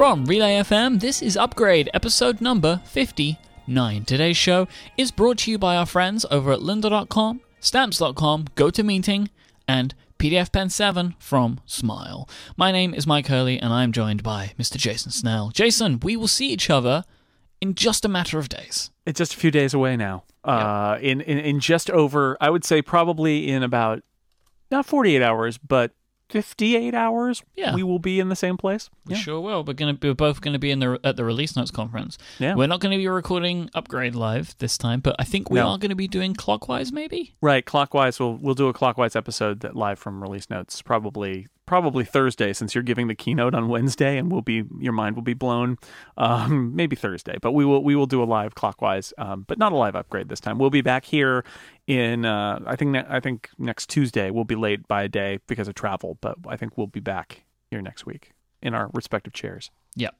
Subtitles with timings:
[0.00, 4.04] From Relay FM, this is Upgrade, episode number 59.
[4.06, 4.66] Today's show
[4.96, 9.28] is brought to you by our friends over at lynda.com, stamps.com, GoToMeeting,
[9.68, 12.26] and PDFpen 7 from Smile.
[12.56, 14.78] My name is Myke Hurley, and I'm joined by Mr.
[14.78, 15.50] Jason Snell.
[15.50, 17.04] Jason, we will see each other
[17.60, 18.90] in just a matter of days.
[19.04, 20.24] It's just a few days away now.
[20.42, 24.02] Uh, in, in in just over, I would say probably in about
[24.70, 25.92] not 48 hours, but
[26.30, 27.42] 58 hours.
[27.56, 27.74] Yeah.
[27.74, 28.88] we will be in the same place.
[29.06, 29.20] We Yeah.
[29.20, 29.64] sure will.
[29.64, 32.16] We're gonna be, we're both going to be in the at the release notes conference.
[32.38, 32.54] Yeah.
[32.54, 35.68] We're not going to be recording Upgrade live this time, but I think we No.
[35.68, 37.34] are going to be doing clockwise, maybe.
[37.40, 38.18] Right, clockwise.
[38.20, 42.74] We'll we'll do a clockwise episode that live from release notes probably probably Thursday since
[42.74, 45.78] you're giving the keynote on Wednesday and we'll be your mind will be blown.
[46.18, 49.70] Um, maybe Thursday, but we will we will do a live clockwise, um, but not
[49.70, 50.58] a live upgrade this time.
[50.58, 51.44] We'll be back here
[51.86, 54.30] in uh, I think ne- I think next Tuesday.
[54.32, 57.44] We'll be late by a day because of travel, but I think we'll be back
[57.70, 59.70] here next week in our respective chairs.
[59.94, 60.16] Yep.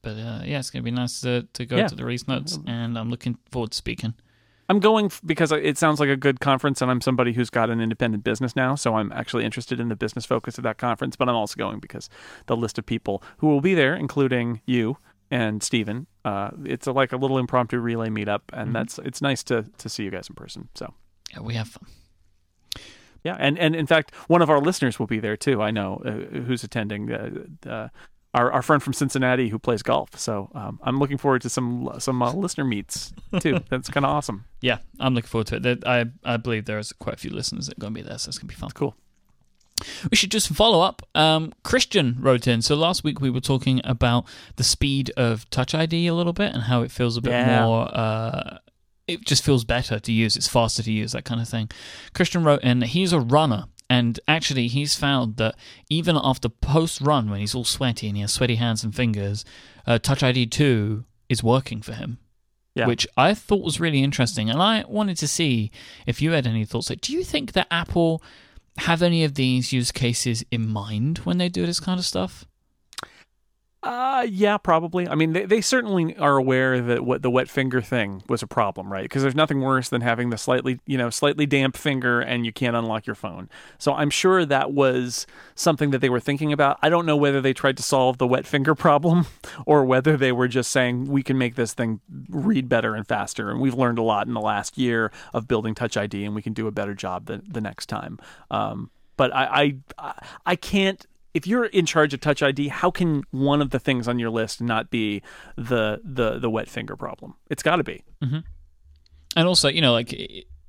[0.00, 1.88] But uh, yeah, it's going to be nice to, to go Yeah.
[1.88, 4.14] to the release notes, and I'm looking forward to speaking.
[4.68, 7.70] I'm going f- because it sounds like a good conference, and I'm somebody who's got
[7.70, 11.14] an independent business now, so I'm actually interested in the business focus of that conference.
[11.16, 12.08] But I'm also going because
[12.46, 14.96] the list of people who will be there, including you
[15.30, 18.72] and Stephen, uh, it's a, like a little impromptu relay meetup, and Mhm.
[18.74, 20.68] that's it's nice to to see you guys in person.
[20.74, 20.94] So
[21.32, 21.86] Yeah, we have fun.
[23.24, 25.62] yeah, and and in fact, one of our listeners will be there too.
[25.62, 27.12] I know uh, who's attending.
[27.66, 27.88] Uh,
[28.36, 30.18] our, our friend from Cincinnati who plays golf.
[30.18, 33.58] So um, I'm looking forward to some some uh, listener meets too.
[33.70, 34.44] That's kind of awesome.
[34.60, 35.62] Yeah, I'm looking forward to it.
[35.62, 38.18] There- I I believe there's quite a few listeners that are going to be there,
[38.18, 38.70] so it's going to be fun.
[38.74, 38.94] Cool.
[40.10, 41.02] We should just follow up.
[41.14, 42.62] Um, Christian wrote in.
[42.62, 44.24] So last week we were talking about
[44.56, 47.64] the speed of Touch ID a little bit and how it feels a bit Yeah.
[47.64, 47.94] more.
[47.94, 48.58] Uh,
[49.06, 50.34] it just feels better to use.
[50.34, 51.68] It's faster to use, that kind of thing.
[52.14, 52.80] Christian wrote in.
[52.82, 55.54] He's a runner, and actually he's found that
[55.88, 59.44] even after post run, when he's all sweaty and he has sweaty hands and fingers,
[59.86, 62.18] uh, Touch ID two is working for him.
[62.74, 62.86] Yeah.
[62.86, 65.70] Which I thought was really interesting, and I wanted to see
[66.06, 66.90] if you had any thoughts.
[66.90, 68.22] Like, do you think that Apple
[68.78, 72.44] have any of these use cases in mind when they do this kind of stuff?
[73.86, 75.06] Uh, yeah, probably.
[75.06, 78.46] I mean, they, they certainly are aware that what the wet finger thing was a
[78.48, 79.04] problem, right?
[79.04, 82.52] Because there's nothing worse than having the slightly, you know, slightly damp finger and you
[82.52, 83.48] can't unlock your phone.
[83.78, 85.24] So I'm sure that was
[85.54, 86.80] something that they were thinking about.
[86.82, 89.26] I don't know whether they tried to solve the wet finger problem
[89.66, 93.52] or whether they were just saying we can make this thing read better and faster.
[93.52, 96.42] And we've learned a lot in the last year of building Touch ID, and we
[96.42, 98.18] can do a better job the, the next time.
[98.50, 100.12] Um, but I, I,
[100.44, 104.08] I can't if you're in charge of Touch ID, how can one of the things
[104.08, 105.22] on your list not be
[105.54, 107.34] the the the wet finger problem?
[107.50, 108.02] It's got to be.
[109.36, 110.14] And also, you know, like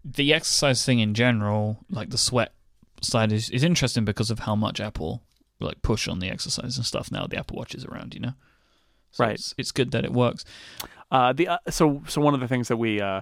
[0.04, 2.52] the exercise thing in general, like the sweat
[3.02, 5.24] side is, is interesting because of how much Apple
[5.62, 8.34] like push on the exercise and stuff now the Apple Watch is around, you know.
[9.12, 9.36] So Right.
[9.36, 10.44] It's, it's good that it works.
[11.10, 13.22] Uh, the uh, so so one of the things that we uh,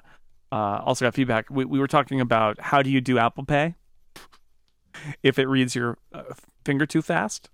[0.51, 1.51] uh, also got feedback.
[1.51, 3.75] We we were talking about how do you do Apple Pay
[5.23, 6.23] if it reads your uh,
[6.63, 7.49] finger too fast.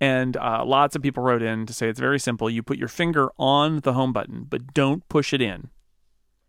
[0.00, 2.50] And uh, lots of people wrote in to say it's very simple.
[2.50, 5.70] You put your finger on the home button, but don't push it in.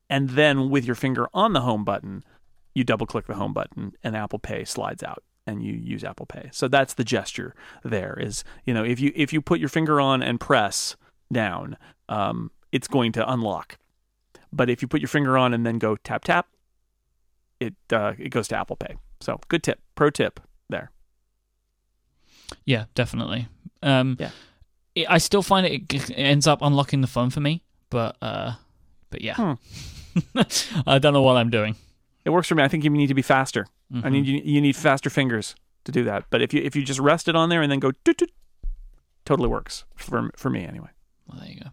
[0.09, 2.23] And then with your finger on the home button,
[2.73, 6.25] you double click the home button and Apple Pay slides out and you use Apple
[6.25, 6.49] Pay.
[6.51, 9.99] So that's the gesture there is, you know, if you if you put your finger
[9.99, 10.95] on and press
[11.31, 11.77] down,
[12.09, 13.77] um, it's going to unlock.
[14.51, 16.47] But if you put your finger on and then go tap tap,
[17.59, 18.95] it uh, it goes to Apple Pay.
[19.23, 20.39] So good tip, pro tip
[20.69, 20.91] there.
[22.65, 23.47] Yeah, definitely.
[23.81, 24.31] Um, Yeah.
[24.95, 28.55] it- I still find it, it ends up unlocking the phone for me, but uh,
[29.09, 29.53] but yeah, Hmm.
[30.87, 31.75] I don't know what I'm doing.
[32.25, 32.63] It works for me.
[32.63, 33.65] I think you need to be faster.
[33.93, 34.11] I Mhm.
[34.11, 35.55] need you, you need faster fingers
[35.85, 36.25] to do that.
[36.29, 38.31] But if you if you just rest it on there and then go doot, doot,
[39.25, 40.89] totally works for for me anyway.
[41.27, 41.69] Well, there you go.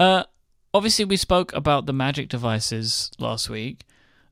[0.00, 0.24] Uh,
[0.72, 3.84] obviously, we spoke about the Magic devices last week,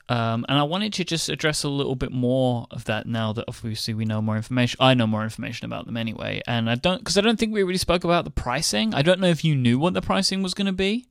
[0.09, 3.45] um, and I wanted to just address a little bit more of that now that
[3.49, 4.77] obviously we know more information.
[4.81, 7.63] I know more information about them anyway, and I don't because I don't think we
[7.63, 8.95] really spoke about the pricing.
[8.95, 11.07] I don't know if you knew what the pricing was going to be.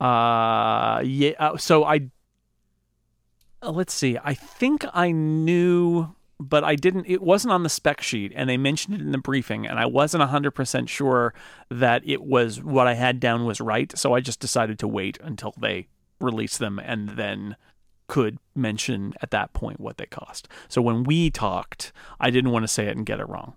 [0.00, 1.32] Uh, yeah.
[1.38, 2.10] Uh, so I,
[3.62, 4.18] uh, let's see.
[4.24, 7.06] I think I knew, but I didn't.
[7.06, 9.86] It wasn't on the spec sheet, and they mentioned it in the briefing, and I
[9.86, 11.34] wasn't hundred percent sure
[11.70, 13.96] that it was what I had down was right.
[13.96, 15.86] So I just decided to wait until they
[16.22, 17.56] release them, and then
[18.08, 20.48] could mention at that point what they cost.
[20.68, 23.54] So when we talked, I didn't want to say it and get it wrong.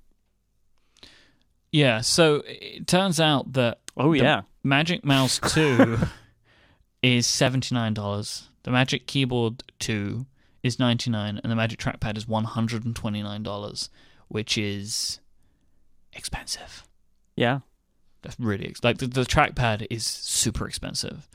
[1.71, 4.41] Yeah, so it turns out that Oh yeah.
[4.63, 5.97] Magic Mouse 2
[7.01, 8.47] is $79.
[8.63, 10.25] The Magic Keyboard 2
[10.63, 13.89] is 99 and the Magic Trackpad is $129,
[14.27, 15.19] which is
[16.13, 16.83] expensive.
[17.35, 17.59] Yeah.
[18.25, 21.29] That's really ex- like the, the trackpad is super expensive,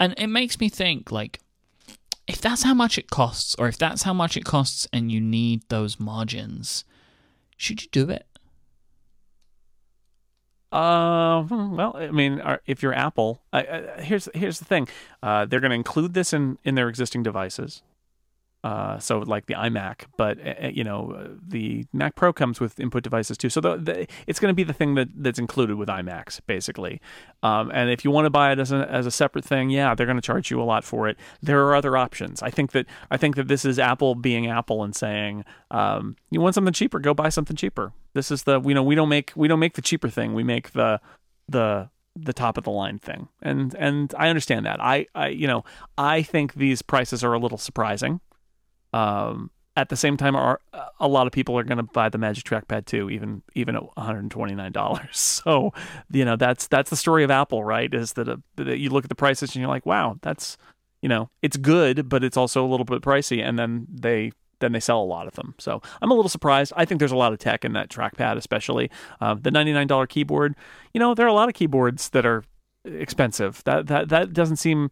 [0.00, 1.40] and it makes me think like
[2.26, 5.20] if that's how much it costs, or if that's how much it costs, and you
[5.20, 6.84] need those margins,
[7.56, 8.26] should you do it?
[10.72, 14.88] Uh, well, I mean, if you're Apple, I, I, here's here's the thing:
[15.22, 17.82] uh, they're going to include this in in their existing devices.
[18.64, 22.80] Uh, so like the iMac, but uh, you know uh, the Mac Pro comes with
[22.80, 23.48] input devices too.
[23.48, 27.00] So the, the, it's going to be the thing that, that's included with iMacs, basically.
[27.44, 29.94] Um, and if you want to buy it as a as a separate thing, yeah,
[29.94, 31.16] they're going to charge you a lot for it.
[31.40, 32.42] There are other options.
[32.42, 36.40] I think that I think that this is Apple being Apple and saying, um, you
[36.40, 37.92] want something cheaper, go buy something cheaper.
[38.14, 40.34] This is the you know we don't make we don't make the cheaper thing.
[40.34, 41.00] We make the
[41.48, 43.28] the the top of the line thing.
[43.42, 44.82] And and I understand that.
[44.82, 45.64] I, I you know
[45.96, 48.20] I think these prices are a little surprising.
[48.96, 50.60] Um, at the same time, are
[50.98, 53.82] a lot of people are going to buy the Magic Trackpad too, even even at
[53.82, 55.42] one hundred twenty nine dollars.
[55.46, 55.72] So,
[56.10, 57.92] you know, that's that's the story of Apple, right?
[57.92, 60.56] Is that, a, that you look at the prices and you're like, wow, that's
[61.02, 64.72] you know, it's good, but it's also a little bit pricey, and then they then
[64.72, 65.54] they sell a lot of them.
[65.58, 66.72] So I'm a little surprised.
[66.74, 68.90] I think there's a lot of tech in that trackpad, especially
[69.20, 70.56] uh, the $99 keyboard.
[70.94, 72.42] You know, there are a lot of keyboards that are
[72.84, 73.62] expensive.
[73.64, 74.88] That that that doesn't seem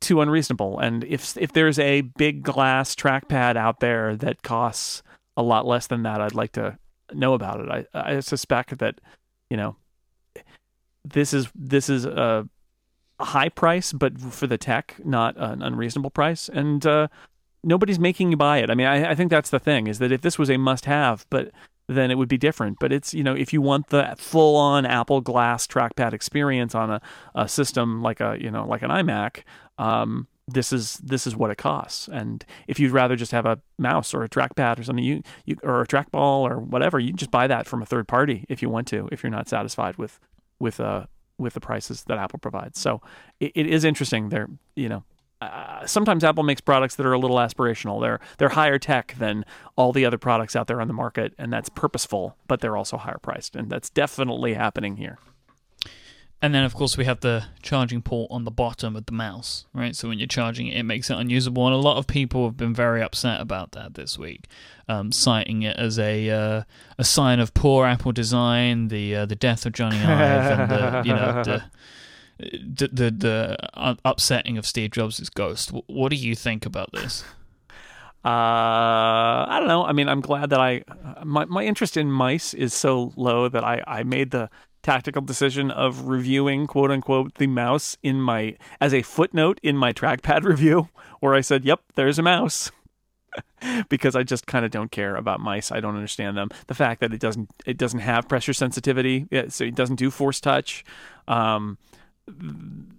[0.00, 0.78] too unreasonable.
[0.78, 5.02] And if if there's a big glass trackpad out there that costs
[5.36, 6.78] a lot less than that, I'd like to
[7.12, 7.86] know about it.
[7.94, 9.00] I I suspect that
[9.50, 9.76] you know
[11.04, 12.48] this is this is a
[13.20, 17.08] high price, but for the tech, not an unreasonable price, and uh,
[17.64, 18.70] nobody's making you buy it.
[18.70, 21.26] I mean, I, I think that's the thing is that if this was a must-have,
[21.30, 21.50] but
[21.88, 22.78] then it would be different.
[22.78, 27.00] But it's you know if you want the full-on Apple Glass trackpad experience on a,
[27.34, 29.42] a system like a you know like an iMac,
[29.78, 32.08] um, this is this is what it costs.
[32.08, 35.56] And if you'd rather just have a mouse or a trackpad or something, you, you
[35.62, 38.68] or a trackball or whatever, you just buy that from a third party if you
[38.68, 39.08] want to.
[39.12, 40.18] If you're not satisfied with
[40.58, 43.00] with uh with the prices that Apple provides, so
[43.38, 44.30] it, it is interesting.
[44.30, 45.04] There, you know,
[45.40, 48.00] uh, sometimes Apple makes products that are a little aspirational.
[48.00, 49.44] They're they're higher tech than
[49.76, 52.36] all the other products out there on the market, and that's purposeful.
[52.48, 55.18] But they're also higher priced, and that's definitely happening here.
[56.40, 59.66] And then, of course, we have the charging port on the bottom of the mouse,
[59.74, 59.96] right?
[59.96, 61.66] So when you're charging it, it makes it unusable.
[61.66, 64.46] And a lot of people have been very upset about that this week,
[64.88, 66.62] um, citing it as a uh,
[66.96, 71.02] a sign of poor Apple design, the uh, the death of Jony Ive, and the,
[71.04, 71.64] you know the
[72.38, 75.72] the the, the upsetting of Steve Jobs' ghost.
[75.88, 77.24] What do you think about this?
[78.24, 79.84] Uh, I don't know.
[79.84, 80.84] I mean, I'm glad that I
[81.24, 84.50] my my interest in mice is so low that I I made the
[84.88, 89.92] tactical decision of reviewing quote unquote the mouse in my as a footnote in my
[89.92, 90.88] trackpad review
[91.20, 92.70] where I said, "Yep, there's a mouse."
[93.90, 95.70] because I just kind of don't care about mice.
[95.70, 96.48] I don't understand them.
[96.68, 100.40] The fact that it doesn't it doesn't have pressure sensitivity, so it doesn't do force
[100.40, 100.86] touch.
[101.26, 101.76] Um,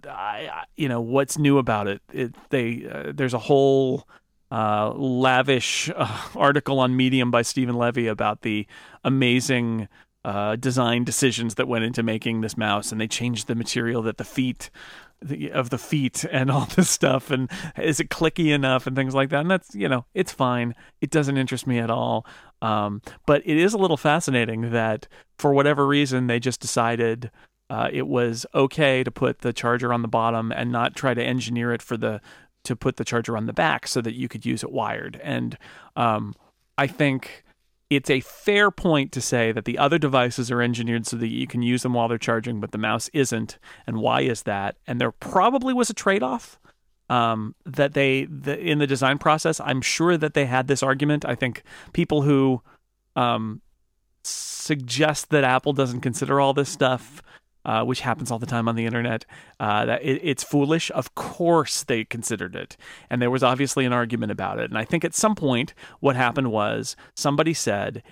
[0.08, 2.02] I, you know what's new about it?
[2.12, 4.06] It they uh, there's a whole
[4.52, 8.68] uh, lavish uh, article on Medium by Steven Levy about the
[9.02, 9.88] amazing
[10.24, 14.18] uh, design decisions that went into making this mouse, and they changed the material that
[14.18, 14.70] the feet
[15.22, 19.14] the, of the feet and all this stuff, and is it clicky enough and things
[19.14, 19.40] like that.
[19.40, 20.74] And that's you know it's fine.
[21.00, 22.26] It doesn't interest me at all.
[22.62, 27.30] Um, but it is a little fascinating that for whatever reason they just decided.
[27.70, 31.22] Uh, it was okay to put the charger on the bottom and not try to
[31.22, 32.20] engineer it for the
[32.64, 35.20] to put the charger on the back so that you could use it wired.
[35.22, 35.56] And
[35.94, 36.34] um,
[36.76, 37.44] I think
[37.90, 41.48] it's a fair point to say that the other devices are engineered so that you
[41.48, 43.58] can use them while they're charging, but the mouse isn't.
[43.86, 44.76] And why is that?
[44.86, 46.58] And there probably was a trade off.
[47.08, 51.24] Um, that they the, in the design process, I'm sure that they had this argument.
[51.24, 52.62] I think people who
[53.16, 53.62] um,
[54.22, 57.20] suggest that Apple doesn't consider all this stuff
[57.64, 59.24] uh, which happens all the time on the internet,
[59.58, 60.90] uh, that it, it's foolish.
[60.92, 62.76] Of course, they considered it,
[63.08, 64.70] and there was obviously an argument about it.
[64.70, 68.02] And I think at some point, what happened was somebody said,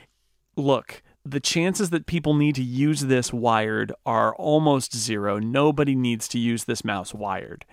[0.56, 5.38] "Look." The chances that people need to use this wired are almost zero.
[5.38, 7.66] Nobody needs to use this mouse wired.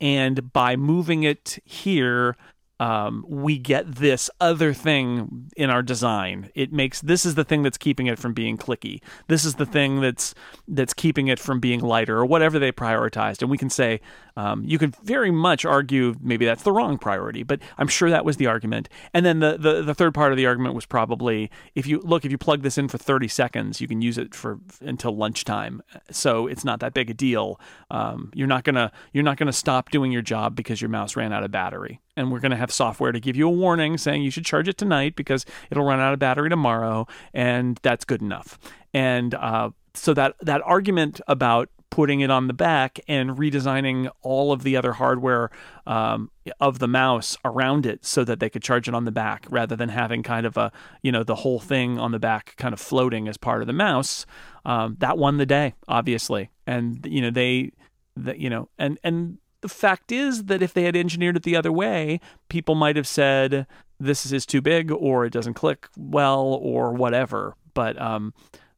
[0.00, 2.36] And by moving it here,
[2.78, 6.50] um, we get this other thing in our design.
[6.54, 9.00] It makes this is the thing that's keeping it from being clicky.
[9.28, 10.34] This is the thing that's
[10.68, 13.40] that's keeping it from being lighter or whatever they prioritized.
[13.40, 14.00] And we can say
[14.36, 18.24] um, you could very much argue maybe that's the wrong priority, but I'm sure that
[18.24, 18.88] was the argument.
[19.14, 22.24] And then the, the the third part of the argument was probably if you look
[22.24, 25.82] if you plug this in for 30 seconds, you can use it for until lunchtime.
[26.10, 27.60] So it's not that big a deal.
[27.90, 31.32] Um, you're not gonna you're not gonna stop doing your job because your mouse ran
[31.32, 34.22] out of battery and we're going to have software to give you a warning saying
[34.22, 38.22] you should charge it tonight because it'll run out of battery tomorrow, and that's good
[38.22, 38.58] enough.
[38.94, 44.52] And uh, so that that argument about putting it on the back and redesigning all
[44.52, 45.50] of the other hardware
[45.86, 49.46] um, of the mouse around it so that they could charge it on the back
[49.48, 52.74] rather than having kind of a you know the whole thing on the back kind
[52.74, 54.26] of floating as part of the mouse.
[54.66, 56.50] Um, that won the day obviously.
[56.66, 57.72] And you know they
[58.14, 61.56] the, you know and and the fact is that if they had engineered it the
[61.56, 63.66] other way people might have said
[63.98, 67.54] this is too big or it doesn't click well or whatever.
[67.72, 68.34] But um,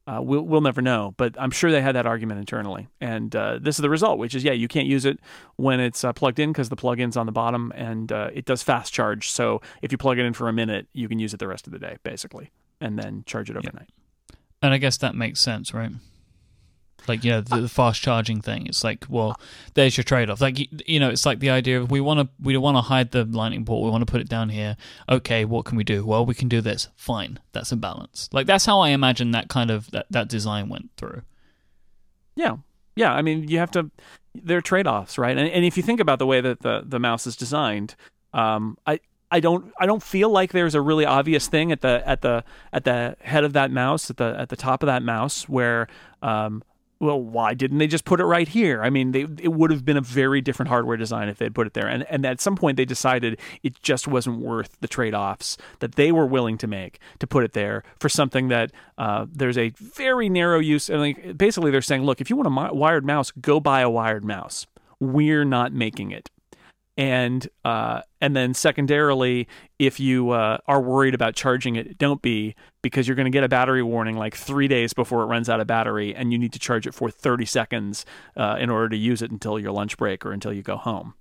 [0.09, 3.59] uh, we'll we'll never know, but I'm sure they had that argument internally, and uh,
[3.61, 5.19] this is the result, which is yeah, you can't use it
[5.57, 8.63] when it's uh, plugged in because the plug-in's on the bottom, and uh, it does
[8.63, 9.29] fast charge.
[9.29, 11.67] So if you plug it in for a minute, you can use it the rest
[11.67, 12.49] of the day, basically,
[12.81, 13.89] and then charge it overnight.
[13.89, 14.35] Yeah.
[14.63, 15.91] And I guess that makes sense, right?
[17.07, 18.67] Like you know the, the, fast charging thing.
[18.67, 19.39] It's like well,
[19.73, 20.41] there's your trade off.
[20.41, 22.81] Like you, you, know, it's like the idea of we want to we want to
[22.81, 23.83] hide the lightning port.
[23.83, 24.77] We want to put it down here.
[25.07, 26.05] Okay, what can we do?
[26.05, 26.89] Well, we can do this.
[26.95, 28.29] Fine, that's a balance.
[28.31, 31.23] Like that's how I imagine that kind of that that design went through.
[32.35, 32.57] Yeah,
[32.95, 33.13] yeah.
[33.13, 33.89] I mean, you have to.
[34.35, 35.35] There are trade offs, right?
[35.35, 37.95] And, and if you think about the way that the the mouse is designed,
[38.33, 38.99] um, I
[39.31, 42.43] I don't I don't feel like there's a really obvious thing at the at the
[42.73, 45.87] at the head of that mouse at the at the top of that mouse where
[46.21, 46.63] um,
[46.99, 48.83] well, why didn't they just put it right here?
[48.83, 51.65] I mean, they, it would have been a very different hardware design if they'd put
[51.65, 51.87] it there.
[51.87, 55.95] And, and at some point, they decided it just wasn't worth the trade offs that
[55.95, 59.69] they were willing to make to put it there for something that uh, there's a
[59.69, 60.89] very narrow use.
[60.89, 64.25] Mean, basically, they're saying, look, if you want a wired mouse, go buy a wired
[64.25, 64.67] mouse.
[64.99, 66.29] We're not making it
[66.99, 69.47] and uh, and then secondarily,
[69.79, 73.45] if you uh, are worried about charging it, don't be because you're going to get
[73.45, 76.51] a battery warning like three days before it runs out of battery, and you need
[76.51, 79.95] to charge it for 30 seconds uh, in order to use it until your lunch
[79.95, 81.13] break or until you go home.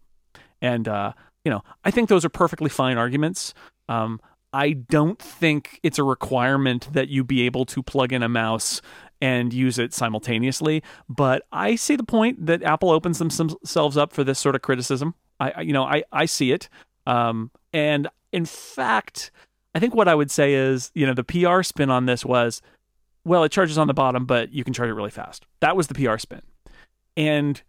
[0.61, 1.13] And uh,
[1.45, 3.55] you know, I think those are perfectly fine arguments.
[3.89, 4.21] Um,
[4.53, 8.83] I don't think it's a requirement that you be able to plug in a mouse
[9.21, 10.83] and use it simultaneously.
[11.09, 15.15] But I see the point that Apple opens themselves up for this sort of criticism.
[15.41, 16.69] I, you know, I, I see it.
[17.07, 19.31] Um, and in fact,
[19.75, 22.61] I think what I would say is, you know, the PR spin on this was,
[23.25, 25.47] well, it charges on the bottom, but you can charge it really fast.
[25.61, 26.43] That was the PR spin.
[27.17, 27.63] And,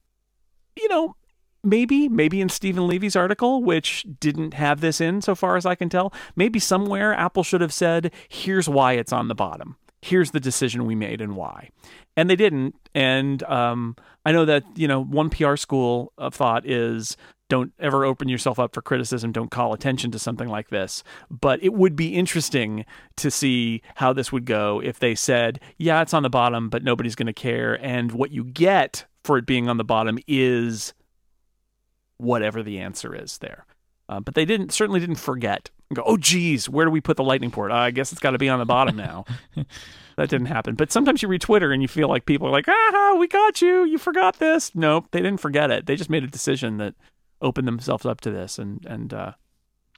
[0.75, 1.15] you know,
[1.63, 5.75] maybe, maybe in Steven Levy's article, which didn't have this in so far as I
[5.75, 9.75] can tell, maybe somewhere Apple should have said, here's why it's on the bottom.
[10.01, 11.69] Here's the decision we made and why.
[12.15, 12.75] And they didn't.
[12.95, 17.17] And um, I know that, you know, one PR school of thought is
[17.49, 19.31] don't ever open yourself up for criticism.
[19.31, 21.03] Don't call attention to something like this.
[21.29, 22.85] But it would be interesting
[23.17, 26.83] to see how this would go if they said, yeah, it's on the bottom, but
[26.83, 27.73] nobody's going to care.
[27.83, 30.93] And what you get for it being on the bottom is
[32.17, 33.65] whatever the answer is there.
[34.07, 37.17] Uh, but they didn't certainly didn't forget and go, oh, geez, where do we put
[37.17, 37.71] the lightning port?
[37.71, 39.25] Uh, I guess it's got to be on the bottom now.
[40.17, 40.75] that didn't happen.
[40.75, 43.61] But sometimes you read Twitter and you feel like people are like, ah, we got
[43.61, 43.85] you.
[43.85, 44.73] You forgot this.
[44.75, 45.85] Nope, they didn't forget it.
[45.87, 46.95] They just made a decision that
[47.41, 49.31] opened themselves up to this, and and uh,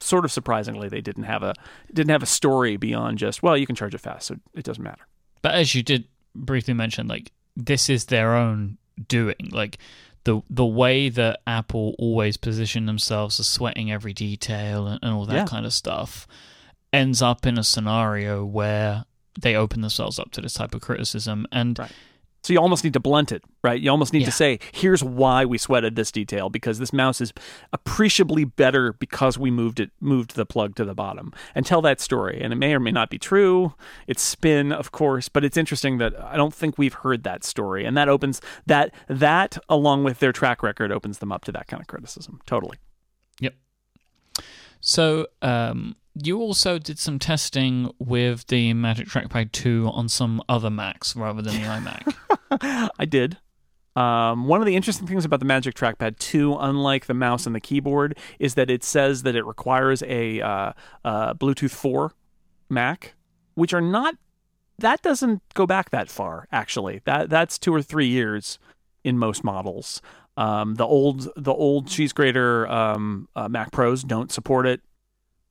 [0.00, 1.54] sort of surprisingly, they didn't have a
[1.92, 4.82] didn't have a story beyond just well, you can charge it fast, so it doesn't
[4.82, 5.06] matter.
[5.42, 9.78] But as you did briefly mention, like this is their own doing, like.
[10.24, 15.26] The, the way that Apple always position themselves as sweating every detail and, and all
[15.26, 15.44] that yeah.
[15.46, 16.28] kind of stuff
[16.92, 19.04] ends up in a scenario where
[19.40, 21.90] they open themselves up to this type of criticism and right
[22.42, 23.80] so you almost need to blunt it, right?
[23.80, 24.26] You almost need yeah.
[24.26, 27.32] to say, here's why we sweated this detail because this mouse is
[27.72, 32.00] appreciably better because we moved it moved the plug to the bottom and tell that
[32.00, 32.40] story.
[32.42, 33.74] And it may or may not be true.
[34.08, 37.84] It's spin, of course, but it's interesting that I don't think we've heard that story.
[37.84, 41.68] And that opens that that along with their track record opens them up to that
[41.68, 42.40] kind of criticism.
[42.44, 42.78] Totally.
[43.40, 43.54] Yep.
[44.80, 50.70] So um you also did some testing with the Magic Trackpad 2 on some other
[50.70, 52.14] Macs rather than the iMac.
[52.98, 53.38] I did.
[53.94, 57.54] Um, one of the interesting things about the Magic Trackpad 2, unlike the mouse and
[57.54, 60.72] the keyboard, is that it says that it requires a uh,
[61.04, 62.12] uh, Bluetooth 4
[62.70, 63.14] Mac,
[63.54, 64.16] which are not.
[64.78, 67.02] That doesn't go back that far, actually.
[67.04, 68.58] That that's two or three years
[69.04, 70.00] in most models.
[70.36, 74.80] Um, the old the old cheese grater um, uh, Mac Pros don't support it.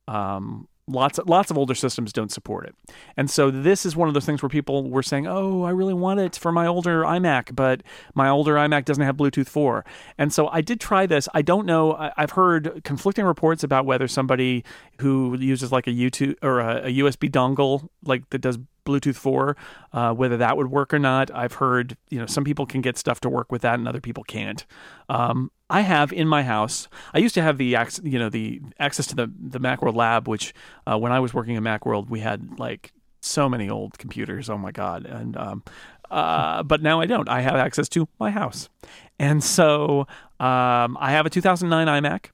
[0.08, 2.74] Um, lots of, lots of older systems don't support it.
[3.16, 5.94] And so this is one of those things where people were saying, "Oh, I really
[5.94, 7.82] want it for my older iMac, but
[8.14, 9.84] my older iMac doesn't have Bluetooth 4."
[10.18, 11.28] And so I did try this.
[11.34, 11.94] I don't know.
[11.94, 14.64] I, have heard conflicting reports about whether somebody
[15.00, 19.56] who uses like a YouTube or a, a USB dongle like that does Bluetooth 4,
[19.92, 21.30] uh, whether that would work or not.
[21.32, 24.00] I've heard, you know, some people can get stuff to work with that and other
[24.00, 24.64] people can't.
[25.08, 26.86] Um, I have in my house.
[27.14, 30.52] I used to have the you know the access to the the MacWorld lab, which
[30.86, 34.50] uh, when I was working at MacWorld, we had like so many old computers.
[34.50, 35.06] Oh my god!
[35.06, 35.62] And um,
[36.10, 37.26] uh, but now I don't.
[37.26, 38.68] I have access to my house,
[39.18, 40.00] and so
[40.38, 42.26] um, I have a 2009 iMac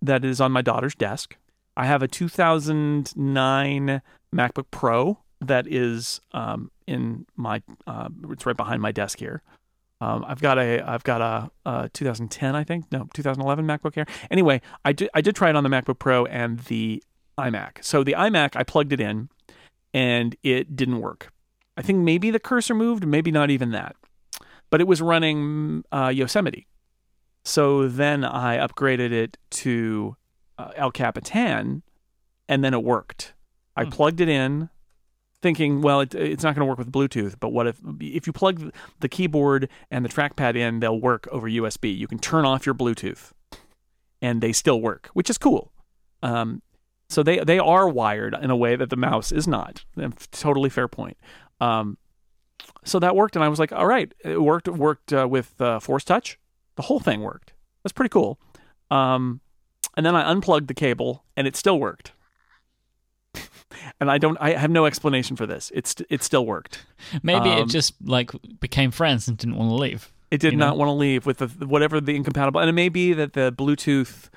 [0.00, 1.36] that is on my daughter's desk.
[1.76, 4.02] I have a 2009
[4.34, 7.62] MacBook Pro that is um, in my.
[7.86, 9.42] Uh, it's right behind my desk here.
[10.00, 14.06] Um, I've got a I've got a, a 2010 I think no 2011 MacBook Air.
[14.30, 17.02] Anyway, I did I did try it on the MacBook Pro and the
[17.38, 17.82] iMac.
[17.82, 19.28] So the iMac I plugged it in,
[19.94, 21.32] and it didn't work.
[21.78, 23.96] I think maybe the cursor moved, maybe not even that,
[24.70, 26.66] but it was running uh, Yosemite.
[27.44, 30.16] So then I upgraded it to
[30.58, 31.82] uh, El Capitan,
[32.48, 33.34] and then it worked.
[33.76, 33.90] I Hmm.
[33.90, 34.68] plugged it in,
[35.42, 37.36] thinking, well, it, it's not going to work with Bluetooth.
[37.38, 41.48] But what if if you plug the keyboard and the trackpad in, they'll work over
[41.48, 41.96] USB.
[41.96, 43.32] You can turn off your Bluetooth,
[44.20, 45.72] and they still work, which is cool.
[46.22, 46.62] Um,
[47.08, 49.84] so they they are wired in a way that the mouse is not.
[50.32, 51.16] Totally fair point.
[51.60, 51.98] Um,
[52.84, 54.68] so that worked, and I was like, all right, it worked.
[54.68, 56.38] Worked uh, with uh, Force Touch.
[56.76, 57.52] The whole thing worked.
[57.82, 58.38] That's pretty cool.
[58.90, 59.40] Um,
[59.96, 62.12] and then I unplugged the cable, and it still worked.
[64.00, 64.36] And I don't.
[64.40, 65.70] I have no explanation for this.
[65.74, 66.84] It's it still worked.
[67.22, 68.30] Maybe Um, it just like
[68.60, 70.12] became friends and didn't want to leave.
[70.30, 70.80] It did You not know?
[70.80, 74.28] want to leave with the whatever the incompatible, and it may be that the Bluetooth,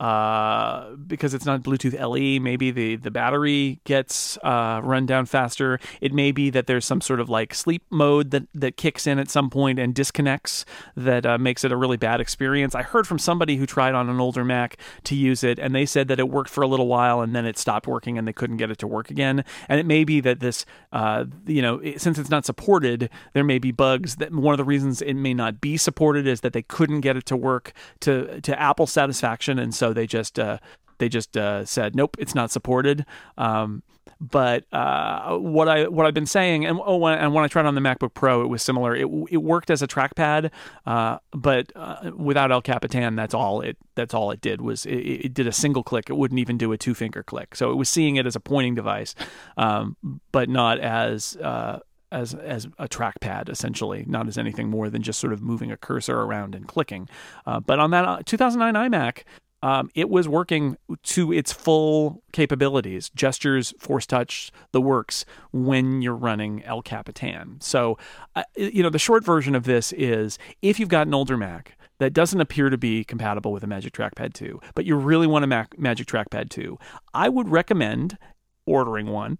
[0.00, 5.78] uh, because it's not Bluetooth LE, maybe the the battery gets uh, run down faster.
[6.00, 9.18] It may be that there's some sort of like sleep mode that that kicks in
[9.18, 10.64] at some point and disconnects
[10.96, 12.74] that uh, makes it a really bad experience.
[12.74, 15.86] I heard from somebody who tried on an older Mac to use it, and they
[15.86, 18.32] said that it worked for a little while and then it stopped working and they
[18.32, 19.44] couldn't get it to work again.
[19.68, 23.44] And it may be that this, uh, you know, it- since it's not supported, there
[23.44, 24.16] may be bugs.
[24.16, 27.16] That one of the reasons it may not be supported is that they couldn't get
[27.16, 30.58] it to work to to Apple satisfaction, and so they just uh,
[30.98, 33.04] they just uh, said nope, it's not supported.
[33.36, 33.82] Um,
[34.20, 37.66] but uh, what I what I've been saying, and oh, when, and when I tried
[37.66, 38.94] on the MacBook Pro, it was similar.
[38.94, 40.50] It it worked as a trackpad,
[40.86, 44.96] uh, but uh, without El Capitan, that's all it that's all it did was it,
[44.96, 46.10] it did a single click.
[46.10, 47.54] It wouldn't even do a two finger click.
[47.54, 49.14] So it was seeing it as a pointing device,
[49.56, 49.96] um,
[50.32, 51.78] but not as uh,
[52.10, 55.76] as as a trackpad essentially, not as anything more than just sort of moving a
[55.76, 57.08] cursor around and clicking.
[57.46, 59.22] Uh, but on that uh, 2009 iMac,
[59.62, 66.14] um, it was working to its full capabilities, gestures, force touch, the works when you're
[66.14, 67.58] running El Capitan.
[67.60, 67.98] So,
[68.36, 71.76] uh, you know, the short version of this is if you've got an older Mac
[71.98, 75.44] that doesn't appear to be compatible with a Magic Trackpad 2, but you really want
[75.44, 76.78] a Mac- Magic Trackpad 2,
[77.12, 78.16] I would recommend
[78.64, 79.38] ordering one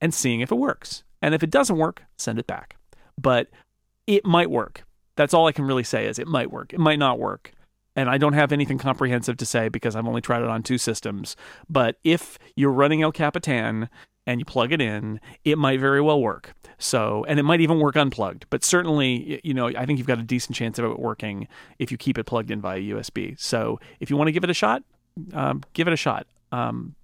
[0.00, 1.04] and seeing if it works.
[1.20, 2.76] And if it doesn't work, send it back.
[3.20, 3.48] But
[4.06, 4.84] it might work.
[5.16, 6.72] That's all I can really say is it might work.
[6.72, 7.52] It might not work.
[7.98, 10.78] And I don't have anything comprehensive to say because I've only tried it on two
[10.78, 11.34] systems.
[11.68, 13.90] But if you're running El Capitan
[14.24, 16.54] and you plug it in, it might very well work.
[16.78, 18.46] So, and it might even work unplugged.
[18.50, 21.48] But certainly, you know, I think you've got a decent chance of it working
[21.80, 23.36] if you keep it plugged in via USB.
[23.36, 24.84] So, if you want to give it a shot,
[25.32, 26.28] um, give it a shot.
[26.52, 26.94] Um,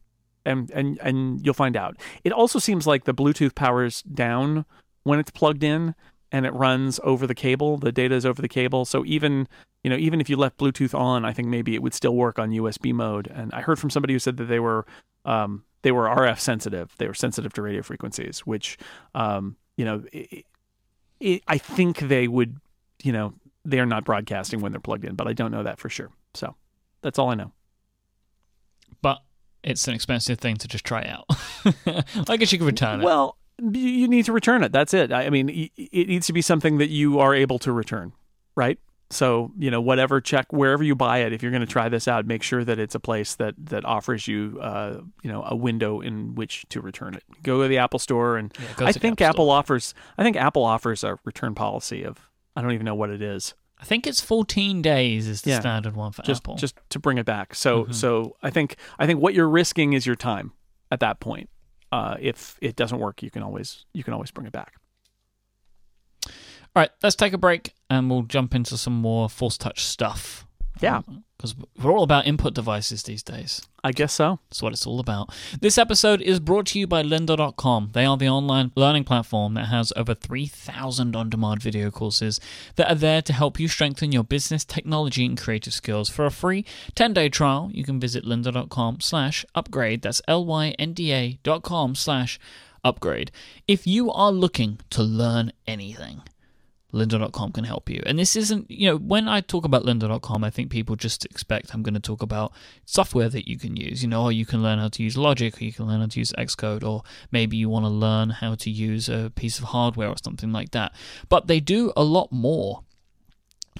[0.44, 1.96] and and and you'll find out.
[2.22, 4.64] It also seems like the Bluetooth powers down
[5.02, 5.96] when it's plugged in
[6.32, 7.76] and it runs over the cable.
[7.76, 9.48] The data is over the cable, so even
[9.82, 12.38] you know even if you left Bluetooth on, I think maybe it would still work
[12.38, 13.26] on USB mode.
[13.28, 14.86] And I heard from somebody who said that they were
[15.24, 16.94] um, they were RF sensitive.
[16.98, 18.78] They were sensitive to radio frequencies, which
[19.14, 20.44] um, you know it,
[21.20, 22.58] it, I think they would
[23.02, 23.34] you know
[23.64, 26.10] they are not broadcasting when they're plugged in, but I don't know that for sure.
[26.34, 26.54] So
[27.02, 27.52] that's all I know.
[29.00, 29.22] But
[29.62, 31.24] it's an expensive thing to just try out.
[32.28, 33.04] I guess you could return it.
[33.04, 34.72] Well, you- need to return it.
[34.72, 35.12] That's it.
[35.12, 38.12] I mean, it needs to be something that you are able to return,
[38.56, 38.78] right?
[39.10, 42.08] So, you know, whatever check wherever you buy it, if you're going to try this
[42.08, 45.54] out, make sure that it's a place that that offers you, uh, you know, a
[45.54, 47.22] window in which to return it.
[47.42, 49.94] Go to the Apple Store, and Yeah, I think App Apple offers.
[50.18, 53.54] I think Apple offers a return policy of I don't even know what it is.
[53.78, 55.60] I think it's 14 days is the Yeah.
[55.60, 56.56] standard one for just Apple.
[56.56, 57.54] just to bring it back.
[57.54, 57.94] So Mhm.
[57.94, 60.52] so I think I think what you're risking is your time
[60.90, 61.50] at that point.
[61.94, 64.72] Uh, if it doesn't work, you can always you can always bring it back.
[66.26, 66.32] All
[66.74, 70.43] right, let's take a break and we'll jump into some more Force Touch stuff.
[70.80, 70.98] Yeah.
[70.98, 73.60] Um, because we're all about input devices these days.
[73.82, 74.38] I guess so.
[74.48, 75.30] That's what it's all about.
[75.60, 77.90] This episode is brought to you by lynda.com.
[77.92, 82.40] They are the online learning platform that has over 3,000 on demand video courses
[82.76, 86.08] that are there to help you strengthen your business, technology, and creative skills.
[86.08, 90.00] For a free 10 day trial, you can visit lynda.com slash upgrade.
[90.00, 92.38] That's L Y N D A dot com slash
[92.82, 93.30] upgrade.
[93.68, 96.22] If you are looking to learn anything,
[96.94, 98.02] lynda.com can help you.
[98.06, 101.74] And this isn't, you know, when I talk about lynda.com, I think people just expect
[101.74, 102.52] I'm going to talk about
[102.84, 104.02] software that you can use.
[104.02, 106.06] You know, or you can learn how to use Logic, or you can learn how
[106.06, 109.64] to use Xcode, or maybe you want to learn how to use a piece of
[109.66, 110.92] hardware or something like that.
[111.28, 112.84] But they do a lot more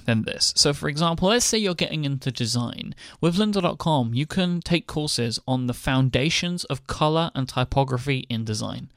[0.05, 0.53] than this.
[0.55, 2.95] So, for example, let's say you're getting into design.
[3.21, 8.91] With lynda.com, you can take courses on the foundations of color and typography in design.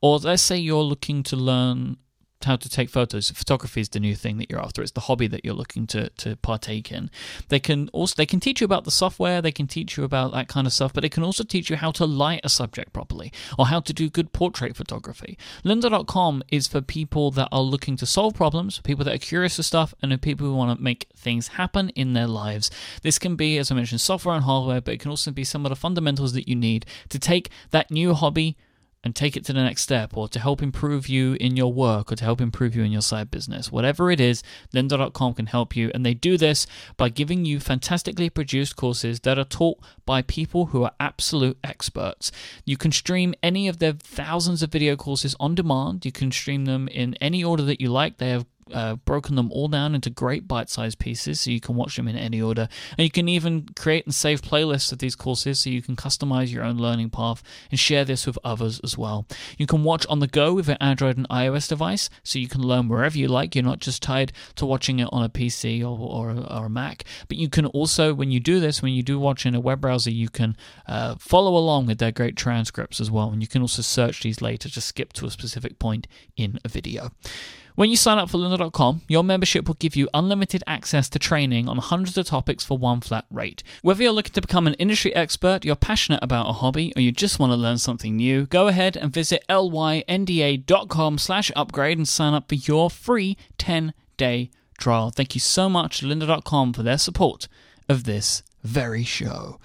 [0.00, 1.98] Or let's say you're looking to learn
[2.44, 3.30] how to take photos.
[3.30, 4.82] Photography is the new thing that you're after.
[4.82, 7.10] It's the hobby that you're looking to to partake in.
[7.48, 10.32] They can also they can teach you about the software, they can teach you about
[10.32, 12.92] that kind of stuff, but they can also teach you how to light a subject
[12.92, 15.38] properly or how to do good portrait photography.
[15.64, 19.64] Lynda.com is for people that are looking to solve problems, people that are curious of
[19.64, 22.70] stuff, and people who want to make things happen in their lives.
[23.02, 25.64] This can be, as I mentioned, software and hardware, but it can also be some
[25.64, 28.56] of the fundamentals that you need to take that new hobby
[29.02, 32.12] and take it to the next step or to help improve you in your work
[32.12, 33.72] or to help improve you in your side business.
[33.72, 34.42] Whatever it is,
[34.74, 35.90] lynda.com can help you.
[35.94, 40.66] And they do this by giving you fantastically produced courses that are taught by people
[40.66, 42.30] who are absolute experts.
[42.66, 46.04] You can stream any of their thousands of video courses on demand.
[46.04, 48.18] You can stream them in any order that you like.
[48.18, 51.96] They have uh, broken them all down into great bite-sized pieces so you can watch
[51.96, 52.68] them in any order.
[52.96, 56.52] And you can even create and save playlists of these courses so you can customize
[56.52, 59.26] your own learning path and share this with others as well.
[59.58, 62.62] You can watch on the go with an android and ios device so you can
[62.62, 63.54] learn wherever you like.
[63.54, 67.04] You're not just tied to watching it on a pc or, or, or a mac.
[67.28, 69.80] But you can also when you do this when you do watch in a web
[69.80, 70.56] browser you can
[70.86, 73.30] uh, follow along with their great transcripts as well.
[73.30, 76.06] And you can also search these later to skip to a specific point
[76.36, 77.10] in a video
[77.80, 81.66] when you sign up for lynda.com, your membership will give you unlimited access to training
[81.66, 83.62] on hundreds of topics for one flat rate.
[83.80, 87.10] Whether you're looking to become an industry expert, you're passionate about a hobby, or you
[87.10, 92.34] just want to learn something new, go ahead and visit lynda.com slash upgrade and sign
[92.34, 95.08] up for your free 10-day trial.
[95.08, 97.48] Thank you so much to lynda.com for their support
[97.88, 99.58] of this very show.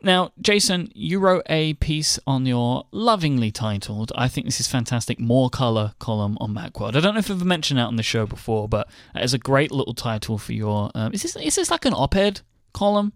[0.00, 5.18] Now, Jason, you wrote a piece on your lovingly titled, I think this is fantastic,
[5.18, 6.94] More Color column on Macworld.
[6.94, 9.38] I don't know if I've mentioned that on the show before, but it is a
[9.38, 10.90] great little title for your.
[10.94, 13.12] Um, is this is this like an op-ed column?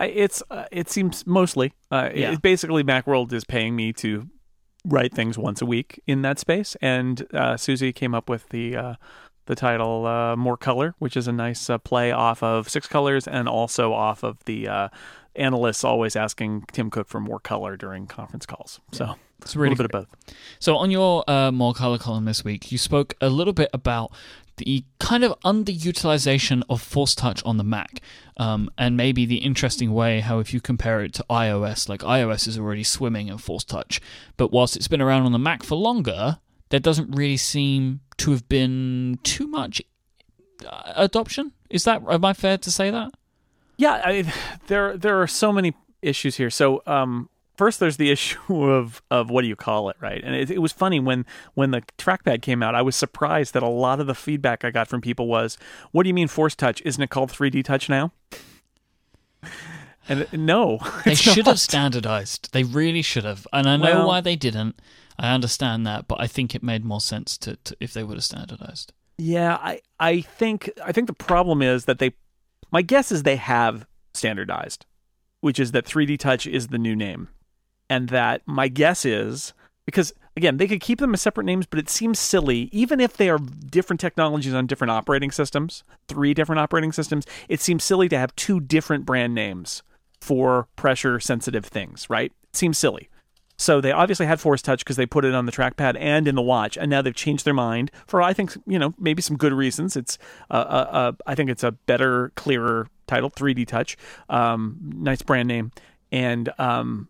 [0.00, 1.74] It's uh, it seems mostly.
[1.90, 2.32] Uh, yeah.
[2.32, 4.28] It, basically, Macworld is paying me to
[4.86, 8.76] write things once a week in that space, and uh, Susie came up with the
[8.76, 8.94] uh,
[9.46, 13.26] the title uh, "More Color," which is a nice uh, play off of Six Colors
[13.26, 14.88] and also off of the uh,
[15.36, 18.80] analysts always asking Tim Cook for more color during conference calls.
[18.92, 20.34] So it's really a little bit of both.
[20.58, 24.12] So on your uh, more color column this week, you spoke a little bit about
[24.56, 28.00] the kind of underutilization of Force Touch on the Mac,
[28.38, 32.48] um, and maybe the interesting way how if you compare it to iOS, like iOS
[32.48, 34.00] is already swimming in Force Touch,
[34.36, 36.38] but whilst it's been around on the Mac for longer,
[36.70, 39.82] there doesn't really seem to have been too much
[40.66, 41.52] uh, adoption.
[41.68, 43.12] Is that am I fair to say that?
[43.76, 44.32] Yeah, I,
[44.66, 46.50] there there are so many issues here.
[46.50, 50.22] So, um, first there's the issue of of what do you call it, right?
[50.22, 52.74] And it, it, was funny when when the trackpad came out.
[52.74, 55.58] I was surprised that a lot of the feedback I got from people was,
[55.92, 56.82] "What do you mean Force Touch?
[56.82, 58.12] Isn't it called 3D Touch now?"
[60.08, 61.52] And no, they should not.
[61.52, 62.52] have standardized.
[62.52, 64.80] They really should have, and I know well, why they didn't.
[65.18, 68.16] I understand that, but I think it made more sense to, to if they would
[68.16, 68.92] have standardized.
[69.18, 72.12] Yeah, I I think I think the problem is that they
[72.70, 74.86] my guess is they have standardized,
[75.40, 77.28] which is that 3D Touch is the new name.
[77.88, 81.78] And that my guess is because again, they could keep them as separate names, but
[81.78, 86.60] it seems silly, even if they are different technologies on different operating systems, three different
[86.60, 89.82] operating systems, it seems silly to have two different brand names
[90.20, 92.32] for pressure sensitive things, right?
[92.50, 93.08] It seems silly.
[93.58, 96.34] So they obviously had Force Touch because they put it on the trackpad and in
[96.34, 99.36] the watch, and now they've changed their mind for I think you know maybe some
[99.36, 99.96] good reasons.
[99.96, 100.18] It's
[100.50, 103.96] uh, uh, uh, I think it's a better, clearer title, 3D Touch,
[104.28, 105.72] um, nice brand name,
[106.12, 107.08] and um,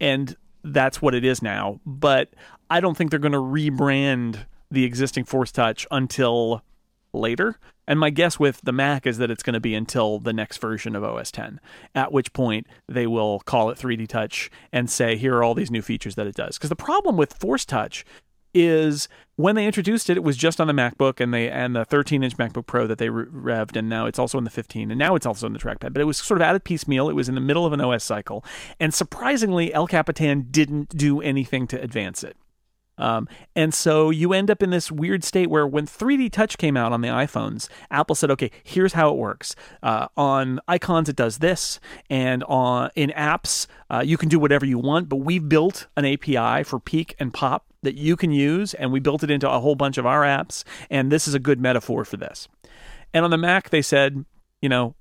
[0.00, 1.80] and that's what it is now.
[1.86, 2.30] But
[2.70, 6.62] I don't think they're going to rebrand the existing Force Touch until
[7.12, 7.58] later.
[7.86, 10.58] And my guess with the Mac is that it's going to be until the next
[10.58, 11.60] version of OS 10,
[11.94, 15.70] at which point they will call it 3D Touch and say, here are all these
[15.70, 16.56] new features that it does.
[16.56, 18.04] Because the problem with Force Touch
[18.54, 21.84] is when they introduced it, it was just on the MacBook and they and the
[21.84, 24.98] 13 inch MacBook Pro that they revved, and now it's also in the 15, and
[24.98, 25.92] now it's also in the trackpad.
[25.92, 27.10] But it was sort of added piecemeal.
[27.10, 28.44] It was in the middle of an OS cycle,
[28.78, 32.36] and surprisingly, El Capitan didn't do anything to advance it.
[32.96, 36.76] Um, and so you end up in this weird state where when 3D Touch came
[36.76, 39.56] out on the iPhones, Apple said, "Okay, here's how it works.
[39.82, 44.64] Uh, on icons, it does this, and on in apps, uh, you can do whatever
[44.64, 45.08] you want.
[45.08, 49.00] But we've built an API for Peek and Pop that you can use, and we
[49.00, 50.64] built it into a whole bunch of our apps.
[50.90, 52.48] And this is a good metaphor for this.
[53.12, 54.24] And on the Mac, they said,
[54.60, 54.94] you know,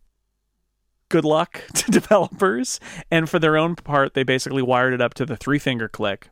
[1.10, 2.80] good luck to developers.
[3.10, 6.30] And for their own part, they basically wired it up to the three finger click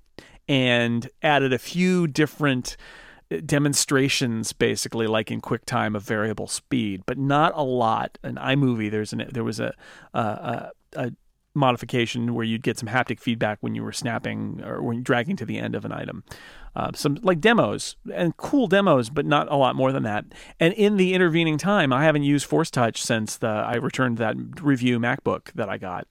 [0.52, 2.76] and added a few different
[3.46, 8.18] demonstrations basically like in QuickTime of variable speed, but not a lot.
[8.22, 9.74] In iMovie, there's an there was a
[10.14, 11.12] a, a
[11.54, 15.46] modification where you'd get some haptic feedback when you were snapping or when dragging to
[15.46, 16.26] the end of an item.
[16.76, 20.26] Uh, some like demos and cool demos, but not a lot more than that.
[20.60, 24.36] And in the intervening time, I haven't used Force Touch since the I returned that
[24.62, 26.08] review MacBook that I got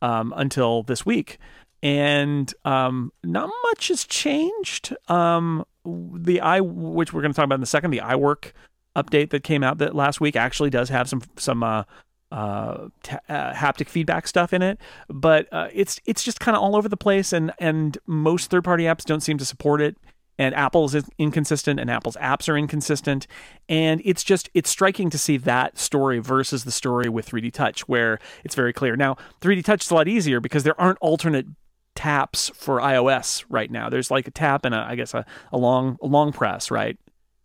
[0.00, 1.38] um, until this week
[1.82, 4.94] and um, not much has changed.
[5.08, 8.52] Um, the i which we're going to talk about in a second, the iWork
[8.94, 11.84] update that came out that last week actually does have some some uh,
[12.30, 16.62] uh, t- uh, haptic feedback stuff in it, but uh, it's it's just kind of
[16.62, 19.96] all over the place, and and most third party apps don't seem to support it.
[20.38, 23.26] And Apple's inconsistent, and Apple's apps are inconsistent,
[23.68, 27.86] and it's just it's striking to see that story versus the story with 3D Touch,
[27.86, 28.96] where it's very clear.
[28.96, 31.46] Now, 3D Touch is a lot easier because there aren't alternate
[31.94, 33.88] taps for iOS right now.
[33.88, 36.98] There's like a tap and a, I guess a, a long a long press, right?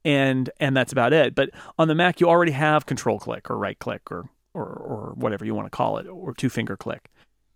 [0.06, 1.36] And and that's about it.
[1.36, 5.14] But on the Mac, you already have control click or right click or or or
[5.16, 7.10] whatever you want to call it, or two finger click.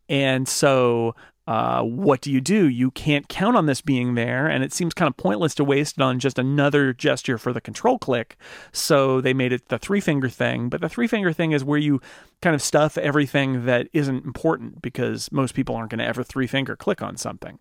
[0.10, 1.16] And so
[1.52, 2.70] uh, what do you do?
[2.70, 5.98] You can't count on this being there, and it seems kind of pointless to waste
[5.98, 8.38] it on just another gesture for the control click.
[8.72, 11.78] So they made it the three finger thing, but the three finger thing is where
[11.78, 12.00] you
[12.42, 16.48] kind of stuff everything that isn't important because most people aren't going to ever three
[16.48, 17.60] finger click on something.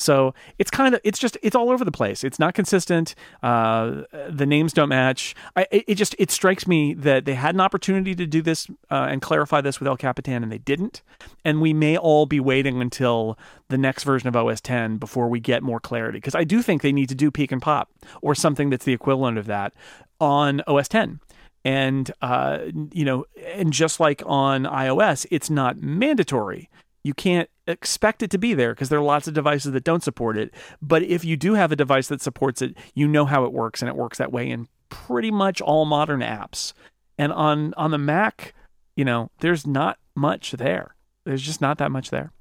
[0.00, 2.24] So it's kind of it's just it's all over the place.
[2.24, 3.14] It's not consistent.
[3.42, 5.34] Uh, the names don't match.
[5.56, 9.08] I, it just it strikes me that they had an opportunity to do this uh,
[9.10, 11.02] and clarify this with El Capitan, and they didn't.
[11.44, 15.38] And we may all be waiting until the next version of OS 10 before we
[15.38, 16.18] get more clarity.
[16.18, 17.90] Because I do think they need to do Peek and Pop
[18.22, 19.74] or something that's the equivalent of that
[20.18, 21.20] on OS 10
[21.62, 22.60] and uh,
[22.92, 26.70] you know and just like on ios it's not mandatory
[27.02, 30.02] you can't expect it to be there because there are lots of devices that don't
[30.02, 30.52] support it.
[30.82, 33.80] But if you do have a device that supports it, you know how it works,
[33.80, 36.72] and it works that way in pretty much all modern apps.
[37.18, 38.54] And on on the Mac,
[38.96, 40.94] you know, there's not much there.
[41.24, 42.32] There's just not that much there.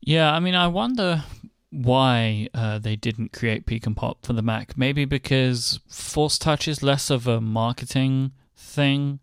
[0.00, 1.24] Yeah, I mean, I wonder
[1.70, 4.76] why uh, they didn't create Peek and Pop for the Mac.
[4.78, 9.20] Maybe because Force Touch is less of a marketing thing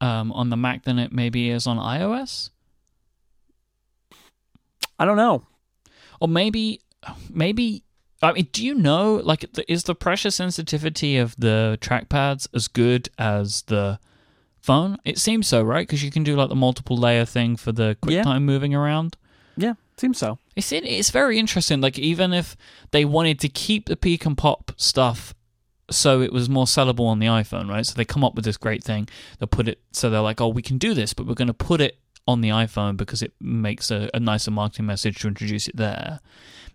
[0.00, 2.50] um, on the Mac than it maybe is on iOS?
[4.98, 5.44] I don't know.
[6.20, 6.80] Or maybe,
[7.30, 7.84] maybe.
[8.20, 9.16] I mean, do you know?
[9.16, 14.00] Like, is the pressure sensitivity of the trackpads as good as the
[14.60, 14.98] phone?
[15.04, 15.86] It seems so, right?
[15.86, 18.38] Because you can do like the multiple layer thing for the QuickTime yeah.
[18.40, 19.16] moving around.
[19.56, 20.38] Yeah, seems so.
[20.56, 21.80] It's it's very interesting.
[21.80, 22.56] Like, even if
[22.90, 25.34] they wanted to keep the peek and pop stuff
[25.90, 27.84] so it was more sellable on the iPhone, right?
[27.84, 29.08] So they come up with this great thing.
[29.38, 31.54] They'll put it so they're like, oh, we can do this, but we're going to
[31.54, 35.66] put it on the iPhone because it makes a, a nicer marketing message to introduce
[35.66, 36.20] it there.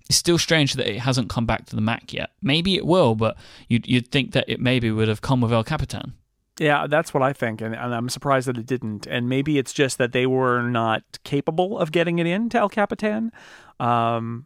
[0.09, 2.31] It's still strange that it hasn't come back to the Mac yet.
[2.41, 3.37] Maybe it will, but
[3.69, 6.15] you'd, you'd think that it maybe would have come with El Capitan.
[6.59, 9.07] Yeah, that's what I think, and, and, I'm surprised that it didn't.
[9.07, 13.31] And maybe it's just that they were not capable of getting it into El Capitan.
[13.79, 14.45] Um,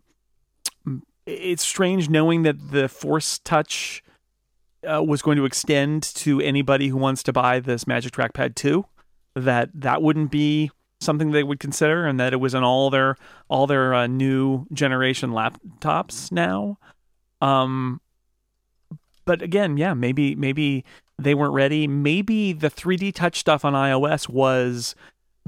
[1.26, 4.04] it's strange knowing that the Force Touch
[4.88, 8.86] uh, was going to extend to anybody who wants to buy this Magic Trackpad 2
[9.36, 13.16] that that wouldn't be something they would consider and that it was in all their
[13.50, 16.78] all their uh, new generation laptops now.
[17.40, 18.02] Um
[19.26, 20.84] but again yeah maybe maybe
[21.20, 21.88] they weren't ready.
[21.88, 24.96] Maybe the 3D touch stuff on iOS was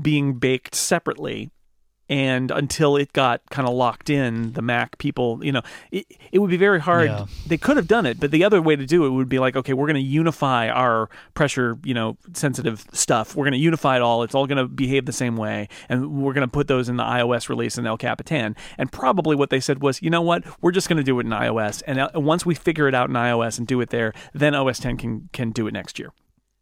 [0.01, 1.51] being baked separately
[2.09, 6.39] and until it got kind of locked in the mac people you know it, it
[6.39, 7.07] would be very hard.
[7.07, 7.25] Yeah.
[7.47, 9.55] they could have done it but the other way to do it would be like
[9.55, 13.35] okay we're going to unify our pressure you know sensitive stuff.
[13.35, 14.23] We're going to unify it all.
[14.23, 16.97] It's all going to behave the same way and we're going to put those in
[16.97, 18.55] the ios release in el capitan.
[18.77, 20.43] And probably what they said was you know what?
[20.61, 21.81] We're just going to do it in ios.
[21.85, 24.79] And uh, once we figure it out in ios and do it there then os
[24.79, 26.11] 10 can can do it next year.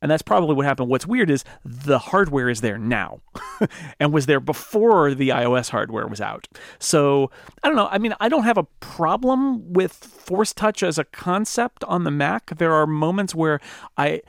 [0.01, 0.89] And that's probably what happened.
[0.89, 3.21] What's weird is the hardware is there now
[4.00, 6.48] and was there before the iOS hardware was out.
[6.80, 7.32] So
[7.63, 7.88] I don't know.
[7.91, 12.12] I mean, I don't have a problem with Force Touch as a concept on the
[12.12, 12.58] Mac.
[12.58, 13.60] There are moments where
[13.98, 14.22] I,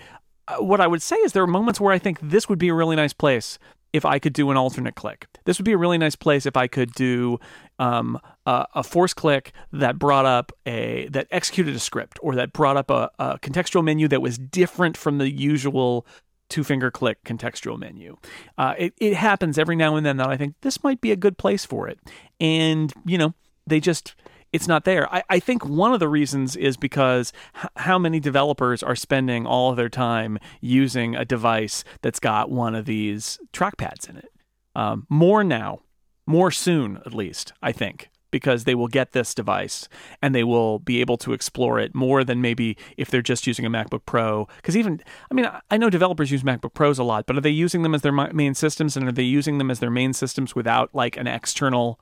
[0.47, 2.69] uh, what I would say is there are moments where I think this would be
[2.69, 3.59] a really nice place
[3.93, 5.27] if I could do an alternate click.
[5.45, 7.38] This would be a really nice place if I could do
[7.79, 12.53] um, a, a, force click that brought up a that executed a script or that
[12.53, 16.07] brought up a, a contextual menu that was different from the usual
[16.48, 18.16] two finger click contextual menu.
[18.56, 21.16] Uh, it, it happens every now and then that I think this might be a
[21.16, 21.98] good place for it,
[22.40, 23.34] and you know
[23.66, 24.14] they just
[24.52, 25.12] it's not there.
[25.12, 29.46] I, I think one of the reasons is because h- how many developers are spending
[29.46, 34.32] all of their time using a device that's got one of these trackpads in it.
[34.74, 35.80] Um, more now,
[36.26, 39.88] more soon at least, I think, because they will get this device
[40.23, 43.64] and they will be able to explore it more than maybe if they're just using
[43.64, 44.47] a MacBook Pro.
[44.57, 47.51] Because even, I mean, I know developers use MacBook Pros a lot, but are they
[47.51, 50.55] using them as their main systems and are they using them as their main systems
[50.55, 51.99] without like an external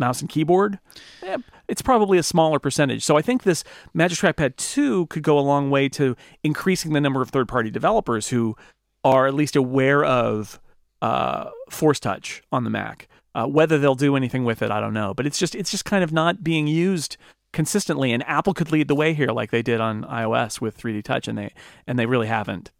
[0.00, 0.80] mouse and keyboard,
[1.22, 1.36] eh,
[1.68, 3.04] it's probably a smaller percentage.
[3.04, 3.62] So I think this
[3.94, 7.70] Magic Trackpad 2 could go a long way to increasing the number of third party
[7.70, 8.56] developers who
[9.04, 10.58] are at least aware of
[11.00, 13.08] uh, Force Touch on the Mac.
[13.34, 15.14] Uh, whether they'll do anything with it, I don't know.
[15.14, 17.16] But it's just it's just kind of not being used
[17.52, 21.04] consistently, and Apple could lead the way here, like they did on iOS with 3D
[21.04, 21.52] Touch, and they
[21.86, 22.70] and they really haven't.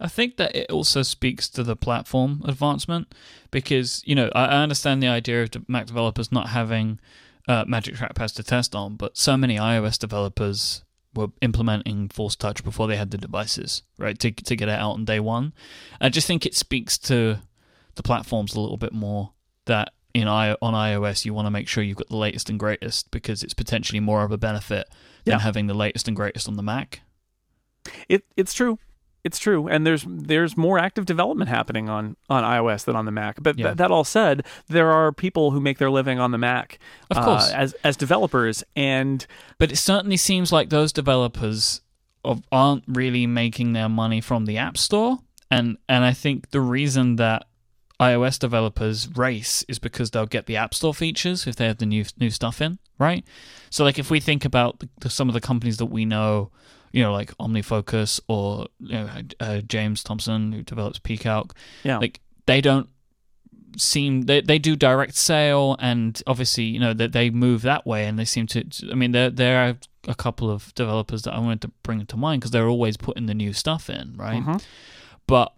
[0.00, 3.14] I think that it also speaks to the platform advancement
[3.50, 7.00] because, you know, I, understand the idea of Mac developers not having
[7.48, 12.62] uh, Magic Trackpads to test on, but so many iOS developers were implementing Force Touch
[12.62, 15.54] before they had the devices, right, to, to get it out on day one.
[16.00, 17.38] I just think it speaks to
[17.94, 19.32] the platforms a little bit more
[19.66, 22.58] that in I, on iOS you want to make sure you've got the latest and
[22.58, 24.88] greatest because it's potentially more of a benefit
[25.24, 25.38] than yeah.
[25.40, 27.02] having the latest and greatest on the Mac.
[28.08, 28.78] It it's true.
[29.24, 33.10] It's true, and there's there's more active development happening on, on iOS than on the
[33.10, 33.42] Mac.
[33.42, 33.66] But yeah.
[33.66, 36.78] th- that all said, there are people who make their living on the Mac,
[37.10, 39.26] of course, uh, as as developers, and
[39.58, 41.80] but it certainly seems like those developers
[42.24, 45.18] of, aren't really making their money from the App Store,
[45.50, 47.46] and and I think the reason that
[47.98, 51.86] iOS developers race is because they'll get the App Store features if they have the
[51.86, 53.24] new new stuff in, right?
[53.70, 56.50] So like if we think about the, some of the companies that we know
[56.92, 61.50] you know, like OmniFocus or you know, uh, James Thompson who develops PCalc.
[61.82, 61.98] Yeah.
[61.98, 62.88] Like they don't
[63.76, 67.86] seem they they do direct sale and obviously you know that they, they move that
[67.86, 68.64] way and they seem to.
[68.90, 69.76] I mean, there there are
[70.08, 73.26] a couple of developers that I wanted to bring to mind because they're always putting
[73.26, 74.40] the new stuff in, right?
[74.40, 74.56] Mm-hmm.
[75.26, 75.52] But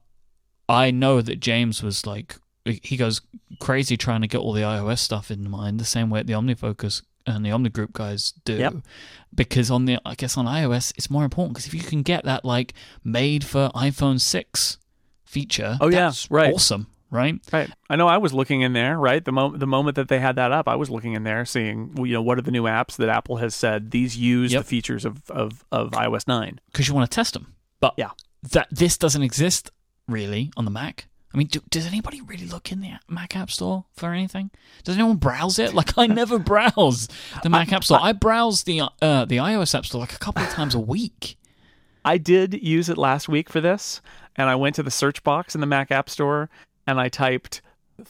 [0.69, 3.21] I know that James was like he goes
[3.61, 7.03] crazy trying to get all the iOS stuff in mind, the same way the OmniFocus
[7.27, 8.55] and the OmniGroup guys do.
[8.55, 8.75] Yep.
[9.35, 12.25] Because on the, I guess on iOS, it's more important because if you can get
[12.25, 14.79] that like made for iPhone six
[15.25, 17.39] feature, oh yeah, right, awesome, right?
[17.53, 17.71] Right.
[17.91, 18.09] I know.
[18.09, 19.23] I was looking in there, right.
[19.23, 21.95] The moment the moment that they had that up, I was looking in there, seeing
[21.99, 24.63] you know what are the new apps that Apple has said these use yep.
[24.63, 27.55] the features of of of iOS nine because you want to test them.
[27.81, 28.11] But yeah,
[28.51, 29.71] that this doesn't exist
[30.09, 31.07] really on the Mac.
[31.33, 34.51] I mean, do, does anybody really look in the Mac App Store for anything?
[34.83, 35.75] Does anyone browse it?
[35.75, 37.09] Like, I never browse
[37.43, 37.99] the Mac App Store.
[38.01, 41.37] I browse the uh, the iOS App Store like a couple of times a week.
[42.05, 44.01] I did use it last week for this,
[44.37, 46.49] and I went to the search box in the Mac App Store
[46.89, 47.61] and I typed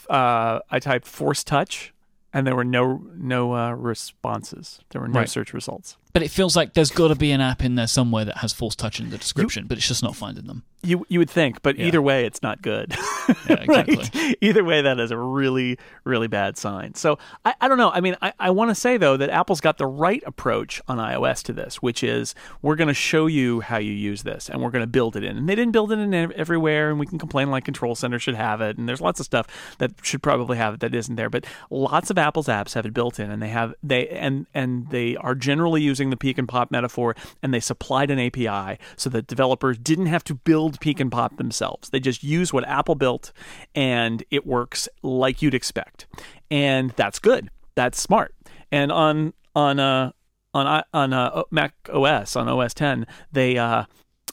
[0.08, 1.92] uh, I typed Force Touch,
[2.32, 4.80] and there were no no uh, responses.
[4.90, 5.28] There were no right.
[5.28, 5.98] search results.
[6.12, 8.52] But it feels like there's got to be an app in there somewhere that has
[8.52, 10.64] Force Touch in the description, you, but it's just not finding them.
[10.82, 11.86] You you would think, but yeah.
[11.86, 12.94] either way, it's not good.
[13.28, 13.96] yeah, exactly.
[13.96, 14.36] right?
[14.40, 16.94] Either way, that is a really really bad sign.
[16.94, 17.90] So I, I don't know.
[17.90, 20.98] I mean, I, I want to say though that Apple's got the right approach on
[20.98, 24.62] iOS to this, which is we're going to show you how you use this, and
[24.62, 25.36] we're going to build it in.
[25.36, 28.36] And they didn't build it in everywhere, and we can complain like Control Center should
[28.36, 29.46] have it, and there's lots of stuff
[29.78, 31.30] that should probably have it that isn't there.
[31.30, 34.88] But lots of Apple's apps have it built in, and they have they and and
[34.90, 39.10] they are generally using the peek and pop metaphor, and they supplied an API so
[39.10, 41.90] that developers didn't have to build peek and pop themselves.
[41.90, 43.32] They just use what Apple built,
[43.74, 46.06] and it works like you'd expect,
[46.50, 47.50] and that's good.
[47.74, 48.34] That's smart.
[48.70, 50.12] And on on uh
[50.54, 53.84] on on uh, Mac OS on OS 10, they uh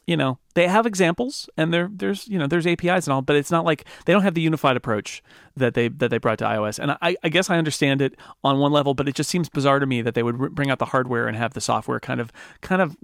[0.07, 3.35] you know they have examples and there there's you know there's APIs and all, but
[3.35, 5.23] it's not like they don't have the unified approach
[5.55, 6.79] that they that they brought to iOS.
[6.79, 9.79] And I, I guess I understand it on one level, but it just seems bizarre
[9.79, 12.31] to me that they would bring out the hardware and have the software kind of
[12.61, 12.95] kind of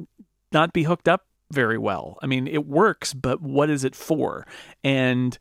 [0.52, 2.18] not be hooked up very well.
[2.22, 4.46] I mean, it works, but what is it for?
[4.84, 5.38] And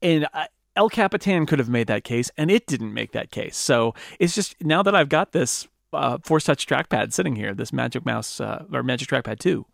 [0.00, 3.56] and I, El Capitan could have made that case, and it didn't make that case.
[3.56, 7.72] So it's just now that I've got this uh, Force Touch trackpad sitting here, this
[7.72, 9.66] Magic Mouse uh, or Magic Trackpad 2,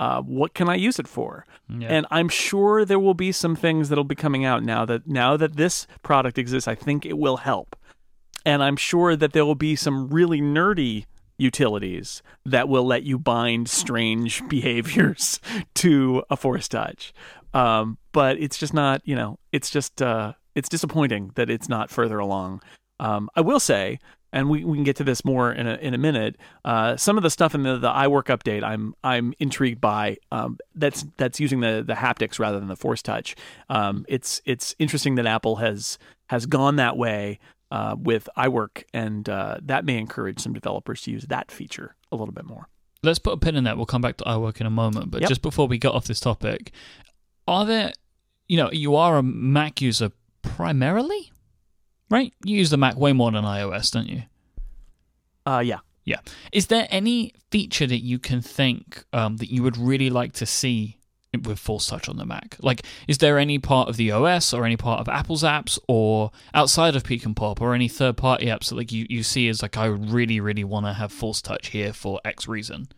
[0.00, 1.46] uh, what can I use it for?
[1.68, 1.88] Yeah.
[1.88, 5.36] And I'm sure there will be some things that'll be coming out now that now
[5.36, 6.68] that this product exists.
[6.68, 7.76] I think it will help,
[8.44, 11.06] and I'm sure that there will be some really nerdy
[11.38, 15.40] utilities that will let you bind strange behaviors
[15.74, 17.12] to a force touch.
[17.52, 21.90] Um, but it's just not, you know, it's just uh, it's disappointing that it's not
[21.90, 22.62] further along.
[23.00, 23.98] Um, I will say,
[24.34, 26.36] and we, we can get to this more in a in a minute.
[26.64, 30.18] Uh, some of the stuff in the, the iWork update, I'm I'm intrigued by.
[30.30, 33.36] Um, that's that's using the the haptics rather than the Force Touch.
[33.70, 37.38] Um, it's it's interesting that Apple has has gone that way
[37.70, 42.16] uh, with iWork, and uh, that may encourage some developers to use that feature a
[42.16, 42.68] little bit more.
[43.04, 43.76] Let's put a pin in that.
[43.76, 45.10] We'll come back to iWork in a moment.
[45.10, 45.28] But Yep.
[45.28, 46.72] just before we get off this topic,
[47.46, 47.92] are there,
[48.48, 50.10] you know, you are a Mac user
[50.42, 51.30] primarily,
[52.10, 52.32] right?
[52.44, 54.22] You use the Mac way more than iOS, don't you?
[55.46, 55.78] Uh, yeah.
[56.04, 56.18] Yeah.
[56.52, 60.46] Is there any feature that you can think um, that you would really like to
[60.46, 60.98] see
[61.42, 62.56] with Force Touch on the Mac?
[62.60, 66.30] Like, is there any part of the OS or any part of Apple's apps or
[66.52, 69.48] outside of Peek and Pop or any third party apps that like you, you see
[69.48, 72.88] as like I really, really want to have Force Touch here for X reason?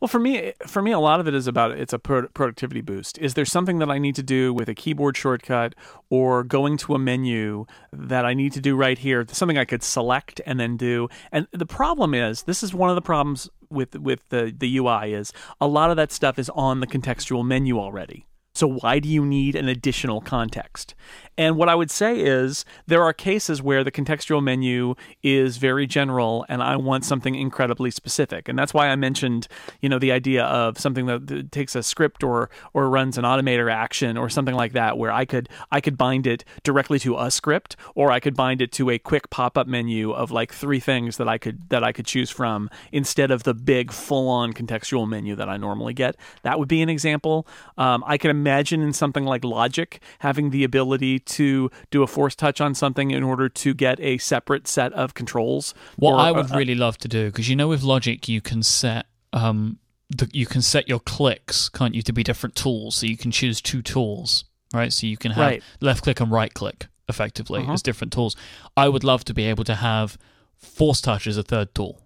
[0.00, 2.80] Well, for me, for me, a lot of it is about it's a pro- productivity
[2.80, 3.18] boost.
[3.18, 5.74] Is there something that I need to do with a keyboard shortcut
[6.10, 9.24] or going to a menu that I need to do right here?
[9.30, 11.08] Something I could select and then do.
[11.32, 15.12] And the problem is, this is one of the problems with with the the UI
[15.12, 18.26] is a lot of that stuff is on the contextual menu already.
[18.56, 20.94] So why do you need an additional context?
[21.36, 25.86] And what I would say is there are cases where the contextual menu is very
[25.86, 28.48] general and I want something incredibly specific.
[28.48, 29.46] And that's why I mentioned,
[29.82, 33.24] you know, the idea of something that that takes a script or or runs an
[33.24, 37.18] automator action or something like that where I could I could bind it directly to
[37.18, 40.80] a script or I could bind it to a quick pop-up menu of like three
[40.80, 45.06] things that I could that I could choose from instead of the big full-on contextual
[45.06, 46.16] menu that I normally get.
[46.42, 47.46] That would be an example.
[47.76, 52.34] Um, I can imagine in something like Logic having the ability to do a force
[52.34, 55.74] touch on something in order to get a separate set of controls.
[55.96, 58.40] What or, I would uh, really love to do, because you know with Logic you
[58.40, 59.78] can set um
[60.08, 62.94] the, you can set your clicks, can't you, to be different tools.
[62.94, 64.92] So you can choose two tools, right?
[64.92, 65.62] So you can have Right.
[65.80, 67.72] left click and right click effectively Uh-huh.
[67.72, 68.36] as different tools.
[68.76, 70.16] I would love to be able to have
[70.56, 72.00] Force Touch as a third tool.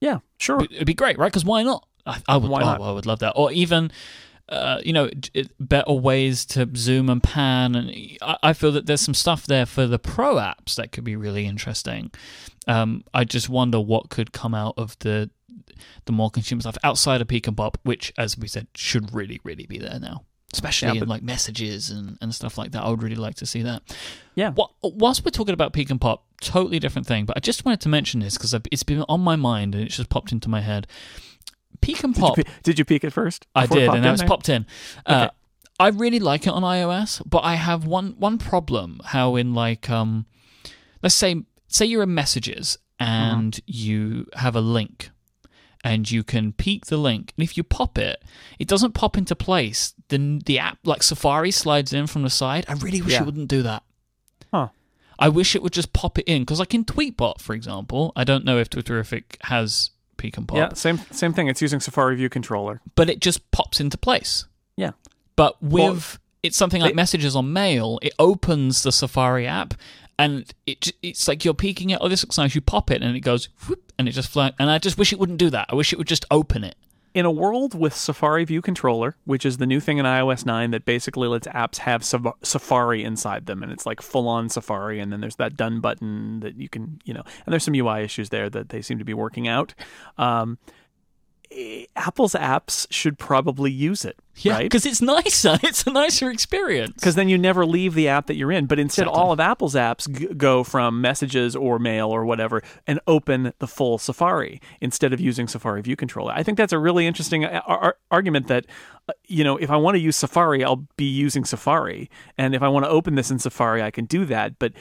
[0.00, 0.60] yeah, sure.
[0.70, 1.32] It'd be great, right?
[1.32, 1.86] Because why not?
[2.06, 2.50] I, I would.
[2.50, 3.32] Oh, I would love that.
[3.34, 3.90] Or even,
[4.48, 7.74] uh, you know, it, better ways to zoom and pan.
[7.74, 7.90] And
[8.22, 11.16] I, I feel that there's some stuff there for the pro apps that could be
[11.16, 12.10] really interesting.
[12.66, 15.30] Um, I just wonder what could come out of the
[16.06, 19.40] the more consumer stuff outside of Peek and Pop, which, as we said, should really,
[19.44, 20.24] really be there now.
[20.52, 22.82] Especially Yeah, in like messages and, and stuff like that.
[22.82, 23.82] I would really like to see that.
[24.34, 24.50] Yeah.
[24.56, 27.82] Wha- Whilst we're talking about Peek and Pop, totally different thing, but I just wanted
[27.82, 30.62] to mention this because it's been on my mind and it's just popped into my
[30.62, 30.86] head.
[31.80, 33.46] Peek and Did Pop, you, did you peek it first?
[33.54, 34.28] I did, and it's there?
[34.28, 34.66] popped in.
[35.06, 35.34] Uh, Okay.
[35.80, 39.00] I really like it on iOS, but I have one one problem.
[39.04, 40.26] How in like um,
[41.04, 43.60] let's say say you're in Messages and Mm-hmm.
[43.66, 45.10] you have a link,
[45.84, 48.20] and you can peek the link, and if you pop it,
[48.58, 49.94] it doesn't pop into place.
[50.08, 52.64] Then the app like Safari slides in from the side.
[52.68, 53.22] I really wish Yeah.
[53.22, 53.84] it wouldn't do that.
[54.52, 54.68] Huh.
[55.20, 58.24] I wish it would just pop it in because, like in Tweetbot, for example, I
[58.24, 61.48] don't know if Twitterrific has peek and pop Yeah, same same thing.
[61.48, 62.80] It's using Safari View Controller.
[62.94, 64.44] but it just pops into place.
[64.76, 64.90] Yeah.
[65.36, 66.02] But with Well,
[66.42, 69.74] it's something like they- messages on mail, it opens the Safari app
[70.18, 71.98] and it it's like you're peeking it.
[72.00, 72.54] Oh, this looks nice.
[72.54, 74.52] You pop it and it goes whoop, and it just fly.
[74.58, 75.66] And I just wish it wouldn't do that.
[75.70, 76.76] I wish it would just open it.
[77.14, 80.70] In a world with Safari View Controller, which is the new thing in iOS 9
[80.72, 85.12] that basically lets apps have Safari inside them, and it's like full on Safari, and
[85.12, 88.28] then there's that done button that you can, you know, and there's some UI issues
[88.28, 89.74] there that they seem to be working out.
[90.18, 90.58] Um,
[91.96, 94.62] Apple's apps should probably use it, Yeah, right?
[94.64, 95.58] because it's nicer.
[95.62, 96.92] It's a nicer experience.
[96.94, 98.66] because then you never leave the app that you're in.
[98.66, 99.20] But instead, Exactly.
[99.22, 103.66] all of Apple's apps g- go from messages or mail or whatever and open the
[103.66, 106.32] full Safari instead of using Safari View Controller.
[106.34, 108.66] I think that's a really interesting uh, ar- ar- argument that,
[109.08, 112.10] uh, you know, if I want to use Safari, I'll be using Safari.
[112.36, 114.58] And if I want to open this in Safari, I can do that.
[114.58, 114.72] But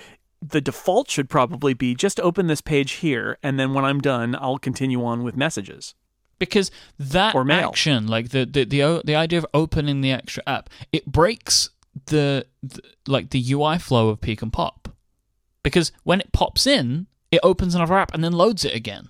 [0.41, 3.37] the default should probably be just open this page here.
[3.41, 5.95] And then when I'm done, I'll continue on with messages.
[6.39, 7.69] Because that Or mail.
[7.69, 11.69] action, like the the the the idea of opening the extra app, it breaks
[12.05, 14.89] the, the like the UI flow of Peek and Pop,
[15.63, 19.09] because when it pops in, it opens another app and then loads it again.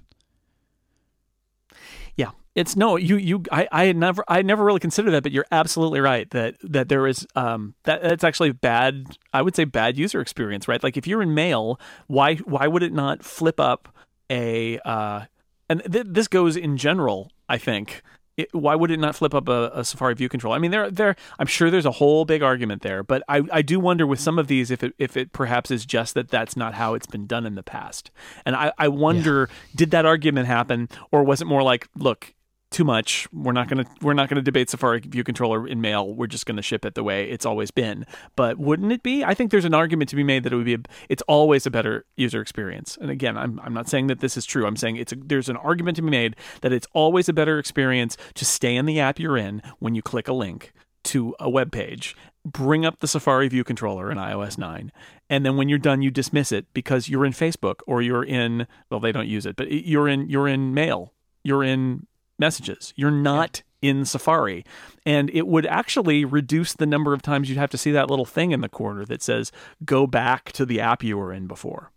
[2.15, 5.45] Yeah, it's no you you I I never I never really considered that, but you're
[5.51, 9.05] absolutely right that that there is um that that's actually bad.
[9.33, 10.81] I would say bad user experience, right?
[10.81, 13.93] Like if you're in Mail, why why would it not flip up
[14.29, 15.25] a uh
[15.69, 18.01] and th- this goes in general, I think.
[18.37, 20.53] It, why would it not flip up a, a Safari View control?
[20.53, 21.15] I mean, there, there.
[21.39, 24.37] I'm sure there's a whole big argument there, but I, I do wonder with some
[24.37, 27.25] of these if it, if it perhaps is just that that's not how it's been
[27.25, 28.11] done in the past.
[28.45, 32.35] And I, I wonder, did that argument happen, or was it more like, look,
[32.69, 33.27] too much.
[33.31, 36.13] We're not gonna we're not gonna debate Safari View Controller in mail.
[36.13, 38.05] We're just gonna ship it the way it's always been.
[38.35, 39.23] But wouldn't it be?
[39.23, 40.75] I think there's an argument to be made that it would be.
[40.75, 42.97] A, it's always a better user experience.
[42.99, 44.65] And again, I'm I'm not saying that this is true.
[44.65, 47.59] I'm saying it's a, there's an argument to be made that it's always a better
[47.59, 51.49] experience to stay in the app you're in when you click a link to a
[51.49, 52.15] web page
[52.47, 54.91] bring up the Safari View controller in iOS 9,
[55.29, 58.67] and then when you're done, you dismiss it because you're in Facebook or you're in
[58.89, 61.13] well, they don't use it, but you're in you're in Mail,
[61.43, 62.07] you're in
[62.39, 64.65] Messages, you're not in Safari,
[65.05, 68.25] and it would actually reduce the number of times you'd have to see that little
[68.25, 69.51] thing in the corner that says
[69.85, 71.91] "Go back to the app you were in before."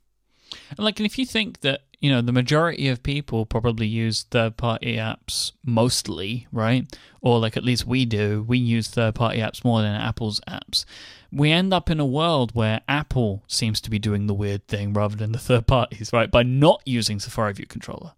[0.70, 4.24] And like, and if you think that you know the majority of people probably use
[4.24, 6.86] third-party apps mostly, right?
[7.20, 8.44] Or like at least we do.
[8.46, 10.84] We use third-party apps more than Apple's apps.
[11.32, 14.92] We end up in a world where Apple seems to be doing the weird thing
[14.92, 16.30] rather than the third parties, right?
[16.30, 18.12] By not using Safari View controller.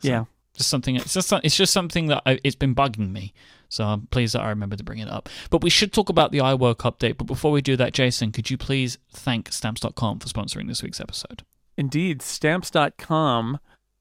[0.00, 0.24] So yeah,
[0.54, 0.96] just something.
[0.96, 3.32] It's just it's just something that I, it's been bugging me.
[3.68, 5.28] So I'm pleased that I remember to bring it up.
[5.50, 7.18] But we should talk about the iWork update.
[7.18, 11.00] But before we do that, Jason, could you please thank Stamps.com for sponsoring this week's
[11.00, 11.42] episode?
[11.76, 13.58] Indeed, Stamps.com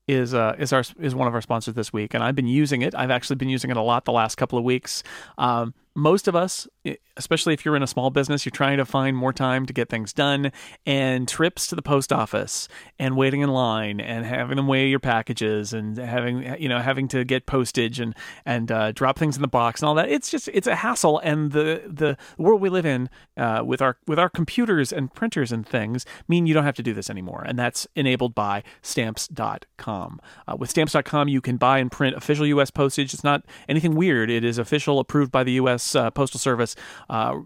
[0.07, 2.81] is uh, is our is one of our sponsors this week, and I've been using
[2.81, 2.95] it.
[2.95, 5.03] I've actually been using it a lot the last couple of weeks.
[5.37, 6.67] Um, most of us,
[7.17, 9.89] especially if you're in a small business, you're trying to find more time to get
[9.89, 10.51] things done,
[10.85, 12.67] and trips to the post office
[12.99, 17.07] and waiting in line and having them weigh your packages and having you know having
[17.07, 20.07] to get postage and and uh, drop things in the box and all that.
[20.07, 23.97] It's just it's a hassle, and the the world we live in uh, with our
[24.05, 27.43] with our computers and printers and things mean you don't have to do this anymore,
[27.43, 30.21] and that's enabled by Stamps.com.
[30.47, 32.69] Uh, with Stamps.com, you can buy and print official U.S.
[32.69, 33.15] postage.
[33.15, 34.29] It's not anything weird.
[34.29, 36.75] It is official, approved by the U.S uh, Postal Service.
[37.09, 37.39] Uh,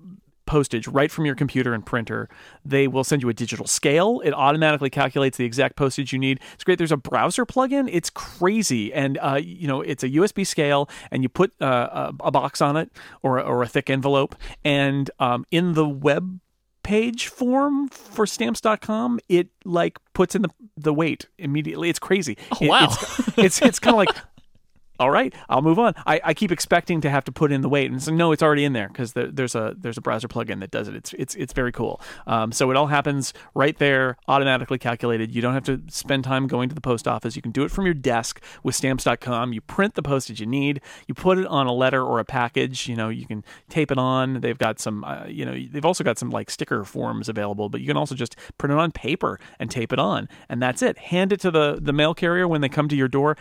[0.52, 2.28] postage right from your computer and printer.
[2.66, 4.22] They will send you a digital scale.
[4.26, 6.42] It automatically calculates the exact postage you need.
[6.54, 6.78] It's great.
[6.78, 7.90] There's a browser plugin.
[7.90, 12.26] It's crazy, and uh, you know it's a USB scale, and you put uh, a,
[12.26, 12.92] a, box on it
[13.24, 14.36] or or a thick envelope,
[14.66, 16.42] and um, in the web
[16.84, 22.66] page form for stamps.com it like puts in the the weight immediately it's crazy oh,
[22.66, 24.10] wow it's it's, it's kind of like
[25.02, 25.96] all right, I'll move on.
[26.06, 28.44] I, I keep expecting to have to put in the weight, and so no, it's
[28.44, 30.96] already in there because the, there's a there's a browser plugin that does it.
[30.96, 32.00] It's it's it's very cool.
[32.28, 35.34] Um, so it all happens right there, automatically calculated.
[35.34, 37.36] You don't have to spend time going to the post office.
[37.36, 39.54] You can do it from your desk with Stamps.com.
[39.54, 40.82] You print the postage you need.
[41.08, 42.88] You put it on a letter or a package.
[42.88, 44.42] You know, you can tape it on.
[44.42, 47.82] They've got some, uh, you know, they've also got some like sticker forms available, but
[47.82, 51.00] you can also just print it on paper and tape it on, and that's it.
[51.00, 53.36] Hand it to the the mail carrier when they come to your door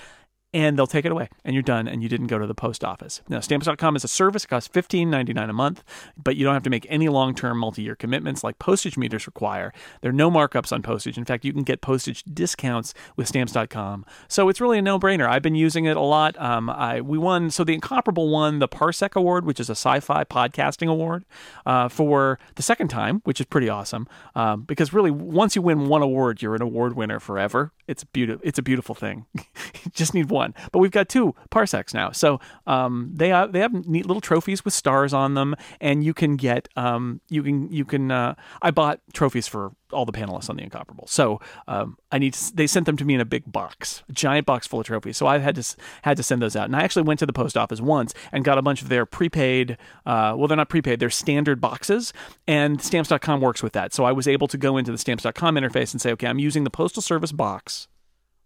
[0.53, 2.84] and they'll take it away and you're done and you didn't go to the post
[2.84, 3.22] office.
[3.28, 4.44] Now, stamps.com is a service.
[4.44, 5.84] It costs $15.99 a month,
[6.22, 9.26] but you don't have to make any long term multi year commitments like postage meters
[9.26, 9.72] require.
[10.01, 11.16] There are no markups on postage.
[11.16, 14.05] In fact, you can get postage discounts with stamps.com.
[14.28, 15.28] So it's really a no brainer.
[15.28, 16.38] I've been using it a lot.
[16.40, 20.01] Um, I, we won, so the Incomparable won the Parsec Award, which is a sci
[20.01, 21.24] fi podcasting award,
[21.66, 24.09] uh, for the second time, which is pretty awesome.
[24.34, 27.72] Um, because really, once you win one award, you're an award winner forever.
[27.91, 28.41] It's, beautiful.
[28.45, 29.26] it's a beautiful thing.
[29.93, 32.11] just need one but we've got two parsecs now.
[32.11, 36.14] So um, they have, they have neat little trophies with stars on them, and you
[36.14, 38.11] can get um, you can you can.
[38.11, 42.34] Uh, I bought trophies for all the panelists on the Incomparable, so um, I need
[42.34, 44.86] to, they sent them to me in a big box, a giant box full of
[44.86, 45.16] trophies.
[45.16, 47.32] So I had to had to send those out, and I actually went to the
[47.32, 49.72] post office once and got a bunch of their prepaid.
[50.07, 52.12] Uh, well, they're not prepaid; they're standard boxes,
[52.47, 53.93] and Stamps.com works with that.
[53.93, 56.64] So I was able to go into the Stamps.com interface and say, okay, I'm using
[56.64, 57.88] the Postal Service box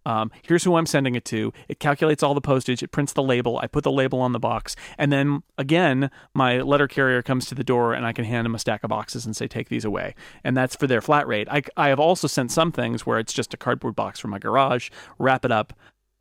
[0.07, 1.52] um, here's who I'm sending it to.
[1.68, 2.82] It calculates all the postage.
[2.82, 3.59] It prints the label.
[3.59, 4.76] I put the label on the box.
[4.98, 8.55] And then again, my letter carrier comes to the door and I can hand them
[8.55, 10.14] a stack of boxes and say, take these away.
[10.42, 11.48] And that's for their flat rate.
[11.50, 14.38] I, I have also sent some things where it's just a cardboard box from my
[14.38, 15.72] garage, wrap it up,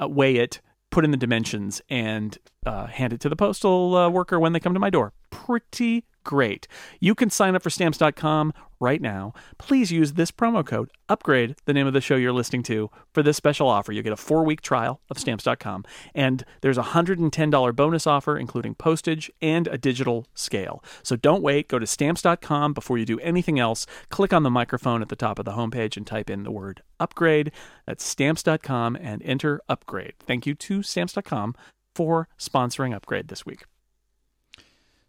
[0.01, 0.61] uh, weigh it,
[0.91, 4.59] put in the dimensions, and uh, hand it to the postal uh, worker when they
[4.59, 5.13] come to my door.
[5.31, 6.67] Pretty great.
[6.99, 9.33] You can sign up for stamps.com right now.
[9.57, 13.23] Please use this promo code, upgrade the name of the show you're listening to, for
[13.23, 13.91] this special offer.
[13.91, 18.75] You get a four week trial of stamps.com, and there's a $110 bonus offer, including
[18.75, 20.83] postage and a digital scale.
[21.01, 21.69] So don't wait.
[21.69, 23.85] Go to stamps.com before you do anything else.
[24.09, 26.83] Click on the microphone at the top of the homepage and type in the word
[26.99, 27.51] upgrade.
[27.87, 30.13] That's stamps.com and enter upgrade.
[30.19, 31.55] Thank you to stamps.com
[31.95, 33.65] for sponsoring Upgrade this week.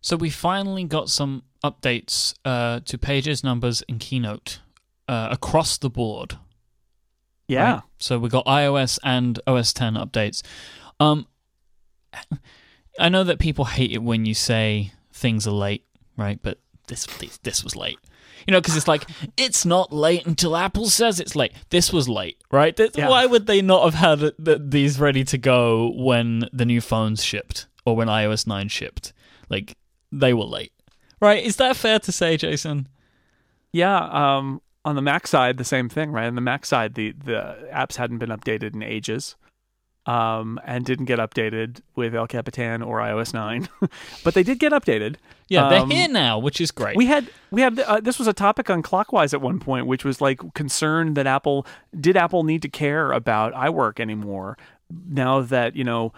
[0.05, 4.61] So we finally got some updates uh, to pages, numbers, and Keynote
[5.09, 6.37] uh, across the board.
[7.49, 7.73] Yeah.
[7.73, 7.83] Right?
[7.97, 10.43] So we got iOS and OS 10 updates.
[11.01, 11.27] Um,
[12.99, 15.87] I know that people hate it when you say things are late,
[16.19, 16.39] right?
[16.43, 17.99] But this this, this was late.
[18.47, 19.07] You know, because it's like
[19.39, 21.55] it's not late until Apple says it's late.
[21.71, 22.77] This was late, right?
[22.77, 23.09] Th- Yeah.
[23.09, 26.83] Why would they not have had it- th- these ready to go when the new
[26.83, 29.15] phones shipped or when iOS nine shipped?
[29.49, 29.79] Like
[30.21, 30.73] they were late,
[31.21, 31.43] right?
[31.45, 32.89] Is that fair to say, Jason?
[33.73, 36.27] Yeah, um, on the Mac side, the same thing, right?
[36.27, 39.37] On the Mac side, the the apps hadn't been updated in ages,
[40.07, 43.69] um, and didn't get updated with El Capitan or iOS nine,
[44.25, 45.17] but they did get updated.
[45.49, 46.97] Yeah, they're Um, here now, which is great.
[46.97, 50.05] We had we had uh, this was a topic on Clockwise at one point, which
[50.05, 51.67] was like concern that Apple
[51.99, 54.57] did Apple need to care about iWork anymore
[55.09, 56.12] now that you know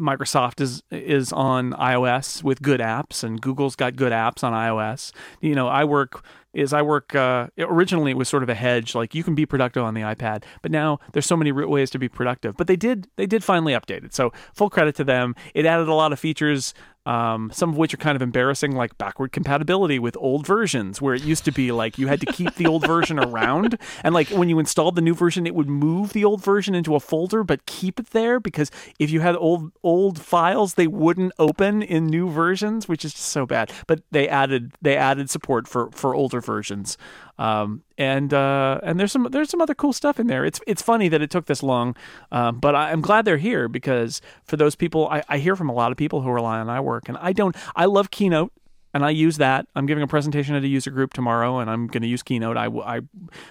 [0.00, 5.12] Microsoft is is on iOS with good apps and Google's got good apps on iOS.
[5.40, 9.14] You know, I work is iWork uh, originally it was sort of a hedge like
[9.14, 12.08] you can be productive on the iPad, but now there's so many ways to be
[12.08, 12.56] productive.
[12.56, 14.14] But they did they did finally update it.
[14.14, 15.36] So full credit to them.
[15.54, 16.74] It added a lot of features
[17.10, 21.12] um, some of which are kind of embarrassing, like backward compatibility with old versions, where
[21.12, 24.28] it used to be like you had to keep the old version around, and like
[24.28, 27.42] when you installed the new version, it would move the old version into a folder,
[27.42, 32.06] but keep it there because if you had old old files, they wouldn't open in
[32.06, 33.72] new versions, which is just so bad.
[33.88, 36.96] But they added they added support for for older versions.
[37.40, 40.44] Um, and uh, and there's some there's some other cool stuff in there.
[40.44, 41.96] It's it's funny that it took this long,
[42.30, 45.70] um, but I, I'm glad they're here because for those people, I, I hear from
[45.70, 47.56] a lot of people who rely on iWork, and I don't.
[47.74, 48.52] I love Keynote,
[48.92, 49.66] and I use that.
[49.74, 52.58] I'm giving a presentation at a user group tomorrow, and I'm going to use Keynote.
[52.58, 53.00] I, I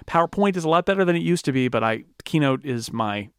[0.05, 3.29] PowerPoint is a lot better than it used to be, but I Keynote is my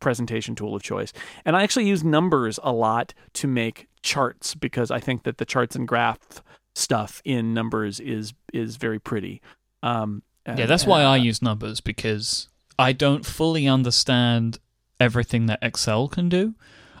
[0.00, 1.12] presentation tool of choice.
[1.44, 5.44] And I actually use numbers a lot to make charts because I think that the
[5.44, 6.42] charts and graph
[6.74, 9.42] stuff in numbers is is very pretty.
[9.84, 14.58] Um, yeah, that's why uh, I use numbers because I don't fully understand
[14.98, 16.54] everything that Excel can do.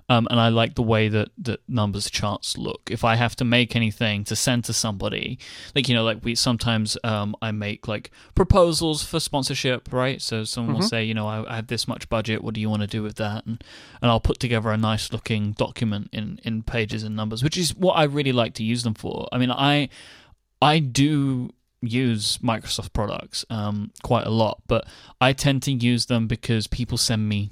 [0.06, 2.90] Um, and I like the way that, that numbers charts look.
[2.90, 5.38] If I have to make anything to send to somebody,
[5.74, 10.20] like you know, like we sometimes um, I make like proposals for sponsorship, right?
[10.20, 10.88] So someone will Mhm.
[10.90, 12.44] say, you know, I, I have this much budget.
[12.44, 13.46] What do you want to do with that?
[13.46, 13.64] And
[14.02, 17.74] and I'll put together a nice looking document in in pages and numbers, which is
[17.74, 19.26] what I really like to use them for.
[19.32, 19.88] I mean, I
[20.60, 21.50] I do
[21.86, 24.86] use Microsoft products um, quite a lot, but
[25.20, 27.50] I tend to use them because people send me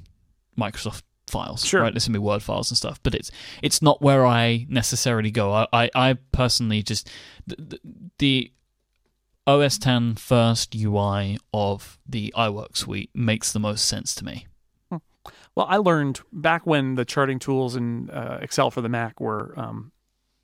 [0.59, 1.81] Microsoft files, Sure.
[1.83, 1.93] right?
[1.93, 3.31] They send me Word files and stuff, but it's
[3.63, 5.53] it's not where I necessarily go.
[5.53, 7.09] I I, I personally just
[7.47, 7.81] the,
[8.19, 8.53] the,
[9.45, 14.47] OS 10 first UI of the iWork suite makes the most sense to me.
[15.55, 19.53] Well, I learned back when the charting tools in uh, Excel for the Mac were
[19.57, 19.91] um,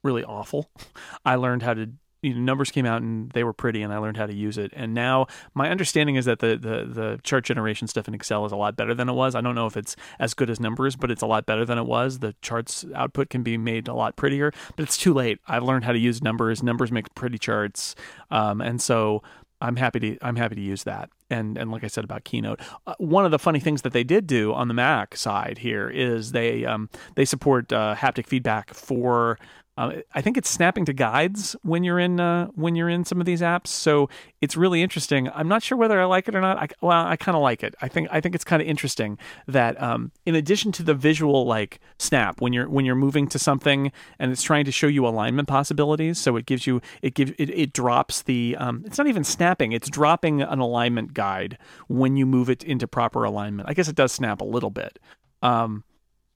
[0.03, 0.68] really awful.
[1.24, 1.91] I learned how to
[2.22, 4.58] you know, numbers came out and they were pretty, and I learned how to use
[4.58, 4.72] it.
[4.74, 8.52] And now my understanding is that the, the the chart generation stuff in Excel is
[8.52, 9.34] a lot better than it was.
[9.34, 11.78] I don't know if it's as good as numbers, but it's a lot better than
[11.78, 12.18] it was.
[12.18, 15.38] The charts output can be made a lot prettier, but it's too late.
[15.46, 16.62] I've learned how to use numbers.
[16.62, 17.94] Numbers make pretty charts,
[18.30, 19.22] um, and so
[19.60, 21.10] I'm happy to I'm happy to use that.
[21.30, 24.04] And and like I said about Keynote, uh, one of the funny things that they
[24.04, 28.74] did do on the Mac side here is they um, they support uh, haptic feedback
[28.74, 29.38] for.
[29.79, 33.20] Uh, I think it's snapping to guides when you're in uh, when you're in some
[33.20, 33.68] of these apps.
[33.68, 34.11] So
[34.41, 35.31] it's really interesting.
[35.33, 36.59] I'm not sure whether I like it or not.
[36.59, 37.76] I, well, I kind of like it.
[37.81, 41.47] I think I think it's kind of interesting that um, in addition to the visual
[41.47, 45.07] like snap when you're when you're moving to something and it's trying to show you
[45.07, 46.18] alignment possibilities.
[46.18, 49.70] So it gives you it gives it, it drops the um, it's not even snapping.
[49.70, 51.57] It's dropping an alignment guide
[51.87, 53.68] when you move it into proper alignment.
[53.68, 54.99] I guess it does snap a little bit.
[55.41, 55.85] Um,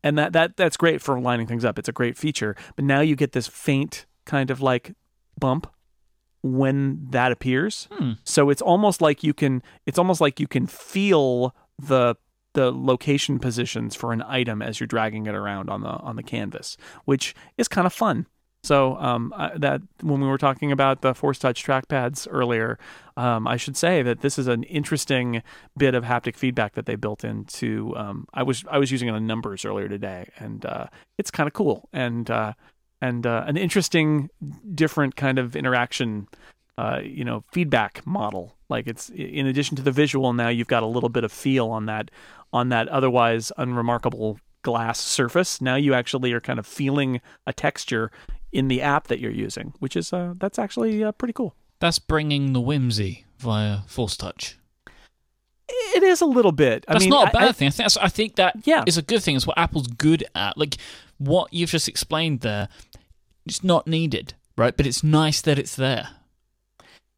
[0.03, 1.79] and that that that's great for lining things up.
[1.79, 2.57] It's a great feature.
[2.77, 4.95] But now you get this faint kind of like
[5.39, 5.67] bump
[6.43, 7.89] when that appears.
[7.93, 8.13] Hmm.
[8.25, 12.17] So it's almost like you can it's almost like you can feel the
[12.55, 16.23] the location positions for an item as you're dragging it around on the on the
[16.23, 18.27] canvas, which is kind of fun.
[18.65, 22.79] So um, I, that when we were talking about the Force Touch trackpads earlier,
[23.17, 25.43] um, I should say that this is an interesting
[25.77, 27.93] bit of haptic feedback that they built into.
[27.97, 30.87] Um, I was I was using it on numbers earlier today, and uh,
[31.19, 32.53] it's kind of cool and uh,
[33.01, 34.31] and uh, an interesting,
[34.75, 36.29] different kind of interaction.
[36.79, 38.57] Uh, you know, feedback model.
[38.71, 41.69] Like it's in addition to the visual, now you've got a little bit of feel
[41.69, 42.11] on that
[42.51, 45.61] on that otherwise unremarkable glass surface.
[45.61, 48.11] Now you actually are kind of feeling a texture
[48.53, 51.55] in the app that you're using, which is uh, that's actually uh, pretty cool.
[51.81, 54.59] That's bringing the whimsy via Force Touch.
[55.69, 56.85] It is a little bit.
[56.89, 57.69] I That's mean, not a bad I- thing.
[57.69, 58.85] I think I think that Yeah.
[58.87, 59.37] is a good thing.
[59.37, 60.57] It's what Apple's good at.
[60.59, 60.77] Like
[61.19, 62.69] what you've just explained there,
[63.47, 64.77] it's not needed, right?
[64.77, 66.09] But it's nice that it's there.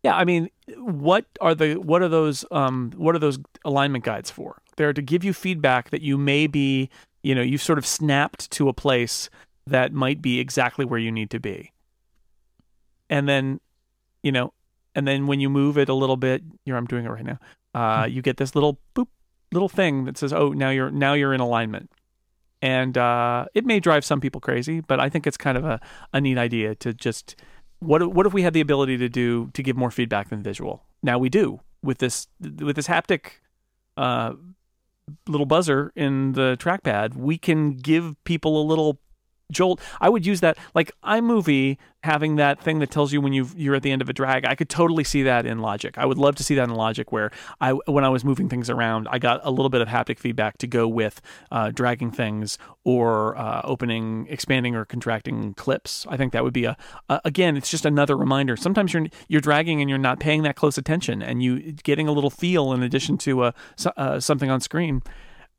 [0.02, 4.30] Yeah, I mean, what are the what are those um what are those alignment guides
[4.30, 4.60] for?
[4.76, 6.90] They're to give you feedback that you may be,
[7.22, 9.30] you know, you've sort of snapped to a place
[9.66, 11.72] that might be exactly where you need to be.
[13.08, 13.60] And then,
[14.22, 14.52] you know,
[14.94, 17.38] and then when you move it a little bit, here I'm doing it right now.
[17.74, 19.08] Uh, you get this little boop
[19.52, 21.90] little thing that says, "Oh, now you're now you're in alignment."
[22.62, 25.80] And uh, it may drive some people crazy, but I think it's kind of a,
[26.12, 27.36] a neat idea to just
[27.80, 30.42] what if- what if we had the ability to do to give more feedback than
[30.42, 30.84] visual?
[31.02, 33.40] Now we do with this with this haptic
[33.96, 34.34] uh,
[35.28, 37.14] little buzzer in the trackpad.
[37.16, 39.00] We can give people a little
[39.52, 39.80] jolt.
[40.00, 43.74] I would use that like iMovie having that thing that tells you when you you're
[43.74, 44.44] at the end of a drag.
[44.44, 45.96] I could totally see that in Logic.
[45.96, 47.30] I would love to see that in Logic where
[47.60, 50.58] I when I was moving things around, I got a little bit of haptic feedback
[50.58, 51.20] to go with
[51.50, 56.06] uh, dragging things or uh, opening, expanding, or contracting clips.
[56.08, 56.76] I think that would be a,
[57.08, 57.56] a again.
[57.56, 58.56] It's just another reminder.
[58.56, 62.12] Sometimes you're you're dragging and you're not paying that close attention, and you getting a
[62.12, 65.02] little feel in addition to so- uh, something on screen.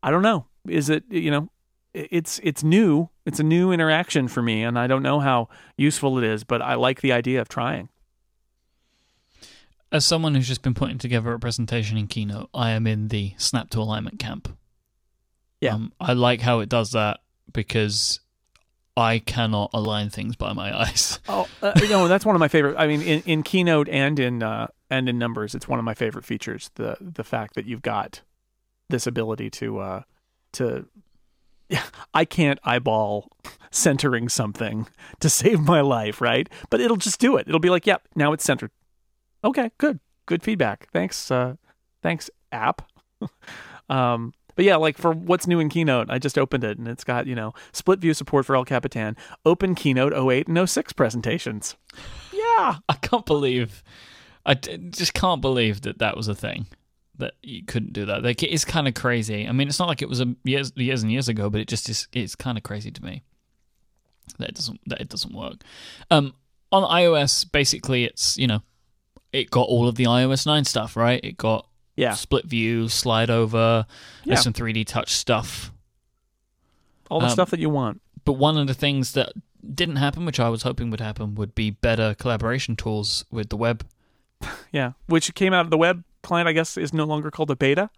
[0.02, 0.46] I don't know.
[0.68, 1.50] Is it you know
[1.96, 3.08] it's it's new.
[3.24, 6.60] It's a new interaction for me, and I don't know how useful it is, but
[6.60, 7.88] I like the idea of trying.
[9.90, 13.34] As someone who's just been putting together a presentation in Keynote, I am in the
[13.38, 14.56] snap to alignment camp.
[15.60, 15.74] Yeah.
[15.74, 17.20] Um, I like how it does that
[17.52, 18.20] because
[18.96, 21.20] I cannot align things by my eyes.
[21.28, 22.76] Oh, uh, no, that's one of my favorite.
[22.76, 25.94] I mean, in, in Keynote and in uh, and in Numbers, it's one of my
[25.94, 26.70] favorite features.
[26.74, 28.20] The the fact that you've got
[28.90, 30.02] this ability to uh,
[30.52, 30.86] to
[32.14, 33.30] I can't eyeball
[33.70, 34.86] centering something
[35.20, 36.48] to save my life, right?
[36.70, 37.48] But it'll just do it.
[37.48, 38.70] It'll be like, yep, now it's centered.
[39.44, 40.88] Okay, good, good feedback.
[40.92, 41.56] Thanks, uh,
[42.02, 42.82] thanks, app.
[43.88, 47.04] um, but yeah, like for what's new in Keynote, I just opened it and it's
[47.04, 51.76] got you know split view support for El Capitan, open Keynote 08 and 06 presentations.
[52.32, 53.84] Yeah, I can't believe,
[54.44, 56.66] I just can't believe that that was a thing.
[57.18, 58.22] That you couldn't do that.
[58.22, 59.48] Like it is kind of crazy.
[59.48, 61.68] I mean, it's not like it was a years, years and years ago, but it
[61.68, 62.08] just is.
[62.12, 63.22] It's kind of crazy to me
[64.38, 65.62] that it doesn't that it doesn't work.
[66.10, 66.34] Um,
[66.72, 68.62] on iOS, basically, it's you know,
[69.32, 71.20] it got all of the iOS nine stuff, right?
[71.24, 73.86] It got yeah, split view, slide over.
[74.24, 74.34] Yeah.
[74.34, 75.72] There's some 3D touch stuff.
[77.10, 78.02] all the um, stuff that you want.
[78.24, 79.32] But one of the things that
[79.74, 83.56] didn't happen, which I was hoping would happen, would be better collaboration tools with the
[83.56, 83.86] web.
[84.72, 86.48] Yeah, which came out of the web client.
[86.48, 87.88] I guess is no longer called a beta.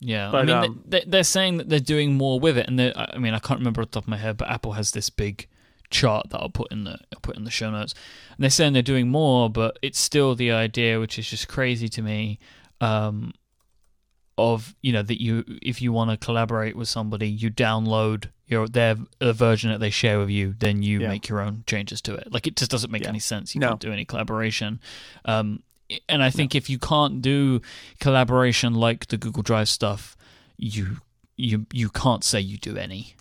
[0.00, 3.16] Yeah, I mean, um, they, they're saying that they're doing more with it, and I
[3.18, 5.46] mean, I can't remember off the top of my head, but Apple has this big
[5.88, 7.94] chart that I'll put in the I'll put in the show notes.
[8.36, 11.88] And they're saying they're doing more, but it's still the idea, which is just crazy
[11.88, 12.38] to me,
[12.82, 13.32] um,
[14.36, 18.68] of you know that you if you want to collaborate with somebody, you download your
[18.68, 21.08] their a version that they share with you, then you Yeah.
[21.08, 22.30] make your own changes to it.
[22.30, 23.08] Like it just doesn't make Yeah.
[23.08, 23.54] any sense.
[23.54, 23.68] You No.
[23.68, 24.78] can't do any collaboration.
[25.24, 25.62] Um,
[26.08, 27.60] and I think if you can't do
[28.00, 30.16] collaboration like the Google Drive stuff,
[30.56, 30.98] you
[31.36, 33.14] you you can't say you do any.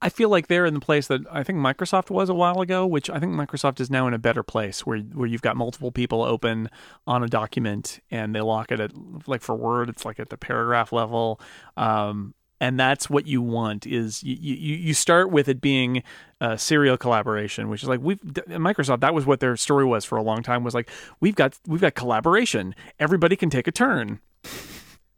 [0.00, 2.86] I feel like they're in the place that I think Microsoft was a while ago,
[2.86, 5.90] which I think Microsoft is now in a better place where where you've got multiple
[5.90, 6.70] people open
[7.06, 8.92] on a document and they lock it at
[9.26, 11.40] like for Word, it's like at the paragraph level.
[11.76, 16.02] Um, and that's what you want is you, you, you start with it being
[16.40, 19.00] uh, serial collaboration, which is like we've Microsoft.
[19.00, 20.64] That was what their story was for a long time.
[20.64, 20.90] Was like
[21.20, 22.74] we've got we've got collaboration.
[22.98, 24.20] Everybody can take a turn.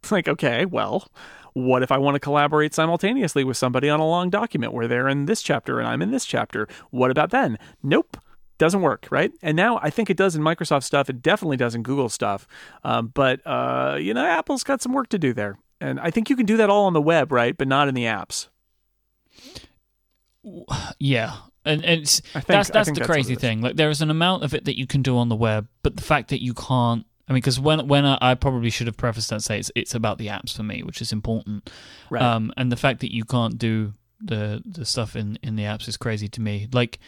[0.03, 1.11] It's like okay, well,
[1.53, 5.09] what if I want to collaborate simultaneously with somebody on a long document where they're
[5.09, 6.69] in this chapter and I'm in this chapter?
[6.91, 7.59] What about then?
[7.83, 8.17] Nope.
[8.59, 9.33] Doesn't work, right?
[9.43, 11.09] And now I think it does in Microsoft stuff.
[11.09, 12.47] It definitely does in Google stuff.
[12.85, 15.59] Um, but, uh, you know, Apple's got some work to do there.
[15.81, 17.57] And I think you can do that all on the web, right?
[17.57, 18.49] But not in the apps.
[20.99, 23.61] Yeah, and, and it's, think- that's that's the that's crazy thing.
[23.61, 25.97] Like there is an amount of it that you can do on the web, but
[25.97, 27.05] the fact that you can't.
[27.29, 29.95] I mean, because when when I, I probably should have prefaced that say it's it's
[29.95, 31.71] about the apps for me, which is important.
[32.09, 32.23] Right.
[32.23, 35.87] Um, and the fact that you can't do the the stuff in in the apps
[35.87, 36.69] is crazy to me.
[36.73, 36.99] Like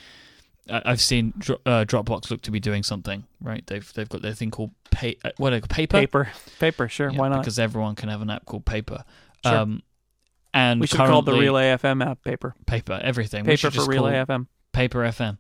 [0.69, 3.67] I've seen uh, Dropbox look to be doing something right.
[3.67, 5.99] They've they've got their thing called pay, uh, what paper.
[5.99, 6.31] paper.
[6.61, 7.11] Paper, sure.
[7.11, 7.41] Yeah, why not?
[7.41, 9.05] Because everyone can have an app called Paper.
[9.45, 9.57] Sure.
[9.57, 9.83] Um,
[10.55, 12.55] and we should call the Relay FM app Paper.
[12.67, 13.45] Paper everything.
[13.45, 14.47] Paper for Relay FM.
[14.73, 15.39] Paper FM.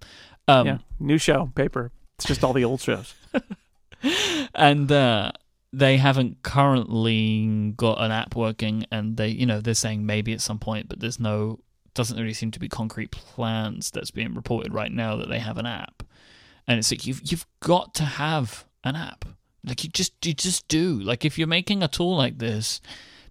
[0.48, 0.78] Um, yeah.
[0.98, 1.92] New show, Paper.
[2.16, 3.14] It's just all the old shows.
[4.54, 5.32] and uh,
[5.72, 10.40] they haven't currently got an app working, and they, you know, they're saying maybe at
[10.40, 11.60] some point, but there's no,
[11.94, 15.58] doesn't really seem to be concrete plans that's being reported right now that they have
[15.58, 16.02] an app,
[16.66, 19.24] and it's like you've you've got to have an app,
[19.64, 22.80] like you just you just do, like if you're making a tool like this,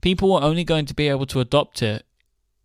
[0.01, 2.05] people are only going to be able to adopt it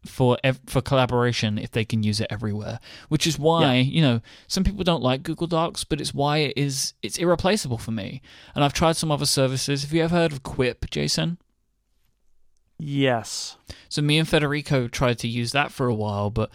[0.05, 2.79] for ev- for collaboration if they can use it everywhere
[3.09, 6.53] which is why you know some people don't like google docs but it's why it
[6.57, 8.23] is it's irreplaceable for me.
[8.55, 9.83] And i've tried some other services.
[9.83, 11.39] Have you ever heard of quip jason
[12.79, 13.57] Yes.
[13.89, 16.51] so me and federico tried to use that for a while but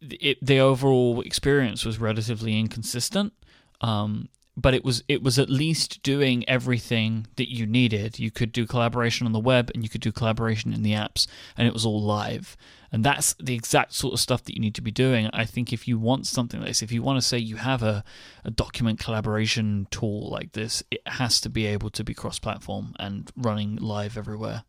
[0.00, 3.32] it, the overall experience was relatively inconsistent
[3.80, 8.18] um, but it was it was at least doing everything that you needed.
[8.18, 11.26] You could do collaboration on the web and you could do collaboration in the apps,
[11.56, 12.56] and it was all live.
[12.90, 15.30] And that's the exact sort of stuff that you need to be doing.
[15.32, 17.82] I think if you want something like this, if you want to say you have
[17.82, 18.04] a,
[18.44, 22.94] a document collaboration tool like this, it has to be able to be cross platform
[22.98, 24.64] and running live everywhere.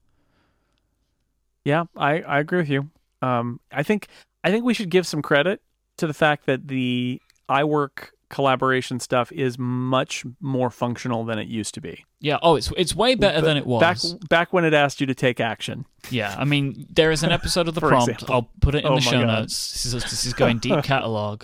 [1.66, 2.89] Yeah, I, I agree with you.
[3.22, 4.07] Um, I think
[4.43, 5.61] I think we should give some credit
[5.97, 11.76] to the fact that the iWork collaboration stuff is much more functional than it used
[11.76, 12.03] to be.
[12.20, 12.39] Yeah.
[12.41, 13.80] Oh, it's it's way better But than it was.
[13.82, 15.86] Back back when it asked you to take action.
[16.09, 18.09] Yeah, I mean, there is an episode of the prompt.
[18.09, 18.34] example.
[18.36, 19.28] I'll put it in Oh the show God.
[19.28, 19.72] notes.
[19.74, 21.43] This is, this is going deep catalog,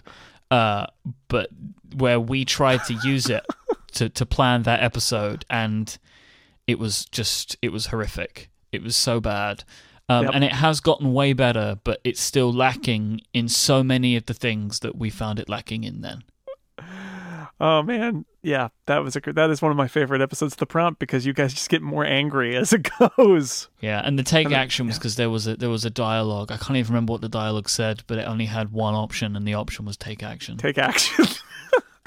[0.51, 0.87] uh,
[1.27, 1.49] but
[1.95, 3.45] where we tried to use it
[3.93, 5.97] to to plan that episode, and
[6.67, 8.49] it was just it was horrific.
[8.71, 9.63] It was so bad.
[10.09, 10.35] Um, Yep.
[10.35, 14.33] And it has gotten way better, but it's still lacking in so many of the
[14.33, 16.23] things that we found it lacking in then.
[17.61, 20.65] Oh man, yeah, that was a that is one of my favorite episodes of the
[20.65, 22.87] prompt because you guys just get more angry as it
[23.17, 23.67] goes.
[23.81, 25.89] Yeah, and the take I mean, action was because there was a there was a
[25.89, 26.53] dialogue.
[26.53, 29.45] I can't even remember what the dialogue said, but it only had one option, and
[29.45, 30.55] the option was take action.
[30.55, 31.25] Take action.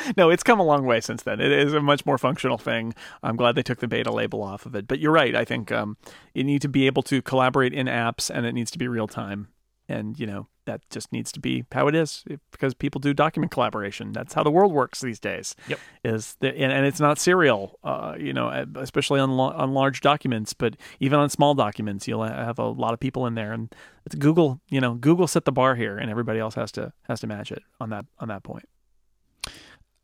[0.16, 1.40] no, it's come a long way since then.
[1.40, 2.94] It is a much more functional thing.
[3.22, 4.86] I'm glad they took the beta label off of it.
[4.86, 5.34] But you're right.
[5.34, 5.96] I think um,
[6.34, 9.08] you need to be able to collaborate in apps, and it needs to be real
[9.08, 9.48] time.
[9.88, 13.50] And you know that just needs to be how it is because people do document
[13.50, 14.12] collaboration.
[14.12, 15.56] That's how the world works these days.
[15.66, 15.80] Yep.
[16.04, 17.78] Is the, and, and it's not serial.
[17.82, 22.22] Uh, you know, especially on lo- on large documents, but even on small documents, you'll
[22.22, 23.52] have a lot of people in there.
[23.52, 23.74] And
[24.06, 24.60] it's Google.
[24.68, 27.50] You know, Google set the bar here, and everybody else has to has to match
[27.50, 28.68] it on that on that point.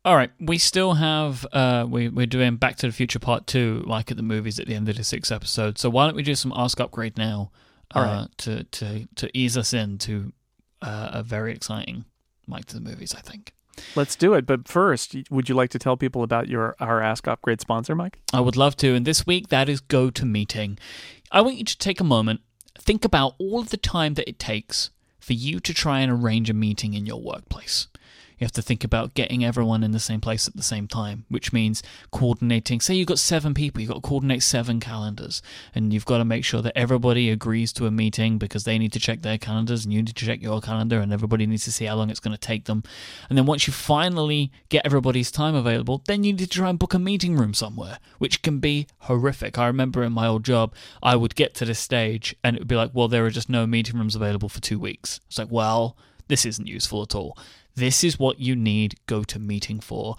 [0.09, 3.83] All right, we still have uh, we we're doing Back to the Future Part Two,
[3.85, 5.77] like at the movies at the end of the sixth episode.
[5.77, 7.51] So why don't we do some Ask Upgrade now,
[7.93, 8.27] uh, All right.
[8.39, 10.33] to to to ease us into
[10.81, 12.05] uh, a very exciting
[12.49, 13.13] Myke to the movies.
[13.15, 13.53] I think
[13.95, 14.47] Let's do it.
[14.47, 18.15] But first, would you like to tell people about your our Ask Upgrade sponsor, Myke?
[18.33, 18.95] I would love to.
[18.95, 20.79] And this week that is GoToMeeting.
[21.31, 22.41] I want you to take a moment,
[22.79, 24.89] think about all of the time that it takes
[25.19, 27.89] for you to try and arrange a meeting in your workplace.
[28.39, 31.25] You have to think about getting everyone in the same place at the same time,
[31.27, 32.79] which means coordinating.
[32.79, 35.41] Say you've got seven people, you've got to coordinate seven calendars,
[35.75, 38.93] and you've got to make sure that everybody agrees to a meeting because they need
[38.93, 41.71] to check their calendars and you need to check your calendar, and everybody needs to
[41.71, 42.81] see how long it's going to take them.
[43.27, 46.79] And then once you finally get everybody's time available, then you need to try and
[46.79, 49.57] book a meeting room somewhere, which can be horrific.
[49.57, 50.73] I remember in my old job,
[51.03, 53.49] I would get to this stage and it would be like, well, there are just
[53.49, 55.19] no meeting rooms available for two weeks.
[55.27, 57.37] It's like, well, this isn't useful at all.
[57.75, 60.15] This is what you need GoToMeeting for.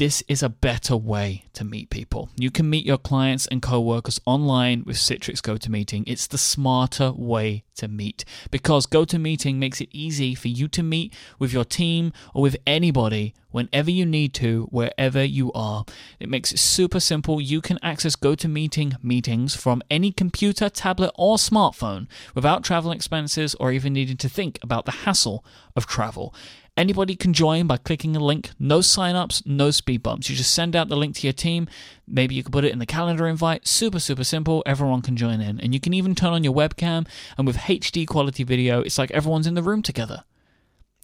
[0.00, 2.30] This is a better way to meet people.
[2.38, 6.04] You can meet your clients and coworkers online with Citrix GoToMeeting.
[6.06, 11.12] It's the smarter way to meet because GoToMeeting makes it easy for you to meet
[11.38, 15.84] with your team or with anybody whenever you need to, wherever you are.
[16.18, 17.38] It makes it super simple.
[17.38, 23.70] You can access GoToMeeting meetings from any computer, tablet, or smartphone without travel expenses or
[23.70, 25.44] even needing to think about the hassle
[25.76, 26.34] of travel.
[26.80, 28.52] Anybody can join by clicking a link.
[28.58, 30.30] No signups, no speed bumps.
[30.30, 31.68] You just send out the link to your team.
[32.08, 33.68] Maybe you can put it in the calendar invite.
[33.68, 34.62] Super, super simple.
[34.64, 35.60] Everyone can join in.
[35.60, 37.06] And you can even turn on your webcam.
[37.36, 40.24] And with HD quality video, it's like everyone's in the room together.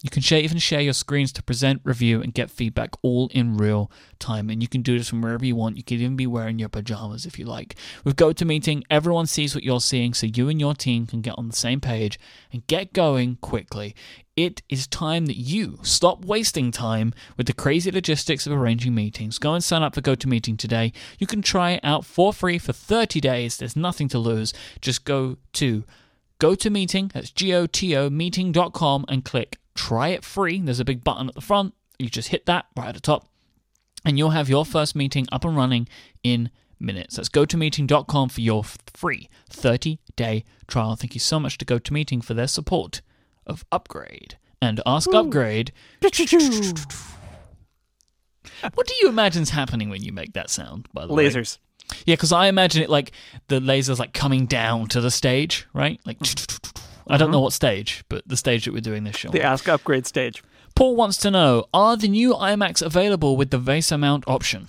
[0.03, 3.57] You can share, even share your screens to present, review, and get feedback all in
[3.57, 4.51] real time.
[4.51, 5.79] And you can do this from wherever you want.
[5.79, 7.77] You can even be wearing your pajamas if you like.
[8.05, 11.49] With GoToMeeting, everyone sees what you're seeing, so you and your team can get on
[11.49, 12.21] the same page
[12.53, 13.95] and get going quickly.
[14.37, 19.39] It is time that you stop wasting time with the crazy logistics of arranging meetings.
[19.39, 20.93] Go and sign up for GoToMeeting today.
[21.19, 23.57] You can try it out for free for 30 days.
[23.57, 24.53] There's nothing to lose.
[24.83, 25.85] Just go to
[26.39, 30.61] GoToMeeting, that's G O T O meeting.com, and click try it free.
[30.61, 31.75] There's a big button at the front.
[31.99, 33.29] You just hit that right at the top,
[34.05, 35.89] and you'll have your first meeting up and running
[36.23, 37.17] in minutes.
[37.17, 40.97] That's gotomeeting.com for your free 30 day trial.
[40.97, 43.03] Thank you so much to GoToMeeting for their support
[43.47, 45.73] of Upgrade and Ask Upgrade.
[48.75, 51.29] What do you imagine's happening when you make that sound, by the way?
[51.29, 51.59] Lasers.
[52.05, 53.13] Yeah, because I imagine it like
[53.49, 56.01] the lasers like coming down to the stage, right?
[56.05, 56.76] Like mm.
[57.09, 59.31] I don't know what stage, but the stage that we're doing this show.
[59.31, 59.43] The.
[59.43, 60.43] Ask Upgrade stage.
[60.75, 64.67] Paul wants to know: Are the new iMacs available with the VESA mount option?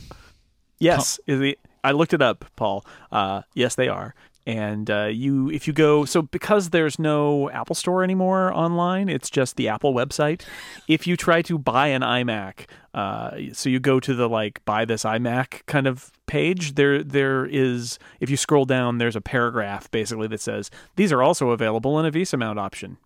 [0.80, 2.86] Yes, is the, I looked it up, Paul.
[3.12, 4.14] Uh, yes, they are.
[4.48, 9.30] And uh, you, if you go, so because there's no Apple Store anymore online, it's
[9.30, 10.44] just the Apple website.
[10.88, 14.86] If you try to buy an iMac, uh, so you go to the like buy
[14.86, 18.00] this iMac kind of page, there there is.
[18.22, 22.06] If you scroll down, there's a paragraph basically that says these are also available in
[22.06, 23.00] a VESA mount option.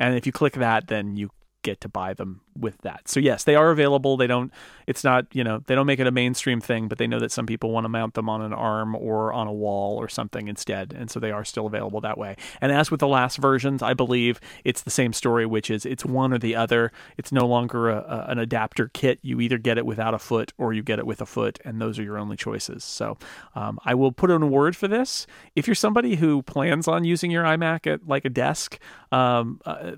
[0.00, 1.30] And if you click that, then you
[1.62, 3.08] get to buy them with that.
[3.08, 4.16] So yes, they are available.
[4.16, 4.52] They don't
[4.86, 7.32] it's not, you know, they don't make it a mainstream thing, but they know that
[7.32, 10.48] some people want to mount them on an arm or on a wall or something
[10.48, 12.36] instead, and so they are still available that way.
[12.60, 16.04] And as with the last versions, I believe it's the same story, which is it's
[16.04, 16.92] one or the other.
[17.16, 19.18] It's no longer a, a, an adapter kit.
[19.22, 21.80] You either get it without a foot or you get it with a foot, and
[21.80, 22.84] those are your only choices.
[22.84, 23.18] So
[23.54, 25.26] um, I will put in a word for this.
[25.54, 28.78] If you're somebody who plans on using your iMac at like a desk,
[29.10, 29.92] um, uh,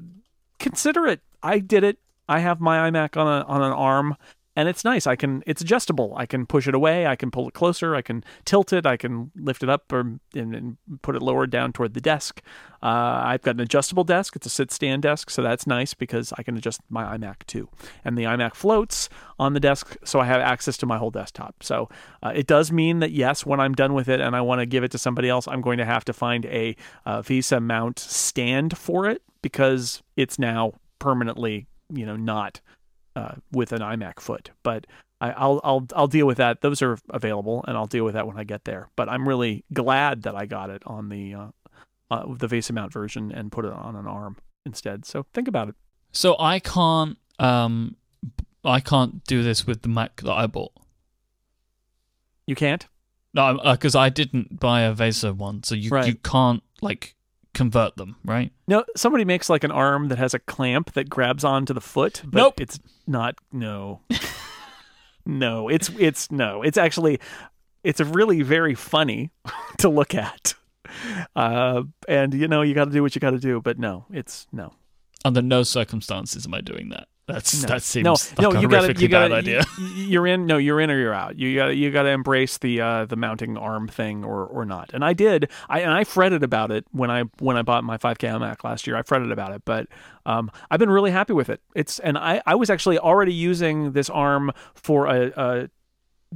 [0.59, 1.21] consider it.
[1.45, 1.99] I did it.
[2.29, 4.17] I have my iMac on a on an arm
[4.57, 5.07] and it's nice.
[5.07, 6.15] I can it's adjustable.
[6.17, 7.07] I can push it away.
[7.07, 7.95] I can pull it closer.
[7.95, 8.87] I can tilt it.
[8.87, 10.01] I can lift it up or
[10.35, 12.41] and, and put it lower down toward the desk.
[12.83, 14.37] Uh, I've got an adjustable desk.
[14.37, 17.69] It's a sit stand desk, so that's nice because I can adjust my iMac too.
[18.05, 21.63] And the iMac floats on the desk, so I have access to my whole desktop.
[21.63, 21.89] So
[22.23, 24.67] uh, it does mean that yes, when I'm done with it and I want to
[24.67, 26.77] give it to somebody else, I'm going to have to find a
[27.07, 30.75] uh, VESA mount stand for it because it's now
[31.05, 32.63] permanently, you know, not
[33.15, 34.51] uh, with an iMac foot.
[34.63, 34.87] But
[35.21, 36.63] I, will I'll I'll deal with that.
[36.63, 38.89] Those are available, and I'll deal with that when I get there.
[38.97, 41.47] But I'm really glad that I got it on the uh,
[42.11, 45.05] uh, the VESA mount version and put it on an arm instead.
[45.05, 45.75] So think about it.
[46.13, 47.97] So I can't um
[48.65, 50.73] I can't do this with the Mac that I bought.
[52.47, 52.87] You can't.
[53.35, 56.07] No, because uh, I didn't buy a VESA one, so you right.
[56.07, 57.14] you can't like
[57.55, 58.53] convert them, right?
[58.69, 62.23] No, somebody makes like an arm that has a clamp that grabs onto the foot,
[62.25, 62.61] but nope.
[62.61, 64.01] it's not no.
[65.27, 66.63] no, it's it's no.
[66.63, 67.21] It's actually
[67.83, 69.31] it's really very funny
[69.79, 70.55] to look at.
[71.35, 74.07] Uh, and you know, you got to do what you got to do, but no,
[74.13, 74.75] it's no.
[75.25, 77.09] Under no circumstances am I doing that.
[77.27, 77.69] That's no.
[77.69, 79.65] that seems no, like no, a you gotta, you gotta, bad idea.
[79.97, 80.45] You're in.
[80.45, 81.39] No, you're in or you're out.
[81.39, 84.91] You got you got to embrace the uh, the mounting arm thing or or not.
[84.93, 85.51] And I did.
[85.71, 88.87] I and I fretted about it when I when I bought my 5K Mac last
[88.87, 88.97] year.
[88.97, 89.89] I fretted about it, but
[90.27, 91.63] um, I've been really happy with it.
[91.75, 95.69] It's and I I was actually already using this arm for a, a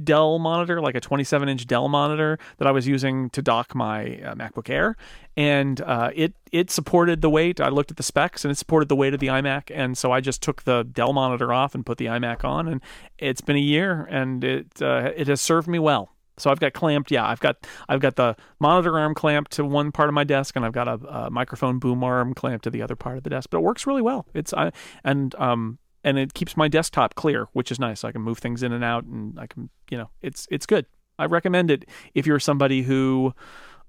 [0.03, 4.19] Dell monitor, like a 27 inch Dell monitor that I was using to dock my
[4.21, 4.95] uh, MacBook Air,
[5.37, 7.59] and uh, it it supported the weight.
[7.59, 10.11] I looked at the specs and it supported the weight of the iMac, and so
[10.11, 12.81] I just took the Dell monitor off and put the iMac on, and
[13.17, 16.09] it's been a year, and it uh, it has served me well.
[16.39, 19.91] So I've got clamped, yeah, I've got I've got the monitor arm clamped to one
[19.91, 22.81] part of my desk, and I've got a, a microphone boom arm clamped to the
[22.81, 23.49] other part of the desk.
[23.51, 24.25] But it works really well.
[24.33, 24.71] It's I
[25.03, 28.03] and um and it keeps my desktop clear, which is nice.
[28.03, 30.85] I can move things in and out, and I can, you know, it's it's good.
[31.17, 33.33] I recommend it if you're somebody who,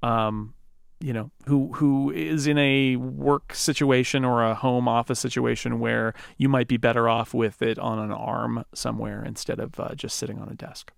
[0.03, 0.55] um,
[1.01, 6.15] you know, who who is in a work situation or a home office situation where
[6.37, 10.17] you might be better off with it on an arm somewhere instead of uh, just
[10.17, 10.93] sitting on a desk.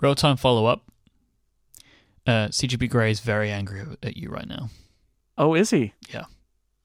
[0.00, 0.90] Real time follow up.
[2.26, 4.68] Uh, CGP Grey is very angry at you right now.
[5.36, 5.94] Oh, is he?
[6.08, 6.26] Yeah.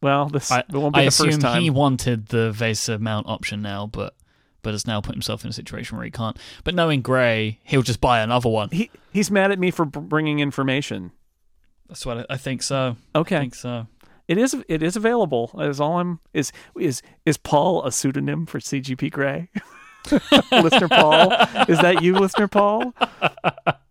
[0.06, 1.64] Well, this I, won't be I the first time.
[1.64, 4.14] he wanted the VESA mount option now, but
[4.62, 6.38] but has now put himself in a situation where he can't.
[6.64, 8.70] But knowing Grey, he'll just buy another one.
[8.70, 11.12] He he's mad at me for bringing information.
[11.88, 12.98] That's what I, I think so.
[13.16, 13.88] Okay, I think so.
[14.28, 15.50] It is it is available.
[15.58, 19.50] Is all I'm is is is Paul a pseudonym for CGP Grey?
[20.52, 21.32] listener Paul,
[21.68, 22.94] is that you, listener Paul?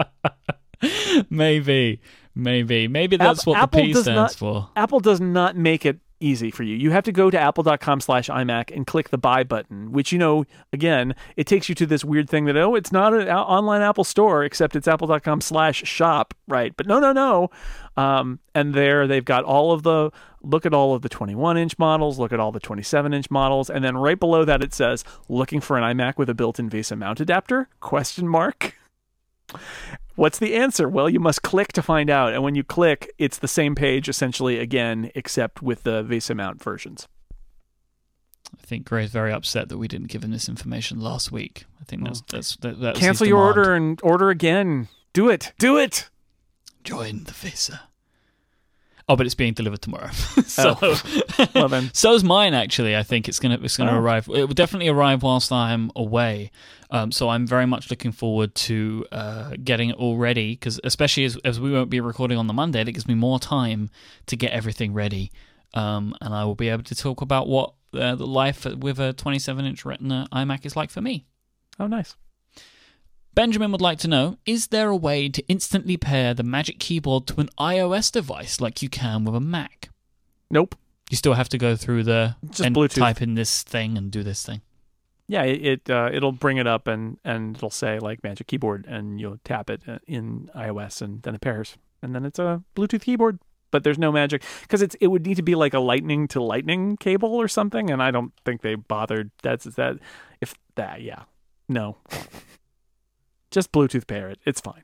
[1.28, 2.00] maybe,
[2.36, 4.68] maybe, maybe that's App- what Apple the P stands not, for.
[4.76, 6.76] Apple does not make it easy for you.
[6.76, 10.18] You have to go to apple.com slash iMac and click the buy button, which, you
[10.18, 13.82] know, again, it takes you to this weird thing that, oh, it's not an online
[13.82, 16.76] Apple store, except it's apple.com slash shop, right?
[16.76, 17.50] But no, no, no.
[17.96, 20.10] Um, and there they've got all of the,
[20.42, 23.70] look at all of the 21 inch models, look at all the 27 inch models.
[23.70, 26.98] And then right below that, it says, looking for an iMac with a built-in VESA
[26.98, 27.68] mount adapter?
[27.80, 28.76] Question mark.
[30.16, 30.88] What's the answer?
[30.88, 32.32] Well, you must click to find out.
[32.32, 36.62] And when you click, it's the same page essentially again, except with the VESA mount
[36.62, 37.08] versions.
[38.52, 41.64] I think Grey's very upset that we didn't give him this information last week.
[41.80, 42.24] I think that's oh.
[42.30, 44.88] that's that, that's cancel your order and order again.
[45.12, 45.52] Do it.
[45.58, 46.08] Do it.
[46.84, 47.80] Join the VESA.
[49.08, 50.10] Oh, but it's being delivered tomorrow.
[50.36, 50.42] Oh.
[50.46, 51.46] so, oh.
[51.54, 52.54] well then, so's mine.
[52.54, 53.98] Actually, I think it's gonna it's gonna oh.
[53.98, 54.28] arrive.
[54.28, 56.52] It will definitely arrive whilst I'm away.
[56.94, 61.24] Um, so I'm very much looking forward to uh, getting it all ready because, especially
[61.24, 63.90] as as we won't be recording on the Monday, that gives me more time
[64.26, 65.32] to get everything ready.
[65.74, 69.12] Um, and I will be able to talk about what uh, the life with a
[69.12, 71.26] 27 inch Retina iMac is like for me.
[71.80, 72.14] Oh, nice.
[73.34, 77.26] Benjamin would like to know Is there a way to instantly pair the Magic Keyboard
[77.26, 79.88] to an iOS device like you can with a Mac?
[80.48, 80.76] Nope.
[81.10, 83.00] You still have to go through the Just and Bluetooth.
[83.00, 84.60] type in this thing and do this thing.
[85.26, 89.18] Yeah, it, uh, it'll bring it up and and it'll say like Magic Keyboard and
[89.20, 93.00] you'll tap it uh, in iOS and then it pairs and then it's a Bluetooth
[93.02, 93.38] keyboard.
[93.70, 96.40] but there's no magic because it's it would need to be like a lightning to
[96.42, 99.30] lightning cable or something, and I don't think they bothered.
[99.42, 99.96] That's that
[100.40, 101.24] if that yeah
[101.68, 101.96] no,
[103.50, 104.38] just Bluetooth pair it.
[104.44, 104.82] It's fine.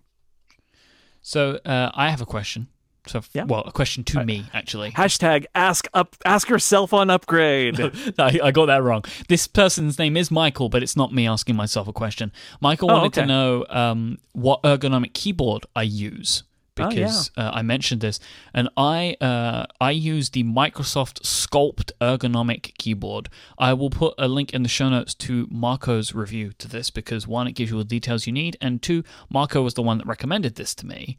[1.23, 2.69] So uh, I have a question.
[3.07, 3.45] So Yeah.
[3.45, 4.93] well, a question to me actually.
[4.93, 7.81] Hashtag ask up ask yourself on upgrade.
[8.19, 9.05] I, I got that wrong.
[9.29, 12.33] This person's name is Michael, but it's not me asking myself a question.
[12.61, 16.45] Michael Oh, wanted to know um, what ergonomic keyboard I use
[16.81, 18.21] Oh, because uh, I mentioned this,
[18.55, 23.29] and I uh, I use the Microsoft Sculpt ergonomic keyboard.
[23.59, 27.27] I will put a link in the show notes to Marco's review to this because
[27.27, 29.99] one, it gives you all the details you need, and two, Marco was the one
[29.99, 31.19] that recommended this to me.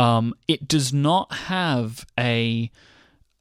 [0.00, 2.70] Um, it does not have a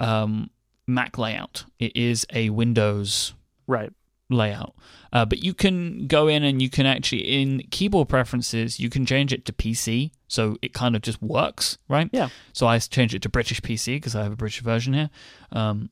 [0.01, 0.49] um,
[0.85, 1.63] Mac layout.
[1.79, 3.33] It is a Windows
[3.65, 3.93] right.
[4.29, 4.75] layout.
[5.13, 9.05] Uh, but you can go in and you can actually, in keyboard preferences, you can
[9.05, 10.11] change it to PC.
[10.27, 12.09] So it kind of just works, right?
[12.11, 12.27] Yeah.
[12.51, 15.09] So I changed it to British PC because I have a British version here.
[15.53, 15.89] Um,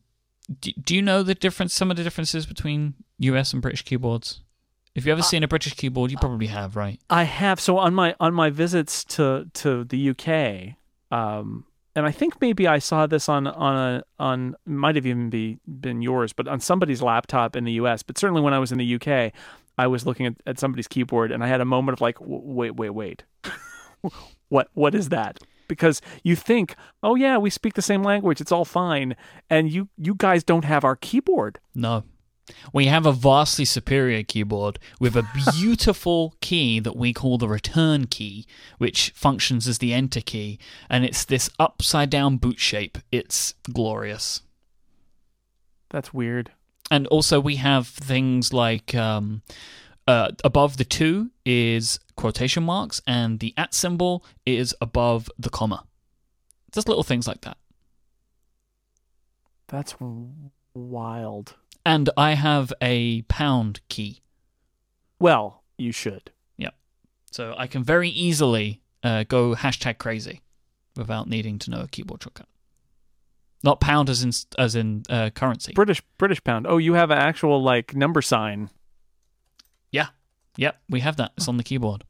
[0.60, 4.42] do, do you know the difference, some of the differences between US and British keyboards?
[4.98, 7.00] If you've ever seen a British keyboard, you probably have, right?
[7.08, 10.76] I have so on my on my visits to to the UK,
[11.16, 15.30] um, and I think maybe I saw this on on a on might have even
[15.30, 18.02] be been yours, but on somebody's laptop in the US.
[18.02, 19.34] But certainly when I was in the UK,
[19.78, 22.76] I was looking at, at somebody's keyboard, and I had a moment of like, wait,
[22.76, 23.24] wait, wait,
[24.50, 25.38] what what is that?
[25.68, 29.16] Because you think, oh yeah, we speak the same language, it's all fine,
[29.48, 31.60] and you you guys don't have our keyboard.
[31.76, 32.04] No.
[32.74, 35.28] We have a vastly superior keyboard with a
[35.60, 38.46] beautiful key that we call the return key,
[38.78, 42.98] which functions as the enter key, and it's this upside down boot shape.
[43.12, 44.42] It's glorious.
[45.90, 46.52] That's weird.
[46.90, 49.42] And also, we have things like um,
[50.08, 55.84] uh, above the two is quotation marks, and the at symbol is above the comma.
[56.72, 57.58] Just little things like that.
[59.68, 59.96] That's
[60.74, 61.56] wild.
[61.88, 64.22] And I have a pound key.
[65.22, 66.32] Well, you should.
[66.58, 66.76] Yep.
[67.32, 70.42] So I can very easily uh, go hashtag crazy
[70.98, 72.50] without needing to know a keyboard shortcut.
[73.64, 75.72] Not pound as in as in uh, currency.
[75.72, 76.68] British British pound.
[76.68, 78.70] Oh, you have an actual like number sign.
[79.90, 80.08] yeah,
[80.58, 81.32] yep, we have that.
[81.38, 82.04] It's on the keyboard.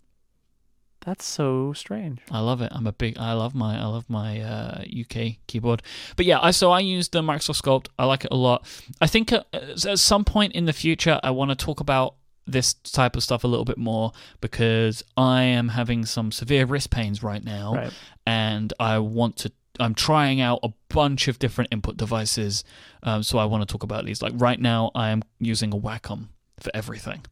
[1.08, 2.20] That's so strange.
[2.30, 2.70] I love it.
[2.76, 3.18] I'm a big.
[3.18, 3.80] I love my.
[3.80, 5.82] I love my uh, UK keyboard.
[6.18, 7.88] But yeah, I so I use the Microsoft Sculpt.
[7.97, 8.68] I like it a lot.
[8.99, 12.74] I think at, at some point in the future, I want to talk about this
[12.74, 17.24] type of stuff a little bit more because I am having some severe wrist pains
[17.24, 17.76] right now.
[17.76, 17.93] Right.
[18.26, 19.53] and I want to.
[19.80, 22.66] I'm trying out a bunch of different input devices,
[23.03, 24.22] um, so I want to talk about these.
[24.22, 26.28] Like right now, I am using a Wacom
[26.60, 27.24] for everything.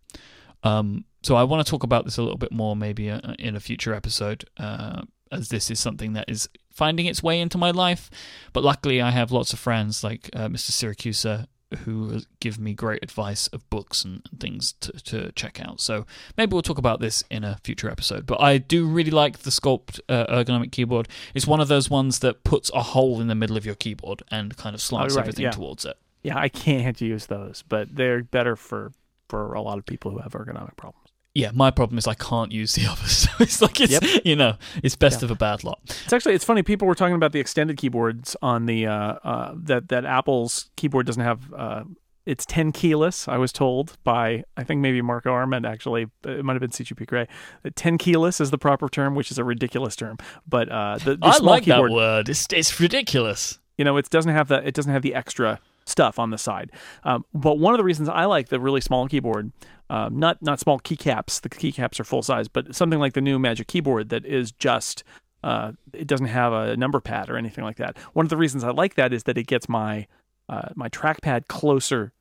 [0.66, 3.56] Um, so I want to talk about this a little bit more, maybe uh, in
[3.56, 7.72] a future episode, uh, as this is something that is finding its way into my
[7.72, 8.10] life.
[8.52, 10.72] But luckily, I have lots of friends like uh, Mr.
[10.72, 11.48] Syracusa
[11.80, 15.82] who give me great advice of books and, and things to, to check out.
[15.82, 16.06] So
[16.38, 18.26] maybe we'll talk about this in a future episode.
[18.26, 21.10] But I do really like the Sculpt uh, ergonomic keyboard.
[21.34, 24.22] It's one of those ones that puts a hole in the middle of your keyboard
[24.30, 25.52] and kind of slants Oh, right, everything yeah.
[25.52, 25.98] towards it.
[26.24, 28.92] Yeah, I can't use those, but they're better for
[29.30, 31.02] for a lot of people who have ergonomic problems.
[31.34, 33.12] Yeah, my problem is I can't use the others.
[33.12, 34.22] So it's like it's Yep.
[34.26, 35.26] you know it's best Yeah.
[35.26, 35.80] of a bad lot.
[35.84, 36.64] It's actually it's funny.
[36.64, 41.06] People were talking about the extended keyboards on the uh, uh, that that Apple's keyboard
[41.06, 41.54] doesn't have.
[41.54, 41.84] Uh,
[42.26, 43.28] it's 10 keyless.
[43.28, 46.08] I was told by I think maybe Marco Arment actually.
[46.24, 47.28] It might have been CGP Grey.
[47.76, 50.18] 10 keyless is the proper term, which is a ridiculous term.
[50.48, 52.30] But uh, the, the I like keyboard, that word.
[52.30, 53.60] It's it's ridiculous.
[53.78, 56.72] you know, it doesn't have the it doesn't have the extra stuff on the side.
[57.04, 59.52] Um, but one of the reasons I like the really small keyboard,
[59.90, 61.42] um, not not small keycaps.
[61.42, 65.04] The keycaps are full size, but something like the new Magic Keyboard that is just
[65.44, 67.98] uh, it doesn't have a number pad or anything like that.
[68.14, 70.08] One of the reasons I like that is that it gets my
[70.50, 72.14] uh, my trackpad closer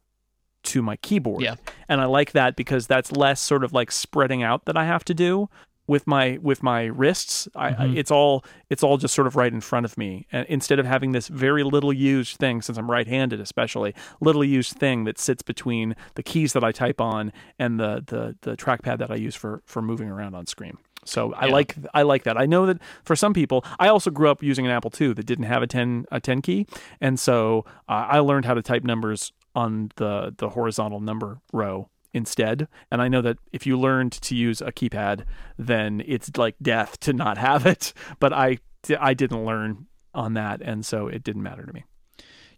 [0.64, 1.42] to my keyboard.
[1.42, 1.56] Yeah.
[1.88, 5.04] And I like that because that's less sort of like spreading out that I have
[5.06, 5.48] to do
[5.86, 7.48] with my with my wrists.
[7.54, 10.26] I, I it's all it's all just sort of right in front of me.
[10.32, 14.72] And instead of having this very little used thing, since I'm right-handed especially, little used
[14.78, 18.98] thing that sits between the keys that I type on and the the the trackpad
[18.98, 20.78] that I use for for moving around on screen.
[21.06, 21.52] So I Yeah.
[21.52, 22.38] like I like that.
[22.38, 25.26] I know that for some people, I also grew up using an Apple II that
[25.26, 26.66] didn't have a 10 a 10 key,
[27.00, 31.88] and so uh, I learned how to type numbers on the the horizontal number row
[32.14, 32.68] instead.
[32.90, 35.24] And I know that if you learned to use a keypad,
[35.58, 37.92] then it's like death to not have it.
[38.20, 38.58] But I
[38.98, 41.84] I didn't learn on that, and so it didn't matter to me.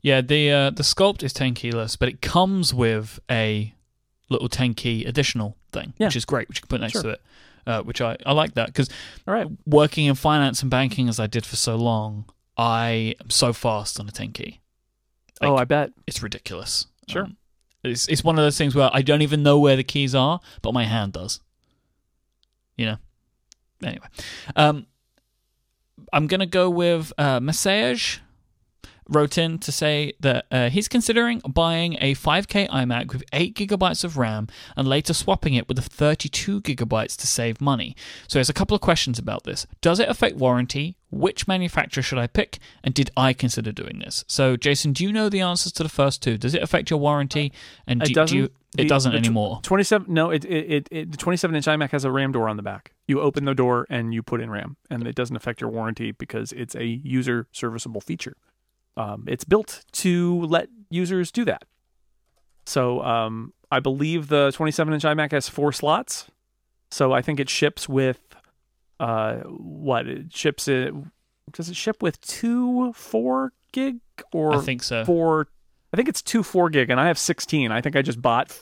[0.02, 3.72] Yeah, the uh, the sculpt is ten keyless, but it comes with a
[4.28, 6.06] little ten key additional thing, Yeah.
[6.08, 7.02] which is great, which you can put next Sure.
[7.02, 7.20] to it.
[7.66, 8.88] Uh, which I, I like that because
[9.26, 9.48] All right.
[9.66, 12.26] working in finance and banking as I did for so long,
[12.56, 14.60] I am so fast on a 10 key.
[15.42, 15.90] Like, oh, I bet.
[16.06, 16.86] it's ridiculous.
[17.08, 17.24] Sure.
[17.24, 17.36] Um,
[17.86, 20.40] it's it's one of those things where I don't even know where the keys are,
[20.62, 21.40] but my hand does.
[22.76, 22.96] You know.
[23.82, 24.06] Anyway,
[24.54, 24.86] um,
[26.12, 28.20] I'm gonna go with uh, Message.
[29.08, 34.02] Wrote in to say that uh, he's considering buying a 5K iMac with 8 gigabytes
[34.02, 37.94] of RAM and later swapping it with a 32 gigabytes to save money.
[38.26, 39.66] So, there's a couple of questions about this.
[39.80, 40.96] Does it affect warranty?
[41.10, 42.58] Which manufacturer should I pick?
[42.82, 44.24] And did I consider doing this?
[44.26, 46.36] So, Jason, do you know the answers to the first two?
[46.36, 47.52] Does it affect your warranty?
[47.86, 48.36] And It do, do doesn't.
[48.38, 49.60] you, it The- doesn't the anymore.
[49.62, 52.56] 27 no it, it, it, it the 27 inch imac has a ram door on
[52.58, 55.62] the back you open the door and you put in ram and it doesn't affect
[55.62, 58.36] your warranty because it's a user serviceable feature
[58.96, 61.64] um, it's built to let users do that
[62.64, 66.26] so um, i believe the 27 inch imac has four slots
[66.90, 68.20] so i think it ships with
[68.98, 70.94] uh, what it ships it
[71.52, 73.98] does it ship with two four gig
[74.32, 75.04] or I think so.
[75.04, 75.48] four.
[75.92, 77.70] I think it's two four gig, and I have sixteen.
[77.70, 78.56] I think I just bought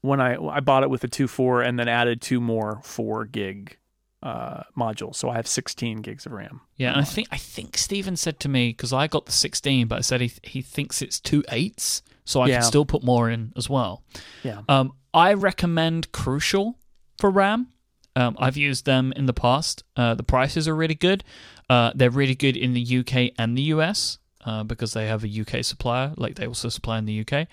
[0.00, 3.24] when I I bought it with a two four, and then added two more four
[3.24, 3.76] gig
[4.22, 5.16] uh, modules.
[5.16, 6.60] So I have sixteen gigs of RAM.
[6.76, 9.88] Yeah, and I think I think Steven said to me because I got the 16,
[9.88, 12.54] but I said he he thinks it's two eights, so I Yeah.
[12.56, 14.02] can still put more in as well.
[14.42, 14.62] Yeah.
[14.68, 16.78] Um, I recommend Crucial
[17.18, 17.68] for RAM.
[18.14, 19.84] Um, I've used them in the past.
[19.96, 21.24] Uh, the prices are really good.
[21.70, 25.28] Uh, they're really good in the UK and the US uh, because they have a
[25.40, 27.48] UK supplier, like they also supply in the UK.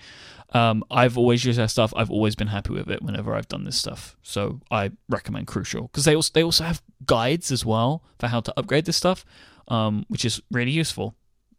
[0.52, 1.92] Um, I've always used their stuff.
[1.96, 4.16] I've always been happy with it whenever I've done this stuff.
[4.22, 8.40] So I recommend Crucial because they also they also have guides as well for how
[8.40, 9.24] to upgrade this stuff,
[9.68, 11.14] um, which is really useful.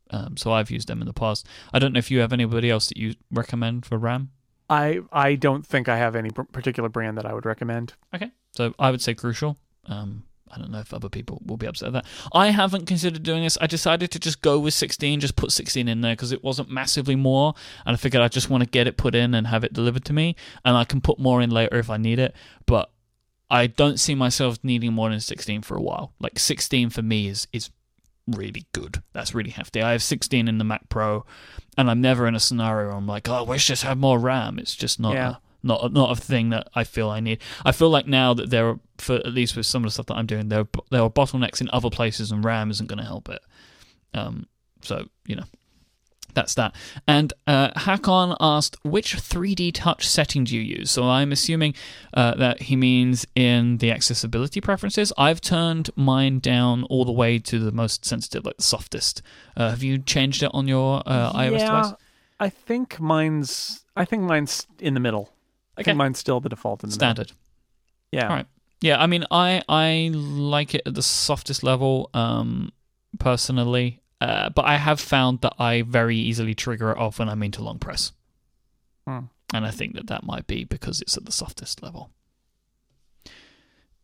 [0.10, 1.48] Um, so I've used them in the past.
[1.74, 4.32] I don't know if you have anybody else that you recommend for RAM.
[4.70, 7.94] I I don't think I have any particular brand that I would recommend.
[8.14, 8.32] Okay.
[8.52, 9.58] So I would say crucial.
[9.86, 12.06] Um, I don't know if other people will be upset at that.
[12.34, 13.58] I haven't considered doing this.
[13.62, 16.70] I decided to just go with 16, just put 16 in there because it wasn't
[16.70, 17.54] massively more.
[17.86, 20.06] And I figured I just want to get it put in and have it delivered
[20.06, 20.36] to me.
[20.66, 22.36] And I can put more in later if I need it.
[22.66, 22.92] But
[23.50, 26.14] I don't see myself needing more than 16 for a while.
[26.20, 27.70] Like 16 for me is, is
[28.28, 29.02] really good.
[29.14, 29.82] That's really hefty.
[29.82, 31.26] I have 16 in the Mac Pro,
[31.78, 34.20] and I'm never in a scenario where I'm like, oh, I wish this had more
[34.20, 34.58] RAM.
[34.58, 35.30] It's just not Yeah.
[35.32, 37.40] a, not a, not a thing that I feel I need.
[37.66, 40.08] I feel like now that there are, for at least with some of the stuff
[40.08, 43.00] that I'm doing, there are, there are bottlenecks in other places, and RAM isn't going
[43.00, 43.42] to help it.
[44.14, 44.48] Um,
[44.82, 45.46] so you know.
[46.34, 46.74] That's that.
[47.08, 50.90] And uh, Hakon asked, which 3D touch setting do you use?
[50.90, 51.76] So I'm assuming
[52.14, 55.12] uh, that he means in the accessibility preferences.
[55.18, 59.22] I've turned mine down all the way to the most sensitive, like the softest.
[59.58, 61.94] Uh, have you changed it on your uh, iOS yeah, device?
[62.40, 65.32] I think mine's I think mine's in the middle.
[65.82, 67.28] I think mine's still the default in the Standard.
[67.28, 67.38] middle.
[68.12, 68.28] Yeah.
[68.30, 68.46] All right.
[68.82, 72.72] Yeah, I mean, I I like it at the softest level, um,
[73.20, 74.00] personally.
[74.20, 77.64] Uh, but I have found that I very easily trigger it off when I'm into
[77.64, 78.12] long press,
[79.08, 79.26] Hmm.
[79.54, 82.12] and I think that that might be because it's at the softest level.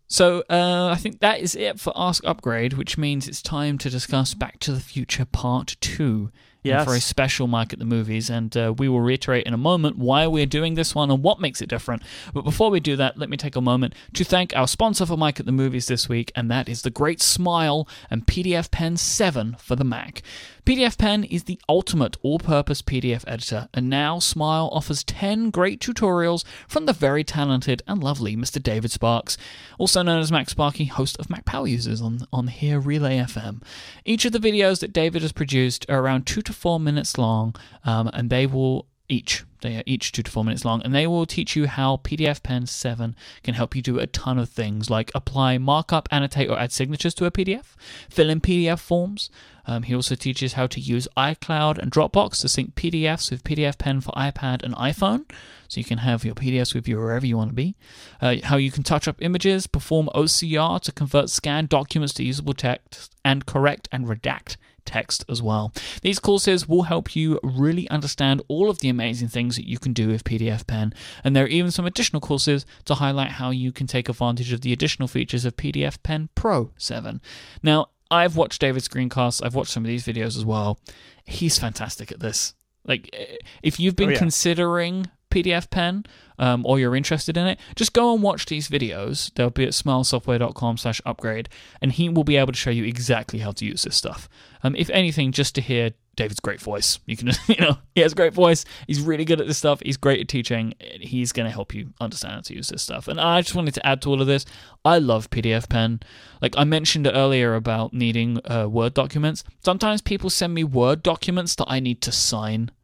[0.07, 3.89] So uh, I think that is it for Ask Upgrade, which means it's time to
[3.89, 6.31] discuss Back to the Future Part Two.
[6.67, 6.85] Yes.
[6.85, 9.97] For a special Myke at the Movies, and uh, we will reiterate in a moment
[9.97, 12.03] why we're doing this one and what makes it different.
[12.33, 15.15] But before we do that, let me take a moment to thank our sponsor for
[15.15, 19.55] Myke at the Movies this week, and that is the Great Smile and PDFpen 7
[19.59, 20.21] for the Mac.
[20.67, 26.43] PDFpen is the ultimate all purpose PDF editor, and now Smile offers 10 great tutorials
[26.67, 28.61] from the very talented and lovely Mr.
[28.61, 29.37] David Sparks,
[29.77, 33.63] also known as MacSparky, host of Mac Power Users on, on here Relay FM.
[34.03, 37.55] Each of the videos that David has produced are around two to four minutes long,
[37.85, 39.43] um, and they will each.
[39.61, 42.67] They are each two to four minutes long and they will teach you how pdfpen
[42.67, 46.71] 7 can help you do a ton of things like apply markup annotate or add
[46.71, 47.75] signatures to a pdf
[48.09, 49.29] fill in pdf forms.
[49.65, 54.03] Um, he also teaches how to use icloud and dropbox to sync pdfs with pdfpen
[54.03, 55.29] for ipad and iphone.
[55.67, 57.75] So you can have your pdfs with you wherever you want to be.
[58.21, 62.53] Uh, how you can touch up images perform ocr to convert scanned documents to usable
[62.53, 64.55] text and correct and redact
[64.87, 65.71] text as well.
[66.01, 69.93] These courses will help you really understand all of the amazing things that you can
[69.93, 70.93] do with PDFpen,
[71.23, 74.61] and there are even some additional courses to highlight how you can take advantage of
[74.61, 77.21] the additional features of PDFpen Pro 7.
[77.61, 80.79] Now, I've watched David's screencasts, I've watched some of these videos as well.
[81.25, 82.53] He's fantastic at this.
[82.85, 84.17] Like, eh, if you've been Oh, yeah.
[84.19, 86.05] considering PDFpen
[86.39, 89.33] um, or you're interested in it, just go and watch these videos.
[89.35, 91.49] They'll be at smilesoftware.com slash upgrade,
[91.81, 94.29] and he will be able to show you exactly how to use this stuff.
[94.63, 96.99] Um, if anything, just to hear David's great voice.
[97.05, 98.65] You can, you know, he has a great voice.
[98.87, 99.81] He's really good at this stuff.
[99.85, 100.73] He's great at teaching.
[100.99, 103.07] He's going to help you understand how to use this stuff.
[103.07, 104.45] And I just wanted to add to all of this.
[104.83, 106.01] I love PDFpen.
[106.41, 109.45] Like I mentioned earlier about needing uh, Word documents.
[109.63, 112.71] Sometimes people send me Word documents that I need to sign.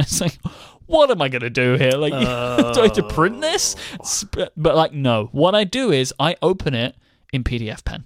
[0.00, 0.38] It's like,
[0.88, 1.92] what am I going to do here?
[1.92, 3.76] Like, uh, do I have to print this?
[4.32, 5.28] But like, no.
[5.32, 6.96] What I do is I open it
[7.32, 8.04] in PDFpen,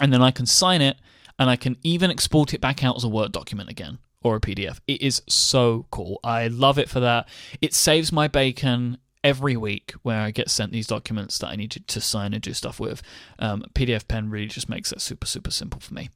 [0.00, 0.96] and then I can sign it,
[1.38, 4.40] and I can even export it back out as a Word document again or a
[4.40, 4.80] PDF.
[4.86, 6.20] It is so cool.
[6.22, 7.28] I love it for that.
[7.60, 11.70] It saves my bacon every week where I get sent these documents that I need
[11.72, 13.02] to, to sign and do stuff with.
[13.38, 16.10] Um, PDFpen really just makes it super, super simple for me.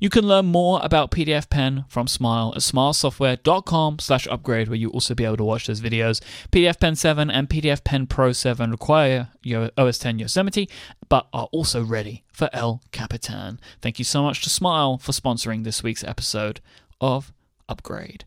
[0.00, 5.14] You can learn more about PDFpen from Smile at smilesoftware.com slash upgrade, where you'll also
[5.14, 6.20] be able to watch those videos.
[6.50, 10.68] PDFpen 7 and PDFpen Pro 7 require your OS 10 Yosemite,
[11.08, 13.60] but are also ready for El Capitan.
[13.82, 16.60] Thank you so much to Smile for sponsoring this week's episode
[17.00, 17.32] of
[17.68, 18.24] Upgrade.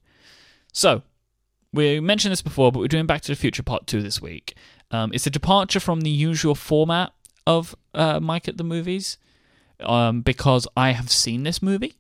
[0.72, 1.04] So,
[1.74, 4.56] we mentioned this before, but we're doing Back to the Future Part 2 this week.
[4.92, 7.12] Um, it's a departure from the usual format
[7.48, 9.18] of uh, Myke at the Movies
[9.80, 11.96] um, because I have seen this movie.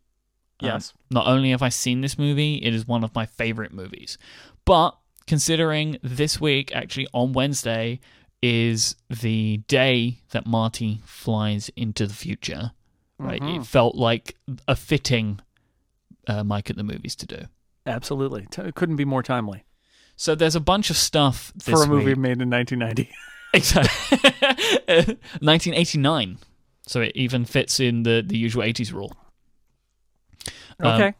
[0.61, 0.93] Um, yes.
[1.09, 4.17] Not only have I seen this movie, it is one of my favorite movies.
[4.65, 4.95] But
[5.27, 7.99] considering this week, actually on Wednesday,
[8.41, 12.71] is the day that Marty flies into the future,
[13.17, 13.41] right?
[13.41, 13.61] Mm-hmm.
[13.61, 14.35] It felt like
[14.67, 15.39] a fitting
[16.27, 17.45] uh, Myke at the movies to do.
[17.85, 18.47] Absolutely.
[18.57, 19.63] It couldn't be more timely.
[20.15, 22.17] So there's a bunch of stuff for a movie week.
[22.17, 23.09] made in 1990.
[23.53, 24.17] Exactly.
[25.39, 26.37] 1989.
[26.85, 29.15] So it even fits in the, the usual 80s rule.
[30.79, 31.07] Um, okay.
[31.07, 31.13] Um,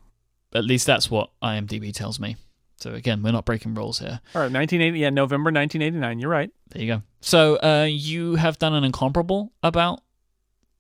[0.56, 2.36] at least that's what IMDb tells me.
[2.78, 4.20] So again, we're not breaking rules here.
[4.36, 6.20] All right, 1980, yeah, November 1989.
[6.20, 6.52] You're right.
[6.70, 7.02] There you go.
[7.22, 10.02] So uh, you have done an incomparable about